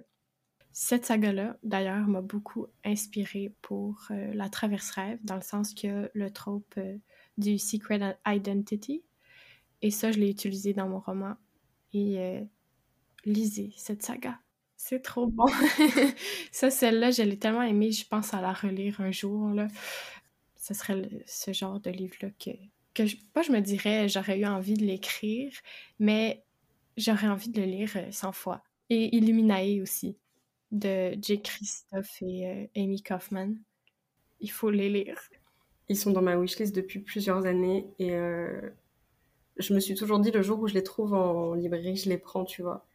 Cette 0.73 1.07
saga-là, 1.07 1.57
d'ailleurs, 1.63 2.07
m'a 2.07 2.21
beaucoup 2.21 2.67
inspirée 2.85 3.55
pour 3.63 4.09
La 4.11 4.49
Traverse 4.51 4.91
Rêve, 4.91 5.19
dans 5.23 5.37
le 5.37 5.43
sens 5.43 5.73
que 5.73 6.11
le 6.13 6.31
trope 6.33 6.79
du 7.39 7.59
Secret 7.59 8.19
Identity. 8.27 9.05
Et 9.81 9.91
ça, 9.91 10.13
je 10.13 10.19
l'ai 10.19 10.31
utilisé 10.31 10.75
dans 10.75 10.89
mon 10.89 11.01
roman. 11.01 11.37
Et 11.93 12.45
lisez 13.25 13.73
cette 13.77 14.03
saga. 14.03 14.39
C'est 14.87 15.01
trop 15.01 15.27
bon. 15.27 15.47
ça, 16.53 16.69
celle-là, 16.69 17.11
je 17.11 17.23
l'ai 17.23 17.39
tellement 17.39 17.63
aimée, 17.63 17.91
je 17.91 18.07
pense 18.07 18.35
à 18.35 18.43
la 18.43 18.53
relire 18.53 19.01
un 19.01 19.11
jour. 19.11 19.49
Là. 19.49 19.67
Ce 20.57 20.75
serait 20.75 21.09
ce 21.25 21.55
genre 21.55 21.81
de 21.81 21.89
livre-là 21.89 22.29
que, 22.39 22.51
que 22.93 23.07
je, 23.07 23.17
pas 23.33 23.41
je 23.41 23.51
me 23.51 23.61
dirais 23.61 24.11
j'aurais 24.11 24.39
eu 24.39 24.45
envie 24.45 24.75
de 24.75 24.85
l'écrire, 24.85 25.53
mais 25.99 26.45
j'aurais 26.99 27.29
envie 27.29 27.49
de 27.49 27.63
le 27.63 27.67
lire 27.67 27.97
100 28.11 28.29
euh, 28.29 28.33
fois. 28.33 28.63
Et 28.91 29.17
Illuminae 29.17 29.81
aussi, 29.81 30.19
de 30.71 31.17
Jake 31.19 31.45
Christophe 31.45 32.21
et 32.21 32.47
euh, 32.47 32.67
Amy 32.77 33.03
Kaufman. 33.03 33.55
Il 34.41 34.51
faut 34.51 34.69
les 34.69 34.91
lire. 34.91 35.19
Ils 35.89 35.97
sont 35.97 36.11
dans 36.11 36.21
ma 36.21 36.37
wishlist 36.37 36.77
depuis 36.77 36.99
plusieurs 36.99 37.47
années 37.47 37.87
et 37.99 38.13
euh, 38.13 38.69
je 39.57 39.73
me 39.73 39.81
suis 39.81 39.95
toujours 39.95 40.21
dit 40.21 40.31
le 40.31 40.43
jour 40.43 40.61
où 40.61 40.69
je 40.69 40.75
les 40.75 40.83
trouve 40.83 41.15
en 41.15 41.55
librairie, 41.55 41.97
je 41.97 42.11
les 42.11 42.19
prends, 42.19 42.45
tu 42.45 42.61
vois. 42.61 42.87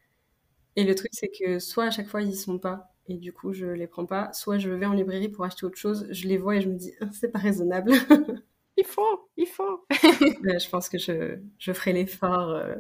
Et 0.80 0.86
le 0.86 0.96
truc, 0.96 1.12
c'est 1.12 1.28
que 1.28 1.60
soit 1.60 1.84
à 1.84 1.92
chaque 1.92 2.08
fois, 2.08 2.22
ils 2.22 2.30
y 2.30 2.36
sont 2.38 2.58
pas, 2.58 2.94
et 3.10 3.18
du 3.18 3.34
coup, 3.34 3.52
je 3.52 3.66
les 3.66 3.86
prends 3.86 4.06
pas, 4.06 4.32
soit 4.32 4.58
je 4.60 4.70
vais 4.70 4.86
en 4.86 4.94
librairie 4.94 5.28
pour 5.28 5.44
acheter 5.44 5.66
autre 5.66 5.78
chose, 5.78 6.08
je 6.10 6.26
les 6.26 6.38
vois 6.38 6.56
et 6.56 6.62
je 6.62 6.70
me 6.70 6.78
dis, 6.78 6.94
c'est 7.12 7.34
pas 7.34 7.40
raisonnable. 7.40 7.92
il 8.78 8.86
faut, 8.86 9.30
il 9.36 9.46
faut. 9.46 9.86
je 9.92 10.70
pense 10.70 10.88
que 10.88 10.98
je, 10.98 11.38
je 11.58 11.74
ferai 11.74 11.92
l'effort, 11.92 12.52
euh, 12.52 12.76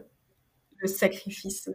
le 0.77 0.87
sacrifice. 0.87 1.69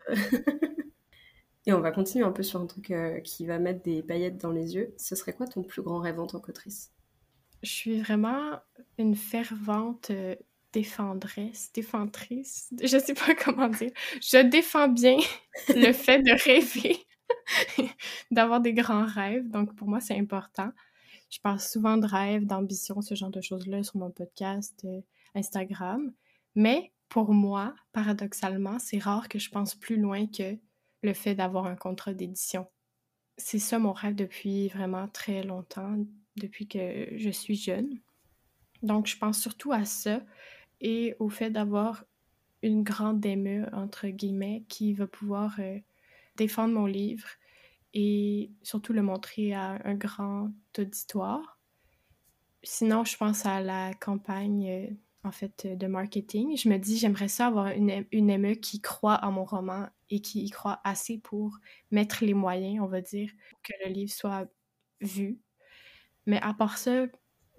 et 1.66 1.74
on 1.74 1.80
va 1.80 1.90
continuer 1.90 2.24
un 2.24 2.32
peu 2.32 2.42
sur 2.42 2.58
un 2.58 2.66
truc 2.66 2.90
euh, 2.90 3.20
qui 3.20 3.44
va 3.44 3.58
mettre 3.58 3.82
des 3.82 4.02
paillettes 4.02 4.40
dans 4.40 4.52
les 4.52 4.76
yeux. 4.76 4.94
Ce 4.96 5.16
serait 5.16 5.34
quoi 5.34 5.46
ton 5.46 5.62
plus 5.62 5.82
grand 5.82 5.98
rêve 5.98 6.18
en 6.20 6.26
tant 6.26 6.40
qu'autrice? 6.40 6.90
Je 7.62 7.70
suis 7.70 8.00
vraiment 8.00 8.60
une 8.96 9.14
fervente 9.14 10.10
euh, 10.10 10.36
défendresse, 10.74 11.70
défendrice, 11.72 12.68
je 12.82 12.98
sais 12.98 13.14
pas 13.14 13.34
comment 13.44 13.68
dire. 13.68 13.92
Je 14.20 14.42
défends 14.42 14.88
bien 14.88 15.16
le 15.68 15.92
fait 15.92 16.20
de 16.20 16.32
rêver, 16.44 17.06
d'avoir 18.30 18.60
des 18.60 18.74
grands 18.74 19.06
rêves. 19.06 19.48
Donc, 19.48 19.74
pour 19.76 19.88
moi, 19.88 20.00
c'est 20.00 20.18
important. 20.18 20.70
Je 21.30 21.38
parle 21.40 21.60
souvent 21.60 21.96
de 21.96 22.06
rêves, 22.06 22.44
d'ambition, 22.44 23.00
ce 23.00 23.14
genre 23.14 23.30
de 23.30 23.40
choses-là 23.40 23.82
sur 23.82 23.96
mon 23.96 24.10
podcast 24.10 24.84
euh, 24.84 25.00
Instagram. 25.34 26.12
Mais 26.54 26.92
pour 27.08 27.32
moi, 27.32 27.74
paradoxalement, 27.92 28.78
c'est 28.78 28.98
rare 28.98 29.28
que 29.28 29.38
je 29.38 29.50
pense 29.50 29.74
plus 29.74 29.96
loin 29.96 30.26
que 30.26 30.58
le 31.02 31.12
fait 31.14 31.34
d'avoir 31.34 31.66
un 31.66 31.76
contrat 31.76 32.14
d'édition. 32.14 32.66
C'est 33.36 33.58
ça 33.58 33.78
mon 33.78 33.92
rêve 33.92 34.14
depuis 34.14 34.68
vraiment 34.68 35.08
très 35.08 35.42
longtemps, 35.42 35.96
depuis 36.36 36.66
que 36.66 37.08
je 37.16 37.30
suis 37.30 37.56
jeune. 37.56 38.00
Donc, 38.82 39.06
je 39.06 39.16
pense 39.16 39.40
surtout 39.40 39.72
à 39.72 39.84
ça 39.84 40.20
et 40.85 41.16
au 41.18 41.30
fait 41.30 41.51
d'avoir 41.51 42.05
une 42.62 42.85
grande 42.85 43.24
émue, 43.24 43.64
entre 43.72 44.09
guillemets, 44.09 44.64
qui 44.68 44.93
va 44.93 45.07
pouvoir 45.07 45.57
euh, 45.59 45.78
défendre 46.37 46.74
mon 46.74 46.87
livre 46.87 47.26
et 47.95 48.53
surtout 48.62 48.93
le 48.93 49.03
montrer 49.03 49.55
à 49.55 49.80
un 49.85 49.95
grand 49.95 50.51
auditoire. 50.78 51.59
Sinon, 52.62 53.05
je 53.05 53.16
pense 53.16 53.47
à 53.47 53.61
la 53.61 53.95
campagne, 53.95 54.68
euh, 54.68 54.87
en 55.24 55.32
fait, 55.32 55.66
de 55.66 55.87
marketing. 55.87 56.57
Je 56.57 56.68
me 56.68 56.76
dis, 56.76 56.99
j'aimerais 56.99 57.28
ça 57.28 57.47
avoir 57.47 57.68
une, 57.68 58.05
une 58.12 58.57
qui 58.61 58.82
croit 58.82 59.20
en 59.22 59.32
mon 59.32 59.45
roman 59.45 59.87
et 60.11 60.20
qui 60.20 60.45
y 60.45 60.51
croit 60.51 60.80
assez 60.85 61.18
pour 61.18 61.59
mettre 61.91 62.24
les 62.24 62.35
moyens, 62.35 62.80
on 62.82 62.89
va 62.89 63.01
dire, 63.01 63.30
pour 63.51 63.62
que 63.62 63.72
le 63.87 63.91
livre 63.91 64.12
soit 64.12 64.47
vu. 65.01 65.41
Mais 66.26 66.41
à 66.43 66.53
part 66.53 66.76
ça, 66.76 67.07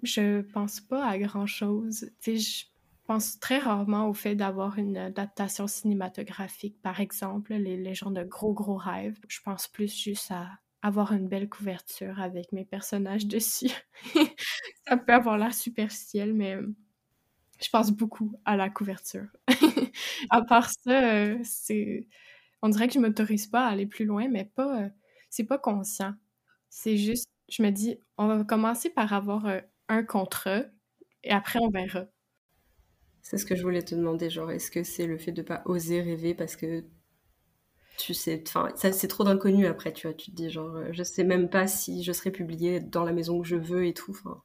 je 0.02 0.42
pense 0.42 0.80
pas 0.80 1.04
à 1.06 1.18
grand-chose. 1.18 2.10
Tu 2.20 2.38
sais, 2.38 2.66
pense 3.06 3.38
très 3.38 3.58
rarement 3.58 4.08
au 4.08 4.14
fait 4.14 4.34
d'avoir 4.34 4.78
une 4.78 4.96
adaptation 4.96 5.66
cinématographique, 5.66 6.80
par 6.82 7.00
exemple, 7.00 7.54
les, 7.54 7.76
les 7.76 7.92
de 7.92 8.24
gros, 8.24 8.52
gros 8.52 8.76
rêves. 8.76 9.18
Je 9.28 9.40
pense 9.40 9.68
plus 9.68 9.94
juste 9.96 10.30
à 10.30 10.50
avoir 10.82 11.12
une 11.12 11.28
belle 11.28 11.48
couverture 11.48 12.20
avec 12.20 12.52
mes 12.52 12.64
personnages 12.64 13.26
dessus. 13.28 13.70
ça 14.88 14.96
peut 14.96 15.12
avoir 15.12 15.38
l'air 15.38 15.54
superficiel, 15.54 16.34
mais 16.34 16.54
euh, 16.56 16.74
je 17.62 17.68
pense 17.70 17.90
beaucoup 17.90 18.38
à 18.44 18.56
la 18.56 18.70
couverture. 18.70 19.26
à 20.30 20.42
part 20.42 20.70
ça, 20.70 21.14
euh, 21.14 21.38
c'est... 21.42 22.06
On 22.62 22.68
dirait 22.68 22.88
que 22.88 22.94
je 22.94 22.98
m'autorise 22.98 23.46
pas 23.46 23.66
à 23.66 23.70
aller 23.70 23.86
plus 23.86 24.04
loin, 24.04 24.28
mais 24.28 24.44
pas... 24.44 24.82
Euh, 24.82 24.88
c'est 25.30 25.44
pas 25.44 25.58
conscient. 25.58 26.14
C'est 26.70 26.96
juste, 26.96 27.28
je 27.48 27.62
me 27.62 27.70
dis, 27.70 27.98
on 28.18 28.26
va 28.26 28.44
commencer 28.44 28.90
par 28.90 29.12
avoir 29.12 29.46
un 29.88 30.02
contrat 30.02 30.62
et 31.24 31.30
après 31.30 31.58
on 31.60 31.68
verra. 31.70 32.06
C'est 33.28 33.38
ce 33.38 33.44
que 33.44 33.56
je 33.56 33.62
voulais 33.64 33.82
te 33.82 33.92
demander, 33.92 34.30
genre, 34.30 34.52
est-ce 34.52 34.70
que 34.70 34.84
c'est 34.84 35.04
le 35.04 35.18
fait 35.18 35.32
de 35.32 35.42
pas 35.42 35.62
oser 35.64 36.00
rêver 36.00 36.32
parce 36.32 36.54
que 36.54 36.84
tu 37.98 38.14
sais, 38.14 38.40
enfin, 38.46 38.68
ça 38.76 38.92
c'est 38.92 39.08
trop 39.08 39.24
d'inconnu 39.24 39.66
après, 39.66 39.92
tu 39.92 40.06
vois, 40.06 40.14
tu 40.14 40.30
te 40.30 40.36
dis 40.36 40.48
genre, 40.48 40.76
euh, 40.76 40.92
je 40.92 41.02
sais 41.02 41.24
même 41.24 41.50
pas 41.50 41.66
si 41.66 42.04
je 42.04 42.12
serai 42.12 42.30
publiée 42.30 42.78
dans 42.78 43.02
la 43.02 43.12
maison 43.12 43.40
que 43.40 43.48
je 43.48 43.56
veux 43.56 43.84
et 43.84 43.94
tout, 43.94 44.12
enfin. 44.12 44.44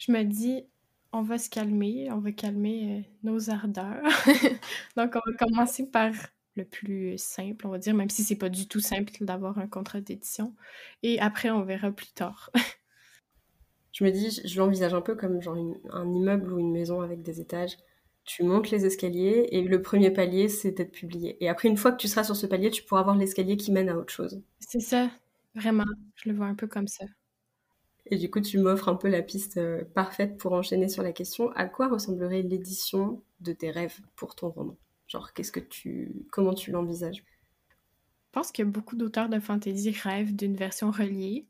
Je 0.00 0.10
me 0.10 0.24
dis, 0.24 0.64
on 1.12 1.22
va 1.22 1.38
se 1.38 1.48
calmer, 1.48 2.10
on 2.10 2.18
va 2.18 2.32
calmer 2.32 2.98
euh, 2.98 3.12
nos 3.22 3.48
ardeurs. 3.48 4.02
Donc, 4.96 5.14
on 5.14 5.30
va 5.30 5.46
commencer 5.46 5.88
par 5.88 6.10
le 6.56 6.64
plus 6.64 7.16
simple, 7.16 7.64
on 7.64 7.70
va 7.70 7.78
dire, 7.78 7.94
même 7.94 8.10
si 8.10 8.24
c'est 8.24 8.34
pas 8.34 8.48
du 8.48 8.66
tout 8.66 8.80
simple 8.80 9.12
d'avoir 9.20 9.56
un 9.58 9.68
contrat 9.68 10.00
d'édition. 10.00 10.56
Et 11.04 11.20
après, 11.20 11.50
on 11.50 11.62
verra 11.62 11.92
plus 11.92 12.12
tard. 12.12 12.50
je 13.92 14.02
me 14.02 14.10
dis, 14.10 14.42
je 14.44 14.58
l'envisage 14.58 14.94
un 14.94 15.00
peu 15.00 15.14
comme 15.14 15.40
genre 15.40 15.56
un 15.92 16.12
immeuble 16.12 16.52
ou 16.52 16.58
une 16.58 16.72
maison 16.72 17.02
avec 17.02 17.22
des 17.22 17.40
étages 17.40 17.76
tu 18.30 18.44
montes 18.44 18.70
les 18.70 18.86
escaliers 18.86 19.48
et 19.50 19.60
le 19.60 19.82
premier 19.82 20.12
palier, 20.12 20.48
c'est 20.48 20.70
d'être 20.70 20.92
publié. 20.92 21.36
Et 21.42 21.48
après, 21.48 21.68
une 21.68 21.76
fois 21.76 21.90
que 21.90 21.96
tu 21.96 22.06
seras 22.06 22.22
sur 22.22 22.36
ce 22.36 22.46
palier, 22.46 22.70
tu 22.70 22.84
pourras 22.84 23.02
voir 23.02 23.16
l'escalier 23.16 23.56
qui 23.56 23.72
mène 23.72 23.88
à 23.88 23.96
autre 23.96 24.12
chose. 24.12 24.40
C'est 24.60 24.78
ça, 24.78 25.10
vraiment. 25.56 25.84
Je 26.14 26.28
le 26.28 26.36
vois 26.36 26.46
un 26.46 26.54
peu 26.54 26.68
comme 26.68 26.86
ça. 26.86 27.06
Et 28.06 28.16
du 28.18 28.30
coup, 28.30 28.40
tu 28.40 28.58
m'offres 28.58 28.88
un 28.88 28.94
peu 28.94 29.08
la 29.08 29.22
piste 29.22 29.56
euh, 29.56 29.82
parfaite 29.96 30.38
pour 30.38 30.52
enchaîner 30.52 30.88
sur 30.88 31.02
la 31.02 31.10
question 31.10 31.50
à 31.56 31.66
quoi 31.66 31.88
ressemblerait 31.88 32.42
l'édition 32.42 33.20
de 33.40 33.52
tes 33.52 33.72
rêves 33.72 33.98
pour 34.14 34.36
ton 34.36 34.50
roman? 34.50 34.76
Genre, 35.08 35.32
qu'est-ce 35.32 35.50
que 35.50 35.58
tu, 35.58 36.12
comment 36.30 36.54
tu 36.54 36.70
l'envisages? 36.70 37.24
Je 37.66 38.30
pense 38.30 38.52
que 38.52 38.62
beaucoup 38.62 38.94
d'auteurs 38.94 39.28
de 39.28 39.40
fantasy 39.40 39.90
rêvent 39.90 40.36
d'une 40.36 40.54
version 40.54 40.92
reliée. 40.92 41.48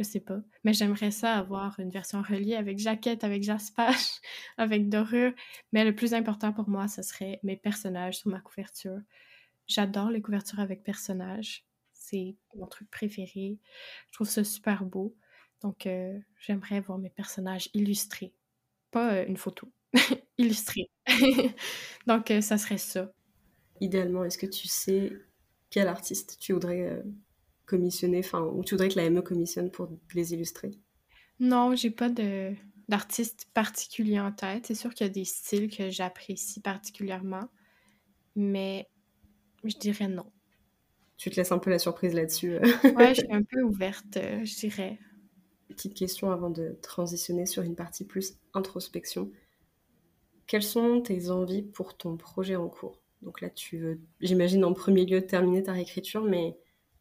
Je 0.00 0.04
sais 0.04 0.20
pas. 0.20 0.40
Mais 0.64 0.72
j'aimerais 0.72 1.10
ça 1.10 1.34
avoir 1.34 1.78
une 1.78 1.90
version 1.90 2.22
reliée 2.22 2.54
avec 2.54 2.78
jaquette, 2.78 3.22
avec 3.22 3.42
jaspache, 3.42 4.22
avec 4.56 4.88
dorure. 4.88 5.34
Mais 5.74 5.84
le 5.84 5.94
plus 5.94 6.14
important 6.14 6.54
pour 6.54 6.70
moi, 6.70 6.88
ce 6.88 7.02
serait 7.02 7.38
mes 7.42 7.58
personnages 7.58 8.16
sur 8.20 8.30
ma 8.30 8.40
couverture. 8.40 8.98
J'adore 9.66 10.08
les 10.08 10.22
couvertures 10.22 10.58
avec 10.58 10.82
personnages. 10.82 11.66
C'est 11.92 12.34
mon 12.56 12.66
truc 12.66 12.90
préféré. 12.90 13.58
Je 14.08 14.12
trouve 14.14 14.26
ça 14.26 14.42
super 14.42 14.86
beau. 14.86 15.14
Donc, 15.60 15.84
euh, 15.84 16.18
j'aimerais 16.38 16.80
voir 16.80 16.96
mes 16.96 17.10
personnages 17.10 17.68
illustrés. 17.74 18.32
Pas 18.92 19.16
euh, 19.16 19.26
une 19.26 19.36
photo, 19.36 19.70
illustrés. 20.38 20.88
Donc, 22.06 22.30
euh, 22.30 22.40
ça 22.40 22.56
serait 22.56 22.78
ça. 22.78 23.12
Idéalement, 23.82 24.24
est-ce 24.24 24.38
que 24.38 24.46
tu 24.46 24.66
sais 24.66 25.12
quel 25.68 25.88
artiste 25.88 26.38
tu 26.40 26.54
voudrais 26.54 27.02
commissionner, 27.70 28.18
enfin, 28.18 28.42
ou 28.42 28.64
tu 28.64 28.74
voudrais 28.74 28.88
que 28.88 28.96
la 28.96 29.04
ME 29.04 29.22
commissionne 29.22 29.70
pour 29.70 29.88
les 30.14 30.34
illustrer? 30.34 30.72
Non, 31.38 31.74
j'ai 31.74 31.90
pas 31.90 32.08
de 32.08 32.52
d'artiste 32.88 33.46
particulier 33.54 34.18
en 34.18 34.32
tête. 34.32 34.66
C'est 34.66 34.74
sûr 34.74 34.92
qu'il 34.92 35.06
y 35.06 35.10
a 35.10 35.12
des 35.12 35.24
styles 35.24 35.70
que 35.70 35.90
j'apprécie 35.90 36.60
particulièrement, 36.60 37.48
mais 38.34 38.88
je 39.62 39.76
dirais 39.76 40.08
non. 40.08 40.26
Tu 41.16 41.30
te 41.30 41.36
laisses 41.36 41.52
un 41.52 41.58
peu 41.58 41.70
la 41.70 41.78
surprise 41.78 42.14
là-dessus. 42.14 42.58
ouais, 42.94 43.14
je 43.14 43.20
suis 43.20 43.32
un 43.32 43.42
peu 43.42 43.62
ouverte, 43.62 44.14
je 44.16 44.58
dirais 44.58 44.98
petite 45.70 45.94
question 45.94 46.30
avant 46.30 46.50
de 46.50 46.76
transitionner 46.82 47.46
sur 47.46 47.62
une 47.62 47.76
partie 47.76 48.04
plus 48.04 48.36
introspection. 48.54 49.30
Quelles 50.46 50.62
sont 50.62 51.00
tes 51.00 51.30
envies 51.30 51.62
pour 51.62 51.96
ton 51.96 52.16
projet 52.16 52.56
en 52.56 52.68
cours? 52.68 53.00
Donc 53.22 53.40
là, 53.40 53.50
tu 53.50 53.78
veux, 53.78 54.00
j'imagine, 54.20 54.64
en 54.64 54.72
premier 54.72 55.06
lieu 55.06 55.24
terminer 55.26 55.62
ta 55.62 55.72
réécriture, 55.72 56.24
mais 56.24 56.58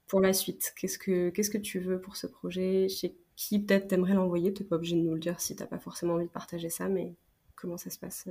pour 0.10 0.20
la 0.20 0.34
suite, 0.34 0.74
qu'est-ce 0.76 0.98
que, 0.98 1.58
tu 1.60 1.80
veux 1.80 2.02
pour 2.02 2.18
ce 2.18 2.26
projet? 2.26 2.90
Chez 2.90 3.16
qui 3.36 3.60
peut-être 3.60 3.88
t'aimerais 3.88 4.16
l'envoyer 4.16 4.52
Tu 4.52 4.64
n'es 4.64 4.68
pas 4.68 4.76
obligé 4.76 4.96
de 4.96 5.02
nous 5.02 5.14
le 5.14 5.20
dire 5.20 5.40
si 5.40 5.56
tu 5.56 5.62
n'as 5.62 5.68
pas 5.68 5.80
forcément 5.80 6.16
envie 6.16 6.26
de 6.26 6.32
partager 6.32 6.70
ça, 6.70 6.90
mais 6.90 7.14
comment 7.56 7.78
ça 7.78 7.92
se 7.92 8.00
passe? 8.00 8.28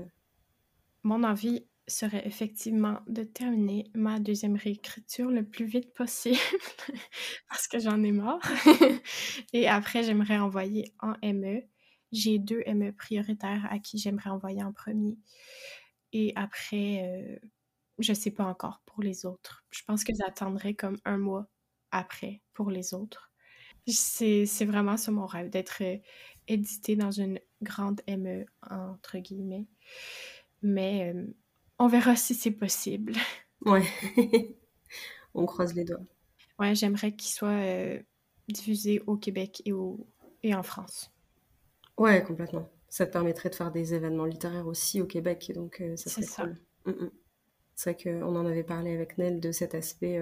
Mon 1.04 1.22
envie 1.22 1.64
serait 1.86 2.26
effectivement 2.26 2.98
de 3.06 3.22
terminer 3.22 3.90
ma 3.94 4.18
deuxième 4.18 4.56
réécriture 4.56 5.30
le 5.30 5.44
plus 5.44 5.66
vite 5.66 5.94
possible 5.94 6.36
parce 7.48 7.68
que 7.68 7.78
j'en 7.78 8.02
ai 8.02 8.10
marre. 8.10 8.42
Et 9.52 9.68
après, 9.68 10.02
j'aimerais 10.02 10.38
envoyer 10.38 10.92
en 10.98 11.14
ME. 11.22 11.62
J'ai 12.10 12.40
deux 12.40 12.62
ME 12.66 12.90
prioritaires 12.90 13.66
à 13.70 13.78
qui 13.78 13.98
j'aimerais 13.98 14.30
envoyer 14.30 14.64
en 14.64 14.72
premier. 14.72 15.16
Et 16.12 16.32
après, 16.34 17.04
euh, 17.04 17.48
je 18.00 18.12
sais 18.12 18.32
pas 18.32 18.44
encore 18.44 18.82
pour 18.84 19.00
les 19.00 19.26
autres. 19.26 19.64
Je 19.70 19.84
pense 19.86 20.02
que 20.02 20.12
j'attendrai 20.12 20.74
comme 20.74 20.98
un 21.04 21.18
mois 21.18 21.46
après 21.90 22.42
pour 22.54 22.70
les 22.70 22.94
autres. 22.94 23.32
C'est 23.86 24.44
vraiment 24.66 24.96
ça 24.96 25.10
mon 25.10 25.26
rêve, 25.26 25.48
d'être 25.48 25.82
euh, 25.82 25.96
édité 26.46 26.96
dans 26.96 27.10
une 27.10 27.40
grande 27.62 28.02
ME, 28.08 28.44
entre 28.70 29.18
guillemets. 29.18 29.66
Mais 30.62 31.12
euh, 31.14 31.26
on 31.78 31.86
verra 31.86 32.16
si 32.16 32.34
c'est 32.34 32.50
possible. 32.50 33.14
Ouais. 33.64 33.84
On 35.34 35.46
croise 35.46 35.74
les 35.74 35.84
doigts. 35.84 36.00
Ouais, 36.58 36.74
j'aimerais 36.74 37.12
qu'il 37.12 37.30
soit 37.30 37.48
euh, 37.48 38.00
diffusé 38.48 39.00
au 39.06 39.16
Québec 39.16 39.62
et, 39.64 39.72
au... 39.72 40.06
et 40.42 40.54
en 40.54 40.62
France. 40.62 41.12
Ouais, 41.96 42.22
complètement. 42.22 42.68
Ça 42.88 43.06
te 43.06 43.12
permettrait 43.12 43.50
de 43.50 43.54
faire 43.54 43.70
des 43.70 43.94
événements 43.94 44.24
littéraires 44.24 44.66
aussi 44.66 45.00
au 45.00 45.06
Québec, 45.06 45.52
donc 45.54 45.80
euh, 45.80 45.96
ça 45.96 46.10
serait 46.10 46.22
ça. 46.22 46.42
cool. 46.44 46.56
Mm, 46.86 47.04
mm. 47.04 47.10
C'est 47.74 47.92
vrai 47.92 48.02
qu'on 48.02 48.34
en 48.34 48.46
avait 48.46 48.64
parlé 48.64 48.94
avec 48.94 49.18
Nel 49.18 49.38
de 49.38 49.52
cet 49.52 49.74
aspect 49.74 50.20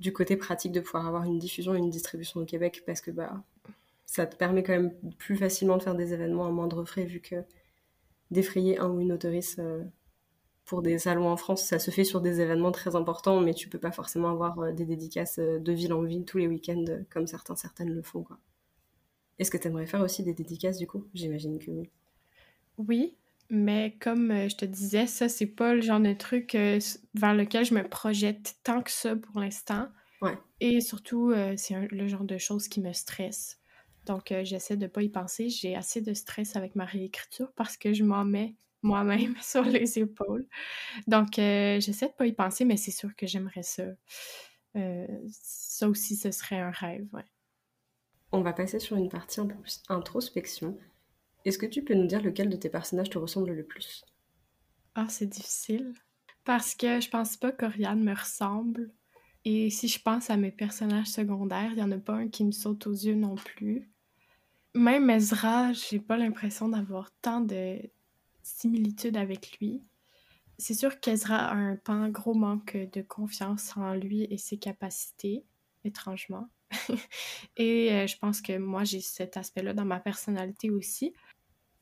du 0.00 0.12
côté 0.12 0.36
pratique 0.36 0.72
de 0.72 0.80
pouvoir 0.80 1.06
avoir 1.06 1.24
une 1.24 1.38
diffusion 1.38 1.74
et 1.74 1.78
une 1.78 1.90
distribution 1.90 2.40
au 2.40 2.44
Québec 2.44 2.82
parce 2.86 3.00
que 3.00 3.10
bah 3.10 3.44
ça 4.06 4.26
te 4.26 4.36
permet 4.36 4.62
quand 4.64 4.72
même 4.72 4.92
plus 5.18 5.36
facilement 5.36 5.76
de 5.76 5.82
faire 5.82 5.94
des 5.94 6.12
événements 6.12 6.46
à 6.46 6.50
moindre 6.50 6.84
frais 6.84 7.04
vu 7.04 7.20
que 7.20 7.36
d'effrayer 8.30 8.78
un 8.78 8.88
ou 8.88 9.00
une 9.00 9.12
autoriste 9.12 9.60
pour 10.70 10.82
des 10.82 11.00
salons 11.00 11.28
en 11.28 11.36
France, 11.36 11.64
ça 11.64 11.80
se 11.80 11.90
fait 11.90 12.04
sur 12.04 12.20
des 12.20 12.40
événements 12.40 12.70
très 12.70 12.94
importants, 12.94 13.40
mais 13.40 13.54
tu 13.54 13.68
peux 13.68 13.80
pas 13.80 13.90
forcément 13.90 14.30
avoir 14.30 14.56
euh, 14.60 14.70
des 14.70 14.84
dédicaces 14.84 15.40
euh, 15.40 15.58
de 15.58 15.72
ville 15.72 15.92
en 15.92 16.02
ville 16.02 16.24
tous 16.24 16.38
les 16.38 16.46
week-ends 16.46 16.84
euh, 16.88 17.00
comme 17.10 17.26
certains, 17.26 17.56
certaines 17.56 17.92
le 17.92 18.02
font. 18.02 18.24
Est-ce 19.40 19.50
que 19.50 19.56
tu 19.56 19.66
aimerais 19.66 19.86
faire 19.86 20.00
aussi 20.00 20.22
des 20.22 20.32
dédicaces 20.32 20.78
du 20.78 20.86
coup? 20.86 21.08
J'imagine 21.12 21.58
que 21.58 21.72
oui. 21.72 21.90
Oui, 22.78 23.16
mais 23.50 23.96
comme 24.00 24.48
je 24.48 24.56
te 24.56 24.64
disais, 24.64 25.06
ça, 25.06 25.28
c'est 25.28 25.46
pas 25.46 25.74
le 25.74 25.80
genre 25.80 26.00
de 26.00 26.12
truc 26.12 26.54
vers 26.54 27.34
lequel 27.34 27.64
je 27.64 27.74
me 27.74 27.88
projette 27.88 28.56
tant 28.62 28.82
que 28.82 28.90
ça 28.90 29.16
pour 29.16 29.40
l'instant. 29.40 29.88
Ouais. 30.22 30.38
Et 30.60 30.80
surtout, 30.80 31.32
c'est 31.56 31.88
le 31.90 32.08
genre 32.08 32.24
de 32.24 32.38
choses 32.38 32.68
qui 32.68 32.80
me 32.80 32.92
stresse. 32.92 33.58
Donc, 34.06 34.32
j'essaie 34.42 34.76
de 34.76 34.86
pas 34.86 35.02
y 35.02 35.08
penser. 35.08 35.48
J'ai 35.48 35.76
assez 35.76 36.00
de 36.00 36.14
stress 36.14 36.56
avec 36.56 36.74
ma 36.76 36.84
réécriture 36.84 37.52
parce 37.56 37.76
que 37.76 37.92
je 37.92 38.04
m'en 38.04 38.24
mets 38.24 38.54
moi-même 38.82 39.34
sur 39.42 39.62
les 39.62 39.98
épaules. 39.98 40.46
Donc, 41.06 41.38
euh, 41.38 41.80
j'essaie 41.80 42.08
de 42.08 42.12
pas 42.12 42.26
y 42.26 42.32
penser, 42.32 42.64
mais 42.64 42.76
c'est 42.76 42.90
sûr 42.90 43.14
que 43.16 43.26
j'aimerais 43.26 43.62
ça. 43.62 43.84
Euh, 44.76 45.06
ça 45.30 45.88
aussi, 45.88 46.16
ce 46.16 46.30
serait 46.30 46.60
un 46.60 46.70
rêve, 46.70 47.06
ouais. 47.12 47.24
On 48.32 48.42
va 48.42 48.52
passer 48.52 48.78
sur 48.78 48.96
une 48.96 49.08
partie 49.08 49.40
un 49.40 49.46
peu 49.46 49.56
plus 49.56 49.82
introspection. 49.88 50.78
Est-ce 51.44 51.58
que 51.58 51.66
tu 51.66 51.82
peux 51.82 51.94
nous 51.94 52.06
dire 52.06 52.22
lequel 52.22 52.48
de 52.48 52.56
tes 52.56 52.68
personnages 52.68 53.10
te 53.10 53.18
ressemble 53.18 53.52
le 53.52 53.64
plus? 53.64 54.04
Ah, 54.94 55.06
c'est 55.08 55.26
difficile. 55.26 55.94
Parce 56.44 56.74
que 56.74 57.00
je 57.00 57.08
pense 57.08 57.36
pas 57.36 57.52
qu'Oriane 57.52 58.02
me 58.02 58.14
ressemble. 58.14 58.90
Et 59.44 59.70
si 59.70 59.88
je 59.88 60.00
pense 60.00 60.30
à 60.30 60.36
mes 60.36 60.50
personnages 60.50 61.06
secondaires, 61.06 61.72
il 61.72 61.78
y 61.78 61.82
en 61.82 61.90
a 61.92 61.98
pas 61.98 62.14
un 62.14 62.28
qui 62.28 62.44
me 62.44 62.52
saute 62.52 62.86
aux 62.86 62.92
yeux 62.92 63.14
non 63.14 63.36
plus. 63.36 63.90
Même 64.74 65.10
Ezra, 65.10 65.72
j'ai 65.72 65.98
pas 65.98 66.16
l'impression 66.16 66.68
d'avoir 66.68 67.10
tant 67.22 67.40
de, 67.40 67.80
similitude 68.42 69.16
avec 69.16 69.58
lui. 69.58 69.82
C'est 70.58 70.74
sûr 70.74 71.00
qu'Ezra 71.00 71.36
a 71.36 71.54
un 71.54 71.76
pan 71.76 72.08
gros 72.08 72.34
manque 72.34 72.76
de 72.76 73.00
confiance 73.00 73.76
en 73.76 73.94
lui 73.94 74.24
et 74.24 74.36
ses 74.36 74.58
capacités, 74.58 75.44
étrangement. 75.84 76.48
et 77.56 77.92
euh, 77.92 78.06
je 78.06 78.16
pense 78.18 78.42
que 78.42 78.58
moi, 78.58 78.84
j'ai 78.84 79.00
cet 79.00 79.36
aspect-là 79.36 79.72
dans 79.72 79.86
ma 79.86 80.00
personnalité 80.00 80.70
aussi. 80.70 81.14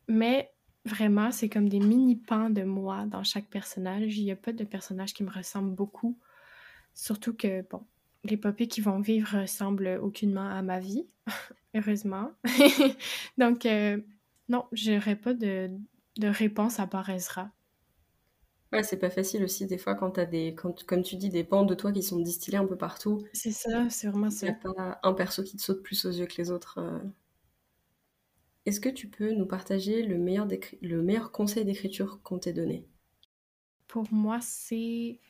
Mais 0.08 0.50
vraiment, 0.84 1.30
c'est 1.30 1.48
comme 1.48 1.68
des 1.68 1.80
mini-pans 1.80 2.50
de 2.50 2.62
moi 2.62 3.04
dans 3.06 3.22
chaque 3.22 3.48
personnage. 3.48 4.18
Il 4.18 4.24
n'y 4.24 4.32
a 4.32 4.36
pas 4.36 4.52
de 4.52 4.64
personnage 4.64 5.14
qui 5.14 5.22
me 5.22 5.30
ressemble 5.30 5.74
beaucoup. 5.74 6.18
Surtout 6.94 7.34
que, 7.34 7.62
bon, 7.68 7.86
les 8.24 8.36
papiers 8.36 8.68
qui 8.68 8.80
vont 8.80 9.00
vivre 9.00 9.40
ressemblent 9.40 9.98
aucunement 10.02 10.48
à 10.48 10.62
ma 10.62 10.80
vie, 10.80 11.06
heureusement. 11.74 12.32
Donc, 13.38 13.66
euh, 13.66 14.00
non, 14.48 14.64
j'aurais 14.72 15.16
pas 15.16 15.34
de, 15.34 15.70
de 16.16 16.28
réponse 16.28 16.80
apparaîtra. 16.80 17.50
Ouais, 18.72 18.82
c'est 18.82 18.98
pas 18.98 19.08
facile 19.08 19.42
aussi 19.44 19.66
des 19.66 19.78
fois 19.78 19.94
quand 19.94 20.10
t'as 20.12 20.26
des, 20.26 20.54
quand, 20.54 20.84
comme 20.84 21.02
tu 21.02 21.16
dis, 21.16 21.30
des 21.30 21.44
pans 21.44 21.64
de 21.64 21.74
toi 21.74 21.90
qui 21.90 22.02
sont 22.02 22.18
distillés 22.20 22.58
un 22.58 22.66
peu 22.66 22.76
partout. 22.76 23.24
C'est 23.32 23.50
ça, 23.50 23.88
c'est 23.88 24.08
vraiment 24.08 24.30
ça. 24.30 24.46
Il 24.46 24.50
n'y 24.50 24.56
a 24.56 24.72
pas 24.74 25.00
un 25.02 25.12
perso 25.14 25.42
qui 25.42 25.56
te 25.56 25.62
saute 25.62 25.82
plus 25.82 26.04
aux 26.04 26.10
yeux 26.10 26.26
que 26.26 26.36
les 26.36 26.50
autres. 26.50 26.78
Euh. 26.78 26.98
Est-ce 28.68 28.80
que 28.80 28.90
tu 28.90 29.08
peux 29.08 29.32
nous 29.32 29.46
partager 29.46 30.02
le 30.02 30.18
meilleur, 30.18 30.46
le 30.82 31.00
meilleur 31.00 31.32
conseil 31.32 31.64
d'écriture 31.64 32.20
qu'on 32.22 32.38
t'ait 32.38 32.52
donné? 32.52 32.86
Pour 33.86 34.04
moi, 34.12 34.40
c'est 34.42 35.20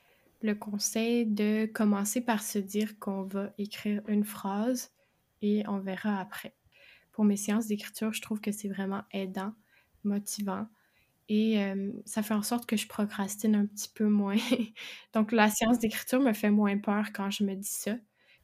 le 0.42 0.56
conseil 0.56 1.24
de 1.24 1.66
commencer 1.66 2.20
par 2.20 2.42
se 2.42 2.58
dire 2.58 2.98
qu'on 2.98 3.22
va 3.22 3.52
écrire 3.56 4.02
une 4.08 4.24
phrase 4.24 4.90
et 5.40 5.62
on 5.68 5.78
verra 5.78 6.18
après. 6.18 6.56
Pour 7.12 7.24
mes 7.24 7.36
séances 7.36 7.68
d'écriture, 7.68 8.12
je 8.12 8.20
trouve 8.22 8.40
que 8.40 8.50
c'est 8.50 8.66
vraiment 8.66 9.04
aidant, 9.12 9.52
motivant 10.02 10.66
et 11.28 11.62
euh, 11.62 11.92
ça 12.06 12.24
fait 12.24 12.34
en 12.34 12.42
sorte 12.42 12.66
que 12.66 12.76
je 12.76 12.88
procrastine 12.88 13.54
un 13.54 13.66
petit 13.66 13.88
peu 13.94 14.08
moins. 14.08 14.34
Donc 15.14 15.30
la 15.30 15.48
séance 15.48 15.78
d'écriture 15.78 16.18
me 16.20 16.32
fait 16.32 16.50
moins 16.50 16.76
peur 16.78 17.12
quand 17.14 17.30
je 17.30 17.44
me 17.44 17.54
dis 17.54 17.68
ça. 17.68 17.94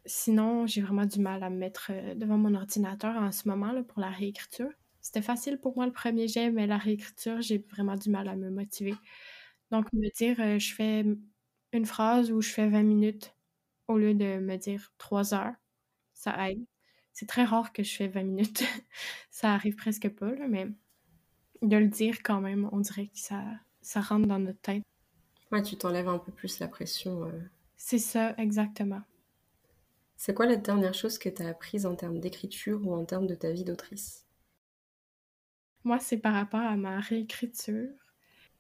Sinon, 0.07 0.69
j'ai 0.69 0.83
vraiment 0.83 1.07
du 1.07 1.19
mal 1.19 1.43
à 1.43 1.51
me 1.51 1.57
mettre 1.57 1.89
euh, 1.91 2.15
devant 2.15 2.39
mon 2.39 2.55
ordinateur 2.55 3.17
en 3.17 3.33
ce 3.33 3.49
moment 3.49 3.73
là, 3.73 3.83
pour 3.83 3.99
la 3.99 4.11
réécriture. 4.11 4.71
C'était 5.05 5.21
facile 5.21 5.59
pour 5.59 5.77
moi 5.77 5.85
le 5.85 5.93
premier 5.93 6.29
jet, 6.29 6.51
mais 6.51 6.67
la 6.67 6.79
réécriture, 6.79 7.43
j'ai 7.43 7.59
vraiment 7.59 7.95
du 7.95 8.09
mal 8.09 8.27
à 8.27 8.37
me 8.37 8.49
motiver. 8.49 8.95
Donc 9.71 9.93
me 9.93 10.09
dire 10.17 10.41
euh, 10.41 10.59
je 10.59 10.75
fais 10.75 11.05
une 11.73 11.85
phrase 11.85 12.33
ou 12.33 12.41
je 12.41 12.49
fais 12.49 12.67
20 12.71 12.83
minutes 12.85 13.35
au 13.87 13.99
lieu 13.99 14.15
de 14.15 14.39
me 14.39 14.57
dire 14.57 14.95
3 14.97 15.35
heures, 15.35 15.53
ça 16.15 16.51
aide. 16.51 16.65
C'est 17.13 17.29
très 17.29 17.45
rare 17.45 17.75
que 17.75 17.83
je 17.83 17.95
fais 17.95 18.09
20 18.09 18.23
minutes. 18.23 18.65
ça 19.31 19.53
arrive 19.53 19.77
presque 19.77 20.09
pas, 20.09 20.35
là, 20.35 20.49
mais 20.49 20.69
de 21.61 21.77
le 21.77 21.89
dire 21.89 22.23
quand 22.23 22.41
même, 22.41 22.71
on 22.73 22.81
dirait 22.81 23.09
que 23.09 23.19
ça, 23.19 23.43
ça 23.83 24.01
rentre 24.01 24.27
dans 24.27 24.39
notre 24.39 24.61
tête. 24.63 24.83
Ouais, 25.53 25.63
tu 25.63 25.77
t'enlèves 25.77 26.09
un 26.09 26.19
peu 26.19 26.33
plus 26.33 26.61
la 26.61 26.69
pression. 26.69 27.27
Euh. 27.27 27.43
C'est 27.77 27.99
ça, 27.99 28.35
exactement. 28.39 29.03
C'est 30.17 30.33
quoi 30.33 30.47
la 30.47 30.57
dernière 30.57 30.95
chose 30.95 31.19
que 31.19 31.29
tu 31.29 31.43
as 31.43 31.49
apprise 31.49 31.85
en 31.85 31.95
termes 31.95 32.21
d'écriture 32.21 32.81
ou 32.87 32.95
en 32.95 33.05
termes 33.05 33.27
de 33.27 33.35
ta 33.35 33.53
vie 33.53 33.65
d'autrice? 33.65 34.24
Moi, 35.85 35.99
c'est 35.99 36.19
par 36.19 36.35
rapport 36.35 36.61
à 36.61 36.77
ma 36.77 36.99
réécriture. 37.01 37.91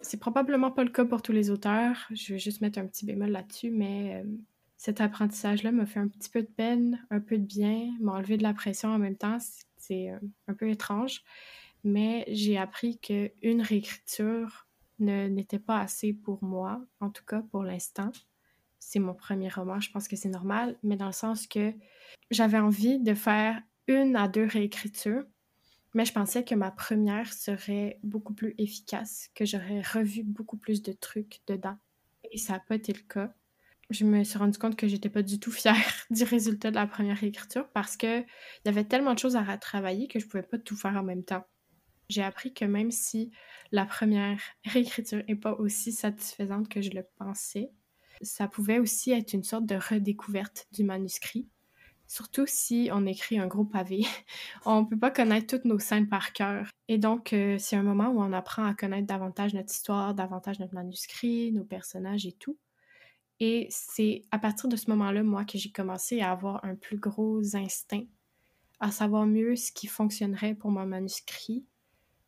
c'est 0.00 0.20
probablement 0.20 0.70
pas 0.70 0.84
le 0.84 0.90
cas 0.90 1.06
pour 1.06 1.22
tous 1.22 1.32
les 1.32 1.50
auteurs. 1.50 2.06
Je 2.10 2.34
vais 2.34 2.38
juste 2.38 2.60
mettre 2.60 2.78
un 2.78 2.86
petit 2.86 3.06
bémol 3.06 3.30
là-dessus, 3.30 3.70
mais 3.70 4.22
euh, 4.22 4.24
cet 4.76 5.00
apprentissage-là 5.00 5.72
m'a 5.72 5.86
fait 5.86 6.00
un 6.00 6.08
petit 6.08 6.28
peu 6.28 6.42
de 6.42 6.48
peine, 6.48 7.04
un 7.10 7.20
peu 7.20 7.38
de 7.38 7.44
bien, 7.44 7.94
m'a 8.00 8.12
enlevé 8.12 8.36
de 8.36 8.42
la 8.42 8.52
pression 8.52 8.90
en 8.90 8.98
même 8.98 9.16
temps. 9.16 9.38
C'est 9.78 10.10
euh, 10.10 10.18
un 10.48 10.54
peu 10.54 10.68
étrange, 10.68 11.22
mais 11.84 12.24
j'ai 12.28 12.58
appris 12.58 12.98
qu'une 12.98 13.62
réécriture 13.62 14.66
n'était 14.98 15.58
pas 15.58 15.80
assez 15.80 16.12
pour 16.12 16.44
moi, 16.44 16.84
en 17.00 17.10
tout 17.10 17.24
cas 17.24 17.42
pour 17.50 17.62
l'instant. 17.62 18.12
C'est 18.78 18.98
mon 18.98 19.14
premier 19.14 19.48
roman, 19.48 19.80
je 19.80 19.90
pense 19.90 20.08
que 20.08 20.16
c'est 20.16 20.28
normal, 20.28 20.76
mais 20.82 20.96
dans 20.96 21.06
le 21.06 21.12
sens 21.12 21.46
que 21.46 21.72
j'avais 22.30 22.58
envie 22.58 23.00
de 23.00 23.14
faire 23.14 23.62
une 23.86 24.16
à 24.16 24.28
deux 24.28 24.46
réécritures 24.46 25.24
mais 25.94 26.04
je 26.04 26.12
pensais 26.12 26.44
que 26.44 26.56
ma 26.56 26.72
première 26.72 27.32
serait 27.32 28.00
beaucoup 28.02 28.34
plus 28.34 28.54
efficace, 28.58 29.30
que 29.34 29.44
j'aurais 29.44 29.80
revu 29.80 30.24
beaucoup 30.24 30.56
plus 30.56 30.82
de 30.82 30.92
trucs 30.92 31.40
dedans. 31.46 31.78
Et 32.32 32.38
ça 32.38 32.54
n'a 32.54 32.60
pas 32.60 32.74
été 32.74 32.92
le 32.92 33.00
cas. 33.00 33.32
Je 33.90 34.04
me 34.04 34.24
suis 34.24 34.38
rendu 34.38 34.58
compte 34.58 34.76
que 34.76 34.88
j'étais 34.88 35.08
pas 35.08 35.22
du 35.22 35.38
tout 35.38 35.52
fière 35.52 35.76
du 36.10 36.24
résultat 36.24 36.70
de 36.70 36.76
la 36.76 36.86
première 36.86 37.18
réécriture 37.18 37.68
parce 37.72 37.96
que 37.96 38.20
il 38.20 38.26
y 38.66 38.68
avait 38.68 38.84
tellement 38.84 39.14
de 39.14 39.18
choses 39.18 39.36
à 39.36 39.42
retravailler 39.42 40.08
que 40.08 40.18
je 40.18 40.26
pouvais 40.26 40.42
pas 40.42 40.58
tout 40.58 40.76
faire 40.76 40.96
en 40.96 41.04
même 41.04 41.24
temps. 41.24 41.44
J'ai 42.08 42.22
appris 42.22 42.52
que 42.52 42.64
même 42.64 42.90
si 42.90 43.30
la 43.70 43.86
première 43.86 44.40
réécriture 44.64 45.22
n'est 45.28 45.36
pas 45.36 45.54
aussi 45.54 45.92
satisfaisante 45.92 46.68
que 46.68 46.82
je 46.82 46.90
le 46.90 47.06
pensais, 47.18 47.70
ça 48.20 48.48
pouvait 48.48 48.78
aussi 48.78 49.12
être 49.12 49.32
une 49.32 49.44
sorte 49.44 49.66
de 49.66 49.76
redécouverte 49.76 50.66
du 50.72 50.82
manuscrit 50.82 51.48
Surtout 52.14 52.46
si 52.46 52.90
on 52.92 53.06
écrit 53.06 53.40
un 53.40 53.48
gros 53.48 53.64
pavé. 53.64 54.06
on 54.66 54.82
ne 54.82 54.86
peut 54.86 54.96
pas 54.96 55.10
connaître 55.10 55.48
toutes 55.48 55.64
nos 55.64 55.80
scènes 55.80 56.08
par 56.08 56.32
cœur. 56.32 56.68
Et 56.86 56.96
donc, 56.96 57.32
euh, 57.32 57.58
c'est 57.58 57.74
un 57.74 57.82
moment 57.82 58.10
où 58.10 58.22
on 58.22 58.32
apprend 58.32 58.64
à 58.64 58.72
connaître 58.72 59.08
davantage 59.08 59.52
notre 59.52 59.72
histoire, 59.72 60.14
davantage 60.14 60.60
notre 60.60 60.74
manuscrit, 60.74 61.50
nos 61.50 61.64
personnages 61.64 62.24
et 62.24 62.30
tout. 62.30 62.56
Et 63.40 63.66
c'est 63.68 64.22
à 64.30 64.38
partir 64.38 64.68
de 64.68 64.76
ce 64.76 64.88
moment-là, 64.90 65.24
moi, 65.24 65.44
que 65.44 65.58
j'ai 65.58 65.72
commencé 65.72 66.20
à 66.20 66.30
avoir 66.30 66.64
un 66.64 66.76
plus 66.76 66.98
gros 66.98 67.56
instinct, 67.56 68.04
à 68.78 68.92
savoir 68.92 69.26
mieux 69.26 69.56
ce 69.56 69.72
qui 69.72 69.88
fonctionnerait 69.88 70.54
pour 70.54 70.70
mon 70.70 70.86
manuscrit, 70.86 71.66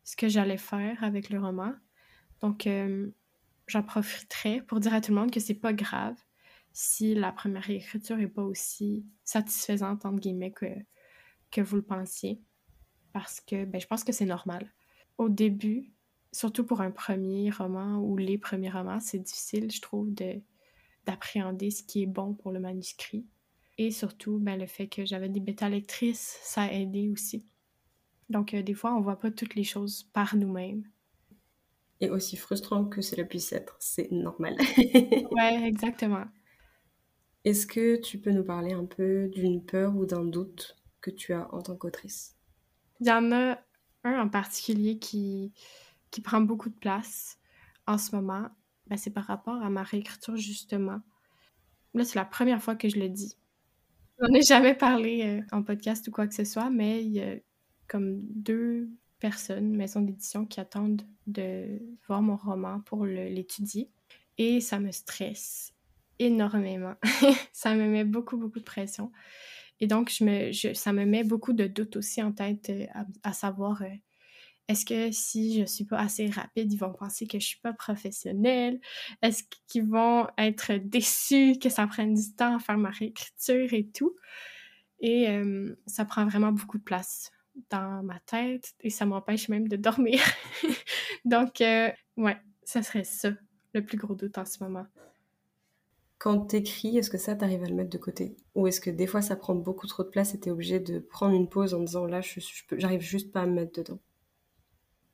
ce 0.03 0.17
que 0.17 0.27
j'allais 0.27 0.57
faire 0.57 1.01
avec 1.01 1.29
le 1.29 1.39
roman. 1.39 1.71
Donc, 2.41 2.67
euh, 2.67 3.09
j'en 3.67 3.83
profiterai 3.83 4.63
pour 4.63 4.81
dire 4.81 4.93
à 4.93 4.99
tout 4.99 5.13
le 5.13 5.17
monde 5.21 5.31
que 5.31 5.39
c'est 5.39 5.53
pas 5.53 5.71
grave 5.71 6.17
si 6.79 7.15
la 7.15 7.31
première 7.31 7.67
écriture 7.71 8.17
n'est 8.17 8.27
pas 8.27 8.43
aussi 8.43 9.03
satisfaisante, 9.23 10.05
entre 10.05 10.19
guillemets, 10.19 10.51
que, 10.51 10.67
que 11.49 11.59
vous 11.59 11.77
le 11.77 11.81
pensiez. 11.81 12.39
Parce 13.13 13.41
que 13.41 13.65
ben, 13.65 13.81
je 13.81 13.87
pense 13.87 14.03
que 14.03 14.11
c'est 14.11 14.27
normal. 14.27 14.71
Au 15.17 15.27
début, 15.27 15.91
surtout 16.31 16.63
pour 16.63 16.81
un 16.81 16.91
premier 16.91 17.49
roman 17.49 17.97
ou 17.97 18.15
les 18.15 18.37
premiers 18.37 18.69
romans, 18.69 18.99
c'est 18.99 19.17
difficile, 19.17 19.71
je 19.71 19.81
trouve, 19.81 20.13
de, 20.13 20.39
d'appréhender 21.07 21.71
ce 21.71 21.81
qui 21.81 22.03
est 22.03 22.05
bon 22.05 22.35
pour 22.35 22.51
le 22.51 22.59
manuscrit. 22.59 23.25
Et 23.79 23.89
surtout, 23.89 24.37
ben, 24.37 24.59
le 24.59 24.67
fait 24.67 24.87
que 24.87 25.03
j'avais 25.03 25.29
des 25.29 25.39
bêta-lectrices, 25.39 26.37
ça 26.43 26.61
a 26.61 26.71
aidé 26.71 27.09
aussi. 27.09 27.47
Donc, 28.29 28.53
euh, 28.53 28.61
des 28.61 28.75
fois, 28.75 28.93
on 28.93 29.01
voit 29.01 29.17
pas 29.17 29.31
toutes 29.31 29.55
les 29.55 29.63
choses 29.63 30.03
par 30.13 30.35
nous-mêmes. 30.35 30.83
Et 32.01 32.11
aussi 32.11 32.37
frustrant 32.37 32.85
que 32.85 33.01
cela 33.01 33.23
puisse 33.23 33.51
être, 33.51 33.77
c'est 33.79 34.11
normal. 34.11 34.55
ouais, 35.31 35.63
exactement. 35.65 36.25
Est-ce 37.43 37.65
que 37.65 37.95
tu 37.95 38.19
peux 38.19 38.31
nous 38.31 38.43
parler 38.43 38.73
un 38.73 38.85
peu 38.85 39.29
d'une 39.29 39.63
peur 39.63 39.95
ou 39.95 40.05
d'un 40.05 40.25
doute 40.25 40.75
que 41.01 41.11
tu 41.11 41.33
as 41.33 41.53
en 41.53 41.61
tant 41.61 41.75
qu'autrice? 41.75 42.35
Il 42.99 43.07
y 43.07 43.11
en 43.11 43.31
a 43.31 43.59
un 44.03 44.21
en 44.21 44.29
particulier 44.29 44.97
qui, 44.97 45.53
qui 46.11 46.21
prend 46.21 46.41
beaucoup 46.41 46.69
de 46.69 46.75
place 46.75 47.37
en 47.85 47.97
ce 47.97 48.15
moment. 48.15 48.49
Ben, 48.87 48.97
c'est 48.97 49.11
par 49.11 49.25
rapport 49.25 49.61
à 49.61 49.69
ma 49.69 49.83
réécriture, 49.83 50.37
justement. 50.37 51.01
Là, 51.93 52.03
c'est 52.03 52.19
la 52.19 52.25
première 52.25 52.61
fois 52.61 52.75
que 52.75 52.89
je 52.89 52.99
le 52.99 53.09
dis. 53.09 53.37
On 54.19 54.33
ai 54.33 54.41
jamais 54.41 54.73
parlé 54.73 55.23
euh, 55.23 55.55
en 55.55 55.61
podcast 55.61 56.07
ou 56.07 56.11
quoi 56.11 56.27
que 56.27 56.33
ce 56.33 56.43
soit, 56.43 56.69
mais 56.69 57.03
il 57.03 57.11
y 57.11 57.21
a 57.21 57.35
comme 57.87 58.19
deux 58.21 58.89
personnes, 59.19 59.75
maison 59.75 60.01
d'édition, 60.01 60.45
qui 60.45 60.59
attendent 60.59 61.03
de 61.27 61.79
voir 62.07 62.21
mon 62.21 62.35
roman 62.35 62.81
pour 62.81 63.05
l'étudier. 63.05 63.89
Et 64.37 64.61
ça 64.61 64.79
me 64.79 64.91
stresse 64.91 65.73
énormément. 66.19 66.95
ça 67.53 67.75
me 67.75 67.87
met 67.87 68.05
beaucoup, 68.05 68.37
beaucoup 68.37 68.59
de 68.59 68.65
pression. 68.65 69.11
Et 69.79 69.87
donc, 69.87 70.11
je 70.11 70.23
me, 70.23 70.73
ça 70.73 70.93
me 70.93 71.05
met 71.05 71.23
beaucoup 71.23 71.53
de 71.53 71.67
doutes 71.67 71.97
aussi 71.97 72.21
en 72.21 72.31
tête 72.31 72.69
euh, 72.69 72.85
à, 73.23 73.33
savoir 73.33 73.81
euh, 73.83 73.89
est-ce 74.67 74.85
que 74.85 75.11
si 75.11 75.59
je 75.59 75.65
suis 75.65 75.85
pas 75.85 75.99
assez 75.99 76.27
rapide, 76.27 76.73
ils 76.73 76.79
vont 76.79 76.93
penser 76.93 77.27
que 77.27 77.39
je 77.39 77.45
suis 77.45 77.59
pas 77.59 77.73
professionnelle? 77.73 78.79
Est-ce 79.21 79.43
qu'ils 79.67 79.85
vont 79.85 80.27
être 80.37 80.73
déçus 80.73 81.57
que 81.61 81.69
ça 81.69 81.87
prenne 81.87 82.15
du 82.15 82.35
temps 82.35 82.55
à 82.55 82.59
faire 82.59 82.77
ma 82.77 82.89
réécriture 82.89 83.73
et 83.73 83.87
tout? 83.87 84.15
Et 84.99 85.29
euh, 85.29 85.75
ça 85.85 86.05
prend 86.05 86.25
vraiment 86.25 86.51
beaucoup 86.51 86.79
de 86.79 86.83
place 86.83 87.31
dans 87.69 88.03
ma 88.03 88.19
tête 88.21 88.73
et 88.81 88.89
ça 88.89 89.05
m'empêche 89.05 89.47
même 89.47 89.67
de 89.67 89.77
dormir. 89.77 90.19
Donc, 91.25 91.59
ouais, 91.59 92.37
ça 92.63 92.83
serait 92.83 93.03
ça, 93.03 93.31
le 93.73 93.85
plus 93.85 93.97
gros 93.97 94.15
doute 94.15 94.37
en 94.37 94.45
ce 94.45 94.63
moment. 94.63 94.85
Quand 96.17 96.39
t'écris, 96.39 96.97
est-ce 96.97 97.11
que 97.11 97.17
ça, 97.17 97.35
t'arrives 97.35 97.63
à 97.63 97.67
le 97.67 97.75
mettre 97.75 97.91
de 97.91 97.97
côté? 97.97 98.35
Ou 98.55 98.67
est-ce 98.67 98.81
que 98.81 98.89
des 98.89 99.05
fois, 99.05 99.21
ça 99.21 99.35
prend 99.35 99.53
beaucoup 99.53 99.85
trop 99.85 100.03
de 100.03 100.09
place 100.09 100.33
et 100.33 100.39
t'es 100.39 100.49
obligé 100.49 100.79
de 100.79 100.99
prendre 100.99 101.35
une 101.35 101.47
pause 101.47 101.73
en 101.73 101.79
disant 101.79 102.05
là, 102.05 102.21
je, 102.21 102.39
j'arrive 102.77 103.01
juste 103.01 103.31
pas 103.31 103.41
à 103.41 103.45
me 103.45 103.53
mettre 103.53 103.73
dedans? 103.73 103.99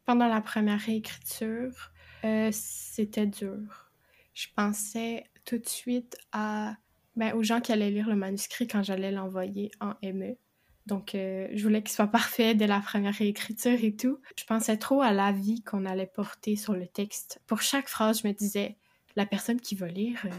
Pendant 0.06 0.28
la 0.28 0.42
première 0.42 0.80
réécriture, 0.80 1.92
euh, 2.24 2.50
c'était 2.52 3.28
dur. 3.28 3.92
Je 4.34 4.48
pensais 4.56 5.26
tout 5.46 5.58
de 5.58 5.68
suite 5.68 6.18
à, 6.32 6.78
ben, 7.16 7.34
aux 7.34 7.44
gens 7.44 7.60
qui 7.62 7.72
allaient 7.72 7.92
lire 7.92 8.10
le 8.10 8.16
manuscrit 8.16 8.68
quand 8.68 8.84
j'allais 8.84 9.12
l'envoyer 9.12 9.72
en 9.82 9.94
ME. 10.02 10.38
Donc, 10.86 11.16
euh, 11.16 11.48
je 11.54 11.64
voulais 11.64 11.82
qu'il 11.82 11.94
soit 11.94 12.08
parfait 12.12 12.56
dès 12.56 12.68
la 12.68 12.80
première 12.80 13.14
réécriture 13.14 13.84
et 13.84 13.96
tout. 13.96 14.20
Je 14.38 14.46
pensais 14.46 14.78
trop 14.78 15.02
à 15.02 15.12
l'avis 15.12 15.64
qu'on 15.64 15.86
allait 15.86 16.08
porter 16.08 16.56
sur 16.56 16.74
le 16.74 16.88
texte. 16.88 17.42
Pour 17.46 17.62
chaque 17.62 17.88
phrase, 17.88 18.22
je 18.22 18.28
me 18.28 18.34
disais, 18.34 18.78
la 19.16 19.26
personne 19.26 19.60
qui 19.60 19.76
va 19.76 19.88
lire, 19.88 20.20
euh, 20.26 20.30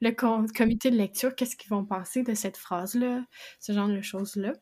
le 0.00 0.10
comité 0.12 0.90
de 0.90 0.96
lecture, 0.96 1.34
qu'est-ce 1.34 1.56
qu'ils 1.56 1.70
vont 1.70 1.84
penser 1.84 2.22
de 2.22 2.34
cette 2.34 2.56
phrase-là, 2.56 3.24
ce 3.60 3.72
genre 3.72 3.88
de 3.88 4.00
choses-là. 4.00 4.52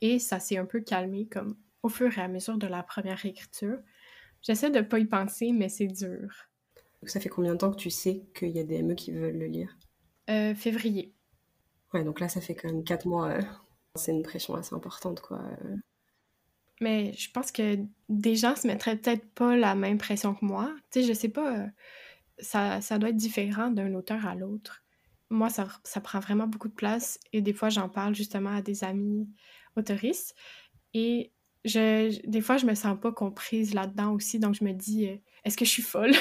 Et 0.00 0.18
ça 0.18 0.40
s'est 0.40 0.58
un 0.58 0.66
peu 0.66 0.80
calmé 0.80 1.26
comme 1.26 1.56
au 1.82 1.88
fur 1.88 2.16
et 2.16 2.20
à 2.20 2.28
mesure 2.28 2.58
de 2.58 2.66
la 2.66 2.82
première 2.82 3.24
écriture. 3.24 3.78
J'essaie 4.42 4.70
de 4.70 4.80
pas 4.80 4.98
y 4.98 5.04
penser, 5.04 5.52
mais 5.52 5.68
c'est 5.68 5.86
dur. 5.86 6.48
Ça 7.04 7.20
fait 7.20 7.28
combien 7.28 7.52
de 7.52 7.58
temps 7.58 7.70
que 7.70 7.76
tu 7.76 7.90
sais 7.90 8.24
qu'il 8.34 8.50
y 8.50 8.60
a 8.60 8.64
des 8.64 8.82
ME 8.82 8.94
qui 8.94 9.12
veulent 9.12 9.38
le 9.38 9.46
lire? 9.46 9.76
Euh, 10.30 10.54
Février. 10.54 11.14
Ouais, 11.92 12.04
donc 12.04 12.20
là, 12.20 12.28
ça 12.28 12.40
fait 12.40 12.54
quand 12.54 12.68
même 12.68 12.84
quatre 12.84 13.06
mois. 13.06 13.28
Euh, 13.30 13.42
c'est 13.96 14.12
une 14.12 14.22
pression 14.22 14.54
assez 14.54 14.74
importante, 14.74 15.20
quoi. 15.20 15.40
Mais 16.80 17.12
je 17.12 17.30
pense 17.30 17.52
que 17.52 17.78
des 18.08 18.34
gens 18.34 18.56
se 18.56 18.66
mettraient 18.66 18.96
peut-être 18.96 19.28
pas 19.34 19.56
la 19.56 19.74
même 19.74 19.98
pression 19.98 20.34
que 20.34 20.44
moi. 20.44 20.72
Tu 20.90 21.00
sais, 21.00 21.06
je 21.06 21.12
sais 21.12 21.28
pas 21.28 21.68
ça, 22.38 22.80
ça 22.80 22.98
doit 22.98 23.10
être 23.10 23.16
différent 23.16 23.70
d'un 23.70 23.94
auteur 23.94 24.26
à 24.26 24.34
l'autre. 24.34 24.82
Moi, 25.30 25.48
ça, 25.48 25.68
ça, 25.84 26.00
prend 26.00 26.20
vraiment 26.20 26.46
beaucoup 26.46 26.68
de 26.68 26.74
place 26.74 27.18
et 27.32 27.40
des 27.40 27.52
fois, 27.52 27.70
j'en 27.70 27.88
parle 27.88 28.14
justement 28.14 28.50
à 28.50 28.62
des 28.62 28.84
amis 28.84 29.28
autoristes 29.76 30.34
et 30.94 31.32
je, 31.64 32.20
des 32.26 32.40
fois, 32.40 32.56
je 32.56 32.66
me 32.66 32.74
sens 32.74 32.98
pas 33.00 33.12
comprise 33.12 33.72
là-dedans 33.72 34.12
aussi, 34.12 34.38
donc 34.38 34.54
je 34.54 34.64
me 34.64 34.72
dis, 34.72 35.08
euh, 35.08 35.16
est-ce 35.44 35.56
que 35.56 35.64
je 35.64 35.70
suis 35.70 35.82
folle? 35.82 36.12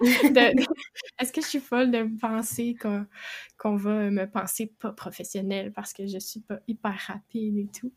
est-ce 0.00 1.32
que 1.32 1.40
je 1.40 1.46
suis 1.46 1.60
folle 1.60 1.90
de 1.90 2.18
penser 2.18 2.76
qu'on 2.80 3.76
va 3.76 4.10
me 4.10 4.26
penser 4.26 4.74
pas 4.78 4.92
professionnelle 4.92 5.72
parce 5.72 5.92
que 5.92 6.06
je 6.06 6.18
suis 6.18 6.40
pas 6.40 6.58
hyper 6.66 6.96
rapide 7.06 7.58
et 7.58 7.68
tout? 7.68 7.92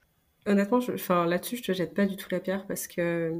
Honnêtement, 0.45 0.80
là-dessus, 1.26 1.57
je 1.57 1.63
te 1.63 1.72
jette 1.74 1.93
pas 1.93 2.05
du 2.05 2.15
tout 2.15 2.28
la 2.32 2.39
pierre 2.39 2.65
parce 2.65 2.88
que 2.88 3.34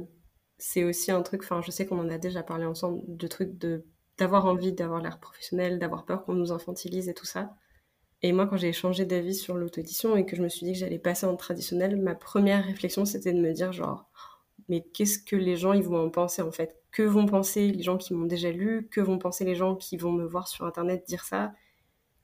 c'est 0.58 0.84
aussi 0.84 1.10
un 1.10 1.22
truc, 1.22 1.42
enfin, 1.42 1.60
je 1.62 1.70
sais 1.70 1.86
qu'on 1.86 1.98
en 1.98 2.08
a 2.08 2.18
déjà 2.18 2.42
parlé 2.42 2.64
ensemble, 2.64 3.02
de 3.08 3.26
trucs 3.26 3.58
de 3.58 3.84
d'avoir 4.18 4.46
envie 4.46 4.72
d'avoir 4.72 5.00
l'air 5.00 5.18
professionnel, 5.18 5.78
d'avoir 5.78 6.04
peur 6.04 6.24
qu'on 6.24 6.34
nous 6.34 6.52
infantilise 6.52 7.08
et 7.08 7.14
tout 7.14 7.26
ça. 7.26 7.54
Et 8.22 8.32
moi, 8.32 8.46
quand 8.46 8.56
j'ai 8.56 8.72
changé 8.72 9.04
d'avis 9.04 9.34
sur 9.34 9.56
l'auto-édition 9.56 10.16
et 10.16 10.24
que 10.24 10.36
je 10.36 10.42
me 10.42 10.48
suis 10.48 10.64
dit 10.64 10.72
que 10.72 10.78
j'allais 10.78 10.98
passer 10.98 11.26
en 11.26 11.36
traditionnel, 11.36 11.96
ma 12.00 12.14
première 12.14 12.64
réflexion, 12.64 13.04
c'était 13.04 13.32
de 13.32 13.40
me 13.40 13.52
dire 13.52 13.72
genre, 13.72 14.08
mais 14.68 14.84
qu'est-ce 14.94 15.18
que 15.18 15.34
les 15.34 15.56
gens 15.56 15.72
ils 15.72 15.82
vont 15.82 16.06
en 16.06 16.10
penser 16.10 16.42
en 16.42 16.52
fait? 16.52 16.76
Que 16.92 17.02
vont 17.02 17.26
penser 17.26 17.72
les 17.72 17.82
gens 17.82 17.96
qui 17.96 18.14
m'ont 18.14 18.26
déjà 18.26 18.52
lu? 18.52 18.88
Que 18.90 19.00
vont 19.00 19.18
penser 19.18 19.44
les 19.44 19.56
gens 19.56 19.74
qui 19.74 19.96
vont 19.96 20.12
me 20.12 20.24
voir 20.24 20.46
sur 20.46 20.66
internet 20.66 21.04
dire 21.06 21.24
ça? 21.24 21.52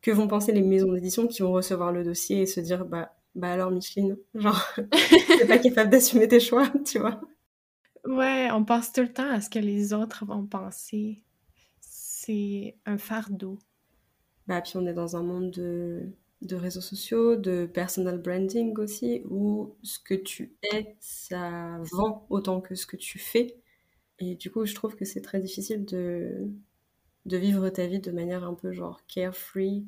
Que 0.01 0.13
vont 0.13 0.29
penser 0.29 0.53
les 0.53 0.63
maisons 0.63 0.93
d'édition 0.93 1.27
qui 1.27 1.43
vont 1.43 1.53
recevoir 1.53 1.91
le 1.91 2.05
dossier 2.05 2.43
et 2.43 2.47
se 2.47 2.61
dire 2.61 2.85
bah 2.85 3.13
bah 3.35 3.53
alors 3.53 3.71
Micheline, 3.71 4.17
genre 4.35 4.65
t'es 5.39 5.47
pas 5.47 5.59
capable 5.59 5.91
d'assumer 5.91 6.29
tes 6.29 6.41
choix, 6.41 6.69
tu 6.85 7.01
vois? 7.01 7.21
Ouais, 8.05 8.49
on 8.53 8.65
pense 8.65 8.93
tout 8.93 9.03
le 9.03 9.13
temps 9.13 9.31
à 9.31 9.41
ce 9.41 9.51
que 9.51 9.59
les 9.59 9.93
autres 9.93 10.25
vont 10.25 10.47
penser 10.47 11.25
c'est 12.29 12.77
un 12.85 12.99
fardeau. 12.99 13.59
Bah, 14.47 14.61
puis 14.61 14.73
on 14.77 14.87
est 14.87 14.93
dans 14.93 15.17
un 15.17 15.23
monde 15.23 15.51
de, 15.51 16.11
de, 16.43 16.57
réseaux 16.57 16.83
sociaux, 16.83 17.37
de 17.37 17.67
personal 17.67 18.19
branding 18.19 18.77
aussi, 18.79 19.23
où 19.31 19.75
ce 19.83 19.99
que 19.99 20.15
tu 20.15 20.55
es, 20.73 20.97
ça 21.01 21.79
vend 21.93 22.27
autant 22.29 22.61
que 22.61 22.75
ce 22.75 22.87
que 22.87 22.97
tu 22.97 23.19
fais. 23.19 23.57
Et 24.19 24.35
du 24.35 24.51
coup, 24.51 24.67
je 24.67 24.75
trouve 24.75 24.95
que 24.95 25.05
c'est 25.05 25.23
très 25.23 25.41
difficile 25.41 25.85
de, 25.85 26.49
de 27.25 27.37
vivre 27.37 27.69
ta 27.71 27.87
vie 27.87 28.01
de 28.01 28.11
manière 28.11 28.45
un 28.45 28.55
peu 28.55 28.73
genre 28.73 29.01
carefree, 29.07 29.87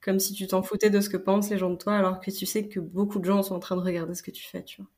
comme 0.00 0.20
si 0.20 0.32
tu 0.32 0.46
t'en 0.46 0.62
foutais 0.62 0.90
de 0.90 1.00
ce 1.00 1.08
que 1.08 1.16
pensent 1.16 1.50
les 1.50 1.58
gens 1.58 1.70
de 1.70 1.76
toi, 1.76 1.96
alors 1.96 2.20
que 2.20 2.30
tu 2.30 2.46
sais 2.46 2.68
que 2.68 2.78
beaucoup 2.78 3.18
de 3.18 3.24
gens 3.24 3.42
sont 3.42 3.54
en 3.54 3.60
train 3.60 3.76
de 3.76 3.82
regarder 3.82 4.14
ce 4.14 4.22
que 4.22 4.30
tu 4.30 4.44
fais, 4.44 4.62
tu 4.62 4.80
vois. 4.80 4.90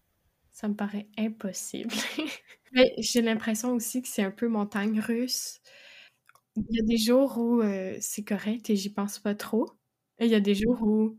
Ça 0.50 0.68
me 0.68 0.74
paraît 0.74 1.06
impossible. 1.16 1.90
Mais 2.72 2.94
j'ai 2.98 3.22
l'impression 3.22 3.72
aussi 3.72 4.02
que 4.02 4.08
c'est 4.08 4.22
un 4.22 4.30
peu 4.30 4.48
montagne 4.48 5.00
russe. 5.00 5.60
Il 6.56 6.76
y 6.76 6.80
a 6.80 6.82
des 6.84 6.98
jours 6.98 7.38
où 7.38 7.60
euh, 7.62 7.96
c'est 8.00 8.24
correct 8.24 8.68
et 8.70 8.76
j'y 8.76 8.90
pense 8.90 9.18
pas 9.18 9.34
trop. 9.34 9.70
Et 10.18 10.26
il 10.26 10.30
y 10.30 10.34
a 10.34 10.40
des 10.40 10.54
jours 10.54 10.82
où, 10.82 11.18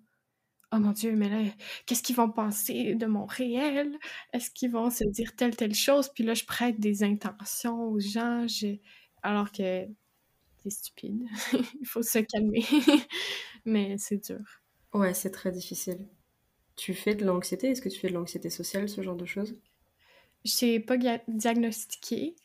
oh 0.71 0.79
mon 0.79 0.91
Dieu, 0.91 1.15
mais 1.15 1.29
là, 1.29 1.51
qu'est-ce 1.85 2.03
qu'ils 2.03 2.15
vont 2.15 2.29
penser 2.29 2.95
de 2.95 3.05
mon 3.05 3.25
réel? 3.25 3.97
Est-ce 4.33 4.51
qu'ils 4.51 4.71
vont 4.71 4.89
se 4.89 5.03
dire 5.05 5.35
telle, 5.35 5.55
telle 5.55 5.73
chose? 5.73 6.09
Puis 6.13 6.23
là, 6.23 6.33
je 6.33 6.45
prête 6.45 6.79
des 6.79 7.03
intentions 7.03 7.83
aux 7.83 7.99
gens, 7.99 8.45
alors 9.23 9.51
que 9.51 9.87
c'est 10.59 10.69
stupide. 10.69 11.23
il 11.81 11.87
faut 11.87 12.03
se 12.03 12.19
calmer. 12.19 12.63
mais 13.65 13.97
c'est 13.97 14.23
dur. 14.23 14.43
Ouais, 14.93 15.13
c'est 15.13 15.31
très 15.31 15.51
difficile. 15.51 16.07
Tu 16.75 16.93
fais 16.93 17.15
de 17.15 17.25
l'anxiété? 17.25 17.69
Est-ce 17.69 17.81
que 17.81 17.89
tu 17.89 17.99
fais 17.99 18.09
de 18.09 18.13
l'anxiété 18.13 18.49
sociale, 18.49 18.87
ce 18.87 19.01
genre 19.01 19.15
de 19.15 19.25
choses? 19.25 19.55
Je 20.45 20.79
pas 20.79 20.97
diagnostiqué. 21.27 22.35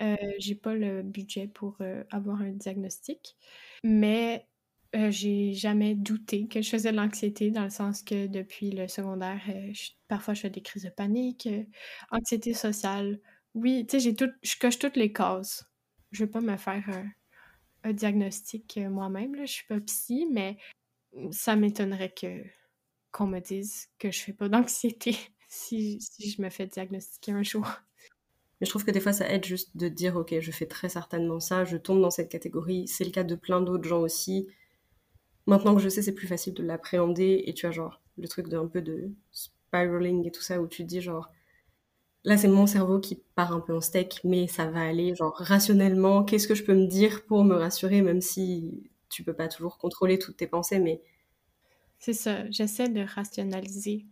Euh, 0.00 0.16
j'ai 0.38 0.54
pas 0.54 0.74
le 0.74 1.02
budget 1.02 1.46
pour 1.48 1.76
euh, 1.80 2.04
avoir 2.10 2.40
un 2.40 2.52
diagnostic. 2.52 3.36
Mais 3.84 4.48
euh, 4.96 5.10
j'ai 5.10 5.52
jamais 5.52 5.94
douté 5.94 6.48
que 6.48 6.62
je 6.62 6.70
faisais 6.70 6.92
de 6.92 6.96
l'anxiété 6.96 7.50
dans 7.50 7.64
le 7.64 7.70
sens 7.70 8.02
que 8.02 8.26
depuis 8.26 8.70
le 8.70 8.88
secondaire, 8.88 9.42
parfois 10.08 10.34
je 10.34 10.40
fais 10.42 10.50
des 10.50 10.62
crises 10.62 10.84
de 10.84 10.90
panique, 10.90 11.48
anxiété 12.10 12.54
sociale. 12.54 13.20
Oui, 13.54 13.86
tu 13.88 14.00
sais, 14.00 14.14
tout, 14.14 14.30
je 14.42 14.56
coche 14.58 14.78
toutes 14.78 14.96
les 14.96 15.12
cases. 15.12 15.64
Je 16.12 16.24
vais 16.24 16.30
pas 16.30 16.40
me 16.40 16.56
faire 16.56 16.88
un 17.84 17.92
diagnostic 17.92 18.78
moi-même. 18.78 19.36
Je 19.40 19.52
suis 19.52 19.66
pas 19.66 19.80
psy, 19.80 20.26
mais 20.32 20.58
ça 21.32 21.56
m'étonnerait 21.56 22.12
que 22.12 22.44
qu'on 23.12 23.26
me 23.26 23.40
dise 23.40 23.88
que 23.98 24.10
je 24.12 24.20
fais 24.20 24.32
pas 24.32 24.48
d'anxiété 24.48 25.16
si, 25.48 26.00
si 26.00 26.30
je 26.30 26.42
me 26.42 26.50
fais 26.50 26.66
diagnostiquer 26.66 27.32
un 27.32 27.42
jour. 27.42 27.66
Mais 28.60 28.66
je 28.66 28.70
trouve 28.70 28.84
que 28.84 28.90
des 28.90 29.00
fois, 29.00 29.12
ça 29.12 29.28
aide 29.30 29.44
juste 29.44 29.76
de 29.76 29.88
dire, 29.88 30.16
ok, 30.16 30.34
je 30.40 30.50
fais 30.50 30.66
très 30.66 30.88
certainement 30.88 31.40
ça, 31.40 31.64
je 31.64 31.76
tombe 31.76 32.00
dans 32.00 32.10
cette 32.10 32.28
catégorie. 32.28 32.86
C'est 32.88 33.04
le 33.04 33.10
cas 33.10 33.24
de 33.24 33.34
plein 33.34 33.60
d'autres 33.60 33.88
gens 33.88 34.00
aussi. 34.00 34.48
Maintenant 35.46 35.74
que 35.74 35.80
je 35.80 35.88
sais, 35.88 36.02
c'est 36.02 36.14
plus 36.14 36.26
facile 36.26 36.54
de 36.54 36.62
l'appréhender. 36.62 37.44
Et 37.46 37.54
tu 37.54 37.66
as 37.66 37.70
genre 37.70 38.00
le 38.18 38.28
truc 38.28 38.48
d'un 38.48 38.66
peu 38.66 38.82
de 38.82 39.10
spiraling 39.32 40.26
et 40.26 40.30
tout 40.30 40.42
ça, 40.42 40.60
où 40.60 40.66
tu 40.66 40.82
te 40.82 40.88
dis 40.88 41.00
genre, 41.00 41.30
là, 42.24 42.36
c'est 42.36 42.48
mon 42.48 42.66
cerveau 42.66 43.00
qui 43.00 43.22
part 43.34 43.52
un 43.52 43.60
peu 43.60 43.74
en 43.74 43.80
steak, 43.80 44.20
mais 44.24 44.46
ça 44.46 44.66
va 44.70 44.82
aller, 44.82 45.14
genre 45.14 45.34
rationnellement, 45.36 46.24
qu'est-ce 46.24 46.48
que 46.48 46.54
je 46.54 46.64
peux 46.64 46.74
me 46.74 46.86
dire 46.86 47.24
pour 47.26 47.44
me 47.44 47.54
rassurer, 47.54 48.02
même 48.02 48.20
si 48.20 48.90
tu 49.08 49.24
peux 49.24 49.34
pas 49.34 49.48
toujours 49.48 49.78
contrôler 49.78 50.18
toutes 50.18 50.36
tes 50.36 50.46
pensées, 50.46 50.78
mais 50.78 51.02
c'est 52.00 52.14
ça, 52.14 52.50
j'essaie 52.50 52.88
de 52.88 53.02
rationaliser. 53.02 54.06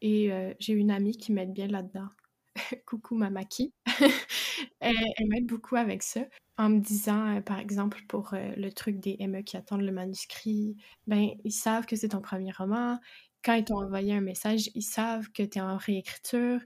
Et 0.00 0.32
euh, 0.32 0.54
j'ai 0.58 0.72
une 0.72 0.90
amie 0.90 1.16
qui 1.16 1.30
m'aide 1.30 1.52
bien 1.52 1.68
là-dedans. 1.68 2.08
Coucou 2.86 3.16
Mamaki. 3.16 3.72
elle, 4.80 4.96
elle 5.16 5.28
m'aide 5.28 5.46
beaucoup 5.46 5.76
avec 5.76 6.02
ça. 6.02 6.20
En 6.56 6.68
me 6.68 6.78
disant, 6.78 7.36
euh, 7.36 7.40
par 7.40 7.58
exemple, 7.58 8.02
pour 8.08 8.34
euh, 8.34 8.52
le 8.56 8.70
truc 8.72 9.00
des 9.00 9.16
ME 9.20 9.42
qui 9.42 9.56
attendent 9.56 9.82
le 9.82 9.92
manuscrit, 9.92 10.76
ben, 11.06 11.30
ils 11.44 11.52
savent 11.52 11.86
que 11.86 11.96
c'est 11.96 12.10
ton 12.10 12.20
premier 12.20 12.52
roman. 12.52 13.00
Quand 13.44 13.54
ils 13.54 13.64
t'ont 13.64 13.82
envoyé 13.82 14.14
un 14.14 14.20
message, 14.20 14.70
ils 14.74 14.82
savent 14.82 15.30
que 15.32 15.42
tu 15.42 15.58
es 15.58 15.60
en 15.60 15.76
réécriture. 15.76 16.60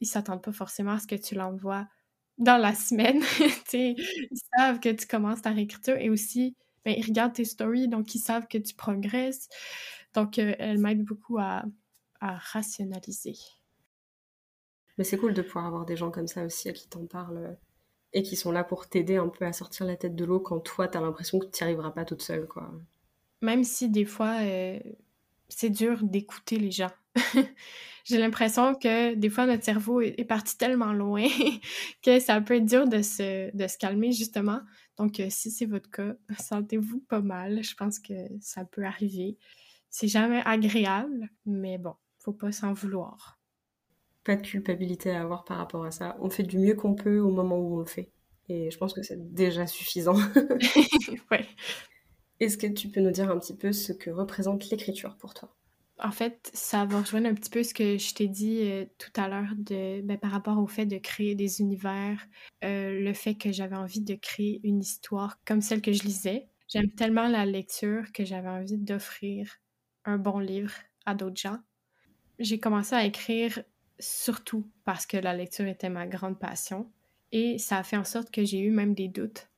Ils 0.00 0.06
s'attendent 0.06 0.42
pas 0.42 0.52
forcément 0.52 0.92
à 0.92 0.98
ce 0.98 1.06
que 1.06 1.16
tu 1.16 1.34
l'envoies 1.34 1.86
dans 2.38 2.56
la 2.56 2.74
semaine. 2.74 3.20
ils 3.72 4.38
savent 4.56 4.80
que 4.80 4.90
tu 4.90 5.06
commences 5.06 5.42
ta 5.42 5.50
réécriture 5.50 5.96
et 5.96 6.10
aussi, 6.10 6.56
ben, 6.84 6.94
ils 6.96 7.04
regardent 7.04 7.34
tes 7.34 7.44
stories, 7.44 7.88
donc 7.88 8.14
ils 8.14 8.20
savent 8.20 8.46
que 8.46 8.58
tu 8.58 8.74
progresses. 8.74 9.48
Donc, 10.14 10.38
euh, 10.38 10.54
elle 10.58 10.78
m'aide 10.78 11.04
beaucoup 11.04 11.38
à, 11.38 11.64
rationaliser. 12.20 13.34
Mais 14.98 15.04
c'est 15.04 15.16
cool 15.16 15.34
de 15.34 15.42
pouvoir 15.42 15.66
avoir 15.66 15.84
des 15.86 15.96
gens 15.96 16.10
comme 16.10 16.26
ça 16.26 16.44
aussi 16.44 16.68
à 16.68 16.72
qui 16.72 16.88
t'en 16.88 17.06
parlent 17.06 17.38
euh, 17.38 17.54
et 18.12 18.22
qui 18.22 18.36
sont 18.36 18.52
là 18.52 18.62
pour 18.64 18.88
t'aider 18.88 19.16
un 19.16 19.28
peu 19.28 19.44
à 19.44 19.52
sortir 19.52 19.86
la 19.86 19.96
tête 19.96 20.14
de 20.14 20.24
l'eau 20.24 20.40
quand 20.40 20.60
toi, 20.60 20.88
t'as 20.88 21.00
l'impression 21.00 21.38
que 21.38 21.46
tu 21.46 21.62
n'y 21.62 21.68
arriveras 21.68 21.90
pas 21.90 22.04
toute 22.04 22.22
seule, 22.22 22.46
quoi. 22.46 22.70
Même 23.40 23.64
si 23.64 23.88
des 23.88 24.04
fois, 24.04 24.36
euh, 24.42 24.78
c'est 25.48 25.70
dur 25.70 26.02
d'écouter 26.02 26.58
les 26.58 26.70
gens. 26.70 26.90
J'ai 28.04 28.18
l'impression 28.18 28.74
que 28.74 29.14
des 29.14 29.30
fois, 29.30 29.46
notre 29.46 29.64
cerveau 29.64 30.00
est, 30.00 30.24
parti 30.24 30.58
tellement 30.58 30.92
loin 30.92 31.26
que 32.02 32.20
ça 32.20 32.40
peut 32.40 32.56
être 32.56 32.66
dur 32.66 32.86
de 32.86 33.00
se, 33.00 33.54
de 33.56 33.66
se 33.66 33.78
calmer, 33.78 34.12
justement. 34.12 34.60
Donc, 34.98 35.22
si 35.30 35.50
c'est 35.50 35.66
votre 35.66 35.90
cas, 35.90 36.14
sentez-vous 36.38 37.00
pas 37.00 37.20
mal. 37.20 37.62
Je 37.62 37.74
pense 37.74 37.98
que 37.98 38.14
ça 38.40 38.64
peut 38.64 38.84
arriver. 38.84 39.38
C'est 39.88 40.08
jamais 40.08 40.42
agréable, 40.44 41.28
mais 41.46 41.78
bon, 41.78 41.94
faut 42.18 42.32
pas 42.32 42.52
s'en 42.52 42.72
vouloir. 42.72 43.41
Pas 44.24 44.36
de 44.36 44.42
culpabilité 44.42 45.10
à 45.10 45.22
avoir 45.22 45.44
par 45.44 45.58
rapport 45.58 45.84
à 45.84 45.90
ça. 45.90 46.16
On 46.20 46.30
fait 46.30 46.42
du 46.42 46.58
mieux 46.58 46.74
qu'on 46.74 46.94
peut 46.94 47.18
au 47.18 47.30
moment 47.30 47.58
où 47.58 47.76
on 47.76 47.80
le 47.80 47.86
fait. 47.86 48.10
Et 48.48 48.70
je 48.70 48.78
pense 48.78 48.92
que 48.92 49.02
c'est 49.02 49.32
déjà 49.32 49.66
suffisant. 49.66 50.14
ouais. 51.30 51.46
Est-ce 52.40 52.58
que 52.58 52.66
tu 52.66 52.88
peux 52.88 53.00
nous 53.00 53.10
dire 53.10 53.30
un 53.30 53.38
petit 53.38 53.56
peu 53.56 53.72
ce 53.72 53.92
que 53.92 54.10
représente 54.10 54.68
l'écriture 54.70 55.16
pour 55.16 55.34
toi? 55.34 55.54
En 55.98 56.10
fait, 56.10 56.50
ça 56.52 56.84
va 56.84 57.00
rejoindre 57.00 57.28
un 57.28 57.34
petit 57.34 57.50
peu 57.50 57.62
ce 57.62 57.74
que 57.74 57.96
je 57.96 58.14
t'ai 58.14 58.26
dit 58.26 58.62
euh, 58.62 58.84
tout 58.98 59.12
à 59.20 59.28
l'heure 59.28 59.52
de, 59.56 60.00
ben, 60.00 60.18
par 60.18 60.32
rapport 60.32 60.58
au 60.58 60.66
fait 60.66 60.86
de 60.86 60.98
créer 60.98 61.36
des 61.36 61.60
univers, 61.60 62.26
euh, 62.64 62.98
le 63.00 63.12
fait 63.12 63.36
que 63.36 63.52
j'avais 63.52 63.76
envie 63.76 64.00
de 64.00 64.16
créer 64.16 64.60
une 64.64 64.80
histoire 64.80 65.38
comme 65.44 65.60
celle 65.60 65.80
que 65.80 65.92
je 65.92 66.02
lisais. 66.02 66.48
J'aime 66.68 66.90
tellement 66.90 67.28
la 67.28 67.46
lecture 67.46 68.10
que 68.12 68.24
j'avais 68.24 68.48
envie 68.48 68.78
d'offrir 68.78 69.58
un 70.04 70.16
bon 70.16 70.40
livre 70.40 70.72
à 71.06 71.14
d'autres 71.14 71.40
gens. 71.40 71.58
J'ai 72.40 72.58
commencé 72.58 72.94
à 72.94 73.04
écrire 73.04 73.62
surtout 73.98 74.68
parce 74.84 75.06
que 75.06 75.16
la 75.16 75.34
lecture 75.34 75.66
était 75.66 75.88
ma 75.88 76.06
grande 76.06 76.38
passion 76.38 76.90
et 77.30 77.58
ça 77.58 77.78
a 77.78 77.82
fait 77.82 77.96
en 77.96 78.04
sorte 78.04 78.30
que 78.30 78.44
j'ai 78.44 78.60
eu 78.60 78.70
même 78.70 78.94
des 78.94 79.08
doutes 79.08 79.48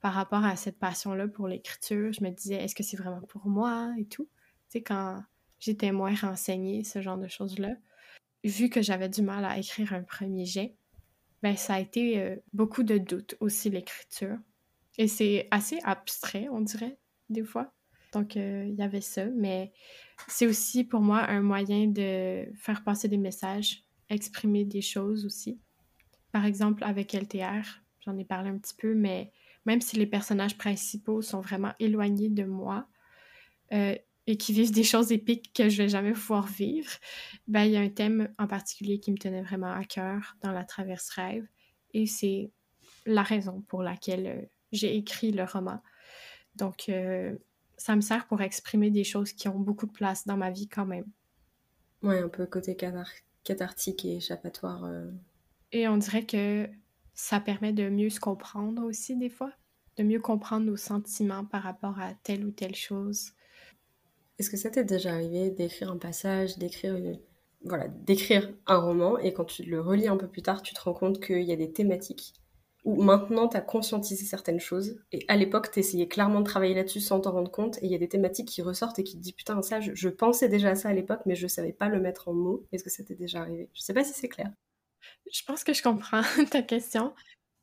par 0.00 0.14
rapport 0.14 0.44
à 0.44 0.56
cette 0.56 0.78
passion-là 0.78 1.28
pour 1.28 1.48
l'écriture. 1.48 2.12
Je 2.12 2.22
me 2.22 2.30
disais, 2.30 2.56
est-ce 2.56 2.74
que 2.74 2.82
c'est 2.82 2.96
vraiment 2.96 3.22
pour 3.22 3.46
moi 3.46 3.92
et 3.98 4.04
tout? 4.04 4.28
Tu 4.68 4.78
sais, 4.78 4.82
quand 4.82 5.22
j'étais 5.60 5.92
moins 5.92 6.14
renseignée, 6.14 6.84
ce 6.84 7.00
genre 7.00 7.18
de 7.18 7.28
choses-là, 7.28 7.74
vu 8.44 8.68
que 8.68 8.82
j'avais 8.82 9.08
du 9.08 9.22
mal 9.22 9.44
à 9.44 9.58
écrire 9.58 9.92
un 9.92 10.02
premier 10.02 10.44
jet, 10.44 10.74
ben 11.42 11.56
ça 11.56 11.74
a 11.74 11.80
été 11.80 12.20
euh, 12.20 12.36
beaucoup 12.52 12.82
de 12.82 12.98
doutes 12.98 13.36
aussi 13.40 13.70
l'écriture. 13.70 14.36
Et 14.98 15.08
c'est 15.08 15.48
assez 15.50 15.78
abstrait, 15.84 16.48
on 16.50 16.60
dirait, 16.60 16.98
des 17.30 17.44
fois. 17.44 17.72
Donc, 18.12 18.36
euh, 18.36 18.64
il 18.68 18.74
y 18.74 18.82
avait 18.82 19.00
ça. 19.00 19.24
Mais 19.26 19.72
c'est 20.28 20.46
aussi 20.46 20.84
pour 20.84 21.00
moi 21.00 21.28
un 21.28 21.42
moyen 21.42 21.86
de 21.86 22.46
faire 22.54 22.84
passer 22.84 23.08
des 23.08 23.18
messages, 23.18 23.84
exprimer 24.08 24.64
des 24.64 24.82
choses 24.82 25.24
aussi. 25.26 25.58
Par 26.32 26.44
exemple, 26.44 26.84
avec 26.84 27.12
LTR, 27.12 27.82
j'en 28.00 28.16
ai 28.18 28.24
parlé 28.24 28.50
un 28.50 28.58
petit 28.58 28.74
peu, 28.74 28.94
mais 28.94 29.32
même 29.64 29.80
si 29.80 29.96
les 29.96 30.06
personnages 30.06 30.56
principaux 30.56 31.22
sont 31.22 31.40
vraiment 31.40 31.72
éloignés 31.78 32.30
de 32.30 32.44
moi 32.44 32.86
euh, 33.72 33.94
et 34.26 34.36
qui 34.36 34.52
vivent 34.52 34.72
des 34.72 34.84
choses 34.84 35.12
épiques 35.12 35.52
que 35.54 35.68
je 35.68 35.82
vais 35.82 35.88
jamais 35.88 36.12
pouvoir 36.12 36.46
vivre, 36.46 36.90
ben, 37.48 37.64
il 37.64 37.72
y 37.72 37.76
a 37.76 37.80
un 37.80 37.88
thème 37.88 38.32
en 38.38 38.46
particulier 38.46 38.98
qui 39.00 39.12
me 39.12 39.18
tenait 39.18 39.42
vraiment 39.42 39.72
à 39.72 39.84
cœur 39.84 40.36
dans 40.42 40.52
la 40.52 40.64
traverse 40.64 41.08
rêve. 41.10 41.46
Et 41.94 42.06
c'est 42.06 42.50
la 43.04 43.22
raison 43.22 43.62
pour 43.62 43.82
laquelle 43.82 44.26
euh, 44.26 44.46
j'ai 44.72 44.96
écrit 44.96 45.32
le 45.32 45.44
roman. 45.44 45.80
Donc, 46.54 46.88
ça 47.82 47.96
me 47.96 48.00
sert 48.00 48.28
pour 48.28 48.40
exprimer 48.42 48.92
des 48.92 49.02
choses 49.02 49.32
qui 49.32 49.48
ont 49.48 49.58
beaucoup 49.58 49.86
de 49.86 49.92
place 49.92 50.24
dans 50.24 50.36
ma 50.36 50.50
vie 50.50 50.68
quand 50.68 50.86
même. 50.86 51.06
Ouais, 52.02 52.20
un 52.20 52.28
peu 52.28 52.46
côté 52.46 52.76
cathartique 53.42 54.04
et 54.04 54.18
échappatoire. 54.18 54.84
Euh. 54.84 55.10
Et 55.72 55.88
on 55.88 55.96
dirait 55.96 56.24
que 56.24 56.68
ça 57.14 57.40
permet 57.40 57.72
de 57.72 57.88
mieux 57.88 58.10
se 58.10 58.20
comprendre 58.20 58.84
aussi 58.84 59.16
des 59.16 59.28
fois, 59.28 59.52
de 59.96 60.04
mieux 60.04 60.20
comprendre 60.20 60.64
nos 60.64 60.76
sentiments 60.76 61.44
par 61.44 61.64
rapport 61.64 61.98
à 61.98 62.14
telle 62.22 62.44
ou 62.44 62.52
telle 62.52 62.76
chose. 62.76 63.32
Est-ce 64.38 64.50
que 64.50 64.56
ça 64.56 64.70
t'est 64.70 64.84
déjà 64.84 65.14
arrivé 65.14 65.50
d'écrire 65.50 65.90
un 65.90 65.98
passage, 65.98 66.58
d'écrire 66.58 66.96
voilà, 67.64 67.88
d'écrire 67.88 68.52
un 68.66 68.78
roman 68.78 69.18
et 69.18 69.32
quand 69.32 69.44
tu 69.44 69.64
le 69.64 69.80
relis 69.80 70.08
un 70.08 70.16
peu 70.16 70.28
plus 70.28 70.42
tard, 70.42 70.62
tu 70.62 70.72
te 70.74 70.80
rends 70.80 70.94
compte 70.94 71.20
qu'il 71.20 71.42
y 71.42 71.52
a 71.52 71.56
des 71.56 71.72
thématiques 71.72 72.34
où 72.84 73.00
maintenant 73.00 73.48
tu 73.48 73.56
as 73.56 73.60
conscientisé 73.60 74.24
certaines 74.24 74.60
choses. 74.60 75.00
Et 75.12 75.24
à 75.28 75.36
l'époque 75.36 75.70
tu 75.70 75.80
essayais 75.80 76.08
clairement 76.08 76.40
de 76.40 76.44
travailler 76.44 76.74
là-dessus 76.74 77.00
sans 77.00 77.20
t'en 77.20 77.32
rendre 77.32 77.50
compte. 77.50 77.78
Et 77.78 77.86
il 77.86 77.92
y 77.92 77.94
a 77.94 77.98
des 77.98 78.08
thématiques 78.08 78.48
qui 78.48 78.62
ressortent 78.62 78.98
et 78.98 79.04
qui 79.04 79.16
te 79.16 79.22
disent 79.22 79.32
putain 79.32 79.60
ça 79.62 79.80
je, 79.80 80.08
pensais 80.08 80.48
déjà 80.48 80.70
à 80.70 80.74
ça 80.74 80.88
à 80.88 80.92
l'époque 80.92 81.20
mais 81.26 81.34
je 81.34 81.46
savais 81.46 81.72
pas 81.72 81.88
le 81.88 82.00
mettre 82.00 82.28
en 82.28 82.32
mots. 82.32 82.66
Est-ce 82.72 82.84
que 82.84 82.90
ça 82.90 83.04
t'est 83.04 83.14
déjà 83.14 83.40
arrivé? 83.40 83.68
Je 83.74 83.80
sais 83.80 83.94
pas 83.94 84.04
si 84.04 84.12
c'est 84.12 84.28
clair. 84.28 84.50
Je 85.32 85.42
pense 85.46 85.64
que 85.64 85.72
je 85.72 85.82
comprends 85.82 86.22
ta 86.50 86.62
question. 86.62 87.14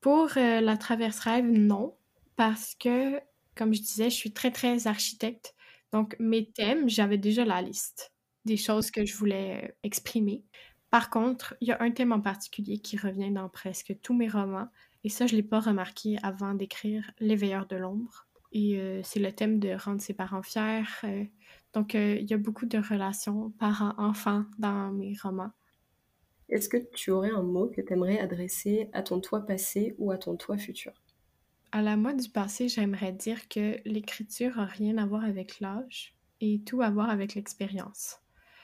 Pour 0.02 0.30
euh, 0.38 0.62
la 0.62 0.78
traverse 0.78 1.20
rêve 1.20 1.46
non. 1.46 1.96
Parce 2.36 2.76
que 2.76 3.20
comme 3.56 3.74
je 3.74 3.82
disais 3.82 4.10
je 4.10 4.16
suis 4.16 4.32
très 4.32 4.52
très 4.52 4.88
architecte. 4.88 5.54
Donc 5.92 6.16
mes 6.20 6.50
thèmes 6.50 6.88
j'avais 6.88 7.18
déjà 7.18 7.44
la 7.44 7.62
liste 7.62 8.14
des 8.46 8.58
choses 8.58 8.90
que 8.90 9.06
je 9.06 9.16
voulais 9.16 9.66
euh, 9.66 9.68
exprimer 9.84 10.46
par 10.92 11.10
contre, 11.10 11.56
il 11.62 11.68
y 11.68 11.72
a 11.72 11.82
un 11.82 11.92
thème 11.92 12.12
en 12.12 12.20
particulier 12.20 12.80
qui 12.80 12.98
revient 12.98 13.32
dans 13.32 13.48
presque 13.50 13.96
tous 14.02 14.14
mes 14.14 14.28
romans 14.28 14.70
Et 15.04 15.10
ça, 15.10 15.28
je 15.28 15.34
ne 15.34 15.38
l'ai 15.42 15.48
pas 15.48 15.60
remarqué 15.60 16.18
avant 16.24 16.54
d'écrire 16.54 17.12
L'éveilleur 17.20 17.68
de 17.68 17.76
l'ombre. 17.76 18.28
Et 18.52 18.80
euh, 18.80 19.02
c'est 19.04 19.20
le 19.20 19.32
thème 19.32 19.60
de 19.60 19.70
rendre 19.70 20.02
ses 20.02 20.14
parents 20.14 20.42
fiers. 20.42 20.84
Euh. 21.04 21.24
donc, 21.74 21.94
euh, 21.94 22.16
il 22.20 22.30
y 22.30 22.34
a 22.34 22.38
beaucoup 22.38 22.66
de 22.66 22.80
relations 22.80 23.52
parents-enfants 23.60 24.46
dans 24.58 24.92
mes 24.92 25.16
romans. 25.22 25.52
Est-ce 26.50 26.68
que 26.68 26.78
tu 26.78 27.12
aurais 27.12 27.30
un 27.30 27.44
mot 27.44 27.68
que 27.68 27.82
tu 27.82 27.94
aimerais 27.94 28.20
adresser 28.20 28.90
à 28.92 29.04
ton 29.04 29.20
toi 29.20 29.46
passé 29.46 29.94
ou 30.00 30.10
à 30.10 30.18
ton 30.18 30.36
toi 30.36 30.58
futur? 30.58 30.94
À 31.72 31.84
la 31.84 31.96
moi 31.96 32.14
du 32.14 32.28
passé, 32.28 32.68
j'aimerais 32.68 33.12
dire 33.12 33.48
que 33.48 33.78
l'écriture 33.86 34.58
n'a 34.58 34.66
rien 34.66 34.98
à 34.98 35.06
voir 35.06 35.24
avec 35.24 35.60
l'âge 35.60 36.16
et 36.42 36.62
tout 36.66 36.82
à 36.82 36.90
voir 36.90 37.12
avec 37.12 37.36
l'expérience. 37.36 38.20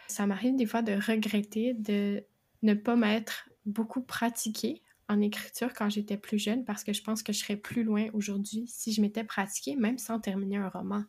Ça 0.08 0.26
m'arrive 0.28 0.56
des 0.56 0.66
fois 0.66 0.82
de 0.82 0.93
regretter 0.93 1.74
de 1.74 2.24
ne 2.62 2.74
pas 2.74 2.95
m'être 2.95 3.49
beaucoup 3.66 4.01
pratiquée 4.01 4.82
en 5.08 5.22
écriture 5.22 5.74
quand 5.74 5.89
j'étais 5.89 6.18
plus 6.18 6.39
jeune 6.39 6.66
parce 6.66 6.84
que 6.84 6.93
je 6.93 7.03
pense 7.03 7.24
que 7.24 7.34
je 7.34 7.39
serais 7.39 7.56
plus 7.58 7.84
loin 7.84 8.08
aujourd'hui 8.14 8.66
si 8.68 8.91
je 8.91 9.01
m'étais 9.01 9.24
pratiquée, 9.24 9.76
même 9.76 9.97
sans 9.97 10.20
terminer 10.20 10.58
un 10.58 10.70
roman. 10.70 11.03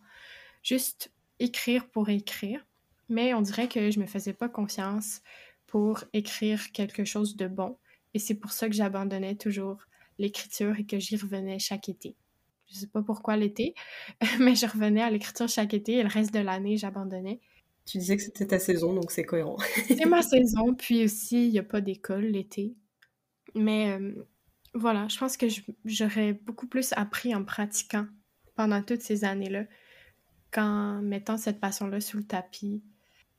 Juste 0.63 1.11
écrire 1.39 1.89
pour 1.89 2.09
écrire. 2.09 2.65
Mais 3.09 3.35
on 3.35 3.41
dirait 3.41 3.69
que 3.69 3.91
je 3.91 4.01
me 4.01 4.07
faisais 4.07 4.33
pas 4.33 4.49
confiance 4.49 5.21
pour 5.67 6.05
écrire 6.13 6.73
quelque 6.73 7.05
chose 7.05 7.37
de 7.37 7.47
bon. 7.47 7.79
Et 8.15 8.19
c'est 8.19 8.35
pour 8.35 8.51
ça 8.53 8.69
que 8.69 8.75
j'abandonnais 8.75 9.37
toujours 9.37 9.79
l'écriture 10.19 10.79
et 10.79 10.85
que 10.85 10.99
j'y 10.99 11.17
revenais 11.17 11.59
chaque 11.59 11.89
été. 11.89 12.17
Je 12.69 12.75
sais 12.75 12.87
pas 12.89 13.03
pourquoi 13.03 13.37
l'été, 13.37 13.75
mais 14.41 14.55
je 14.57 14.67
revenais 14.67 15.03
à 15.03 15.11
l'écriture 15.11 15.49
chaque 15.49 15.75
été 15.75 15.95
et 15.95 16.03
le 16.03 16.09
reste 16.09 16.35
de 16.35 16.41
l'année, 16.41 16.77
j'abandonnais. 16.77 17.41
Tu 17.87 17.99
disais 17.99 18.17
que 18.17 18.23
c'était 18.23 18.47
ta 18.47 18.59
saison, 18.59 18.93
donc 18.93 19.11
c'est 19.11 19.25
cohérent. 19.25 19.57
c'est 19.89 20.05
ma 20.07 20.23
saison, 20.23 20.75
puis 20.75 21.05
aussi, 21.05 21.47
il 21.47 21.53
n'y 21.53 21.59
a 21.59 21.63
pas 21.63 21.81
d'école 21.81 22.25
l'été. 22.25 22.75
Mais 23.55 23.91
euh, 23.93 24.13
voilà, 24.75 25.09
je 25.09 25.19
pense 25.19 25.37
que 25.37 25.47
j'aurais 25.85 26.35
beaucoup 26.35 26.67
plus 26.67 26.93
appris 26.95 27.35
en 27.35 27.45
pratiquant 27.45 28.07
pendant 28.57 28.83
toutes 28.83 29.03
ces 29.03 29.25
années-là 29.25 29.65
qu'en 30.51 31.01
mettant 31.01 31.37
cette 31.37 31.61
passion-là 31.61 32.01
sous 32.01 32.19
le 32.19 32.25
tapis. 32.25 32.83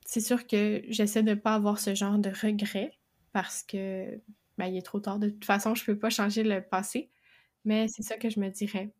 C'est 0.06 0.20
sûr 0.20 0.46
que 0.46 0.82
j'essaie 0.88 1.22
de 1.22 1.30
ne 1.30 1.34
pas 1.34 1.54
avoir 1.54 1.78
ce 1.78 1.94
genre 1.94 2.18
de 2.18 2.30
regret 2.30 2.98
parce 3.32 3.62
que 3.62 4.18
ben, 4.56 4.66
il 4.66 4.76
est 4.76 4.82
trop 4.82 5.00
tard. 5.00 5.18
De 5.18 5.28
toute 5.28 5.44
façon, 5.44 5.74
je 5.74 5.82
ne 5.82 5.86
peux 5.86 5.98
pas 5.98 6.10
changer 6.10 6.42
le 6.42 6.62
passé. 6.62 7.10
Mais 7.64 7.86
c'est 7.88 8.02
ça 8.02 8.16
que 8.16 8.30
je 8.30 8.40
me 8.40 8.48
dirais. 8.48 8.90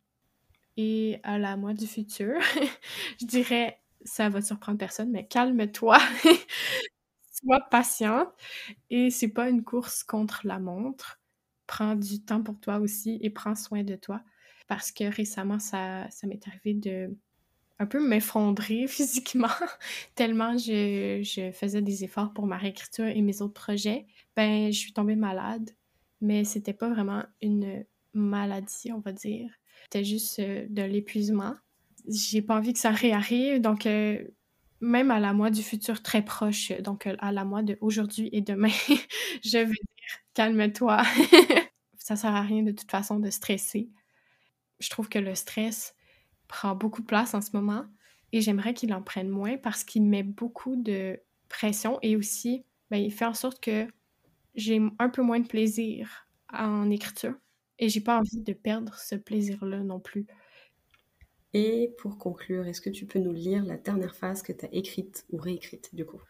Et 0.76 1.18
à 1.22 1.38
la 1.38 1.56
moi 1.56 1.74
du 1.74 1.86
futur, 1.86 2.34
je 3.20 3.26
dirais 3.26 3.80
ça 4.04 4.28
va 4.28 4.42
surprendre 4.42 4.78
personne, 4.78 5.10
mais 5.10 5.26
calme-toi. 5.26 5.98
Sois 7.32 7.60
patiente. 7.70 8.28
Et 8.90 9.10
c'est 9.10 9.28
pas 9.28 9.48
une 9.48 9.62
course 9.64 10.02
contre 10.02 10.46
la 10.46 10.58
montre. 10.58 11.20
Prends 11.66 11.94
du 11.94 12.24
temps 12.24 12.42
pour 12.42 12.58
toi 12.60 12.78
aussi 12.78 13.18
et 13.22 13.30
prends 13.30 13.54
soin 13.54 13.84
de 13.84 13.96
toi. 13.96 14.22
Parce 14.66 14.92
que 14.92 15.04
récemment, 15.04 15.58
ça, 15.58 16.08
ça 16.10 16.26
m'est 16.26 16.46
arrivé 16.48 16.74
de 16.74 17.16
un 17.78 17.86
peu 17.86 18.06
m'effondrer 18.06 18.86
physiquement, 18.88 19.48
tellement 20.14 20.56
je, 20.58 21.20
je, 21.22 21.52
faisais 21.52 21.82
des 21.82 22.04
efforts 22.04 22.32
pour 22.32 22.46
ma 22.46 22.56
réécriture 22.56 23.06
et 23.06 23.22
mes 23.22 23.40
autres 23.40 23.54
projets. 23.54 24.06
Ben, 24.36 24.72
je 24.72 24.78
suis 24.78 24.92
tombée 24.92 25.16
malade, 25.16 25.70
mais 26.20 26.44
c'était 26.44 26.72
pas 26.72 26.90
vraiment 26.90 27.22
une 27.40 27.84
maladie, 28.14 28.92
on 28.92 29.00
va 29.00 29.12
dire. 29.12 29.50
C'était 29.84 30.04
juste 30.04 30.38
euh, 30.40 30.66
de 30.68 30.82
l'épuisement 30.82 31.54
j'ai 32.08 32.42
pas 32.42 32.56
envie 32.56 32.72
que 32.72 32.78
ça 32.78 32.90
réarrive. 32.90 33.60
Donc, 33.60 33.86
euh, 33.86 34.22
même 34.80 35.10
à 35.10 35.20
la 35.20 35.32
moi 35.32 35.50
du 35.50 35.62
futur 35.62 36.02
très 36.02 36.22
proche, 36.24 36.72
donc 36.82 37.06
euh, 37.06 37.16
à 37.18 37.32
la 37.32 37.44
moi 37.44 37.62
de 37.62 37.76
aujourd'hui 37.80 38.28
et 38.32 38.40
demain, 38.42 38.68
je 39.44 39.58
veux 39.58 39.66
dire, 39.66 40.18
calme-toi. 40.34 41.02
ça 41.98 42.16
sert 42.16 42.34
à 42.34 42.42
rien 42.42 42.62
de 42.62 42.72
toute 42.72 42.90
façon 42.90 43.18
de 43.20 43.30
stresser. 43.30 43.90
Je 44.80 44.90
trouve 44.90 45.08
que 45.08 45.18
le 45.18 45.34
stress 45.34 45.94
prend 46.48 46.74
beaucoup 46.74 47.02
de 47.02 47.06
place 47.06 47.34
en 47.34 47.40
ce 47.40 47.50
moment 47.54 47.86
et 48.32 48.40
j'aimerais 48.40 48.74
qu'il 48.74 48.92
en 48.94 49.02
prenne 49.02 49.28
moins 49.28 49.56
parce 49.58 49.84
qu'il 49.84 50.04
met 50.04 50.22
beaucoup 50.22 50.76
de 50.76 51.20
pression 51.48 51.98
et 52.02 52.16
aussi, 52.16 52.64
ben, 52.90 52.98
il 52.98 53.12
fait 53.12 53.24
en 53.26 53.34
sorte 53.34 53.60
que 53.60 53.86
j'ai 54.54 54.80
un 54.98 55.08
peu 55.08 55.22
moins 55.22 55.40
de 55.40 55.46
plaisir 55.48 56.28
en 56.52 56.90
écriture 56.90 57.34
et 57.78 57.88
j'ai 57.88 58.00
pas 58.00 58.18
envie 58.18 58.42
de 58.42 58.52
perdre 58.52 58.94
ce 58.96 59.14
plaisir-là 59.16 59.80
non 59.84 60.00
plus. 60.00 60.26
Et 61.54 61.94
pour 61.98 62.18
conclure, 62.18 62.66
est-ce 62.66 62.80
que 62.80 62.90
tu 62.90 63.06
peux 63.06 63.18
nous 63.18 63.32
lire 63.32 63.64
la 63.64 63.76
dernière 63.76 64.14
phrase 64.14 64.42
que 64.42 64.52
tu 64.52 64.66
as 64.66 64.74
écrite 64.74 65.24
ou 65.30 65.38
réécrite 65.38 65.94
du 65.94 66.04
coup? 66.04 66.20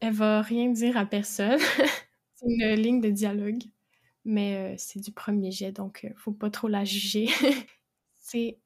Elle 0.00 0.14
va 0.14 0.42
rien 0.42 0.70
dire 0.70 0.96
à 0.96 1.04
personne. 1.04 1.58
c'est 2.34 2.46
une 2.46 2.74
ligne 2.74 3.00
de 3.00 3.10
dialogue, 3.10 3.62
mais 4.24 4.56
euh, 4.56 4.74
c'est 4.78 5.00
du 5.00 5.12
premier 5.12 5.50
jet, 5.50 5.72
donc 5.72 6.04
euh, 6.04 6.10
faut 6.16 6.32
pas 6.32 6.50
trop 6.50 6.68
la 6.68 6.84
juger. 6.84 7.28
c'est 8.16 8.58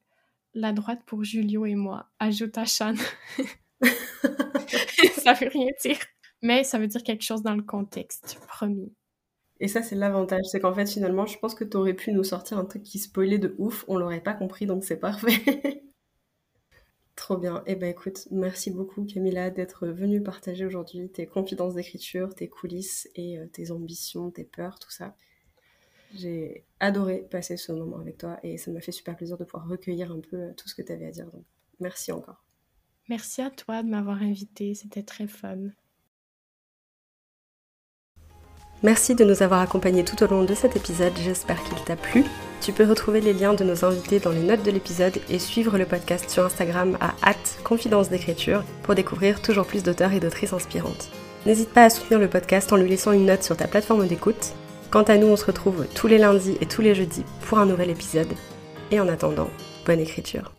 la 0.55 0.73
droite 0.73 1.01
pour 1.07 1.25
Julio 1.25 1.67
et 1.67 1.75
moi, 1.75 2.11
ajoute 2.19 2.57
à 2.59 2.65
Chan. 2.65 2.95
ça 3.83 5.33
veut 5.33 5.49
rien 5.49 5.71
dire, 5.83 5.99
mais 6.43 6.63
ça 6.63 6.79
veut 6.79 6.87
dire 6.87 7.03
quelque 7.03 7.25
chose 7.25 7.43
dans 7.43 7.55
le 7.55 7.63
contexte, 7.63 8.39
promis. 8.47 8.93
Et 9.63 9.69
ça, 9.69 9.81
c'est 9.81 9.95
l'avantage. 9.95 10.45
C'est 10.51 10.59
qu'en 10.59 10.75
fait, 10.75 10.91
finalement, 10.91 11.25
je 11.25 11.39
pense 11.39 11.55
que 11.55 11.63
tu 11.63 11.77
aurais 11.77 11.95
pu 11.95 12.11
nous 12.11 12.25
sortir 12.25 12.59
un 12.59 12.65
truc 12.65 12.83
qui 12.83 12.99
spoilait 12.99 13.39
de 13.39 13.55
ouf. 13.59 13.85
On 13.87 13.97
l'aurait 13.97 14.21
pas 14.21 14.35
compris, 14.35 14.67
donc 14.67 14.83
c'est 14.83 14.97
parfait. 14.97 15.85
Trop 17.15 17.37
bien. 17.37 17.63
Eh 17.67 17.77
ben 17.77 17.89
écoute, 17.89 18.27
merci 18.33 18.73
beaucoup 18.73 19.05
Camilla 19.05 19.51
d'être 19.51 19.87
venue 19.87 20.21
partager 20.21 20.67
aujourd'hui 20.67 21.11
tes 21.11 21.27
confidences 21.27 21.75
d'écriture, 21.75 22.35
tes 22.35 22.49
coulisses 22.49 23.09
et 23.15 23.39
euh, 23.39 23.47
tes 23.47 23.71
ambitions, 23.71 24.33
tes 24.33 24.43
peurs, 24.43 24.81
tout 24.81 24.91
ça. 24.91 25.15
J'ai 26.13 26.65
adoré 26.81 27.29
passer 27.31 27.57
ce 27.57 27.71
moment 27.71 28.01
avec 28.01 28.19
toi 28.19 28.41
et 28.43 28.59
ça 28.59 28.73
m'a 28.73 28.81
fait 28.81 28.91
super 28.91 29.15
plaisir 29.15 29.39
de 29.39 29.45
pouvoir 29.45 29.69
recueillir 29.69 30.11
un 30.11 30.19
peu 30.19 30.37
euh, 30.37 30.53
tout 30.57 30.69
ce 30.69 30.75
que 30.75 30.83
tu 30.83 30.91
avais 30.91 31.07
à 31.07 31.13
dire. 31.13 31.31
Merci 31.79 32.11
encore. 32.11 32.43
Merci 33.09 33.43
à 33.43 33.51
toi 33.51 33.85
de 33.85 33.89
m'avoir 33.89 34.21
invité, 34.23 34.75
c'était 34.75 35.05
très 35.05 35.29
fun. 35.29 35.69
Merci 38.83 39.15
de 39.15 39.25
nous 39.25 39.45
avoir 39.45 39.61
accompagnés 39.61 40.05
tout 40.05 40.21
au 40.25 40.27
long 40.27 40.43
de 40.43 40.55
cet 40.55 40.75
épisode, 40.75 41.13
j'espère 41.17 41.63
qu'il 41.63 41.79
t'a 41.85 41.95
plu. 41.95 42.25
Tu 42.61 42.73
peux 42.73 42.85
retrouver 42.85 43.21
les 43.21 43.33
liens 43.33 43.55
de 43.55 43.63
nos 43.63 43.85
invités 43.85 44.19
dans 44.19 44.31
les 44.31 44.43
notes 44.43 44.65
de 44.65 44.73
l'épisode 44.73 45.19
et 45.31 45.39
suivre 45.39 45.79
le 45.79 45.87
podcast 45.87 46.29
sur 46.29 46.45
Instagram 46.45 46.99
à 47.01 47.35
confidence 47.65 48.09
d'écriture 48.09 48.65
pour 48.83 48.95
découvrir 48.95 49.41
toujours 49.41 49.67
plus 49.67 49.85
d'auteurs 49.85 50.13
et 50.13 50.21
d'autrices 50.21 50.53
inspirantes. 50.53 51.11
N'hésite 51.47 51.71
pas 51.71 51.85
à 51.85 51.91
soutenir 51.91 52.21
le 52.21 52.29
podcast 52.29 52.73
en 52.73 52.77
lui 52.77 52.89
laissant 52.89 53.13
une 53.13 53.27
note 53.27 53.43
sur 53.43 53.57
ta 53.57 53.69
plateforme 53.69 54.07
d'écoute. 54.07 54.53
Quant 54.91 55.03
à 55.03 55.17
nous, 55.17 55.29
on 55.29 55.37
se 55.37 55.47
retrouve 55.47 55.87
tous 55.95 56.07
les 56.07 56.19
lundis 56.19 56.57
et 56.61 56.67
tous 56.67 56.83
les 56.83 56.95
jeudis 56.95 57.25
pour 57.43 57.59
un 57.59 57.67
nouvel 57.67 57.91
épisode. 57.91 58.33
Et 58.91 59.01
en 59.01 59.09
attendant, 59.09 59.49
bonne 59.87 60.01
écriture. 60.01 60.53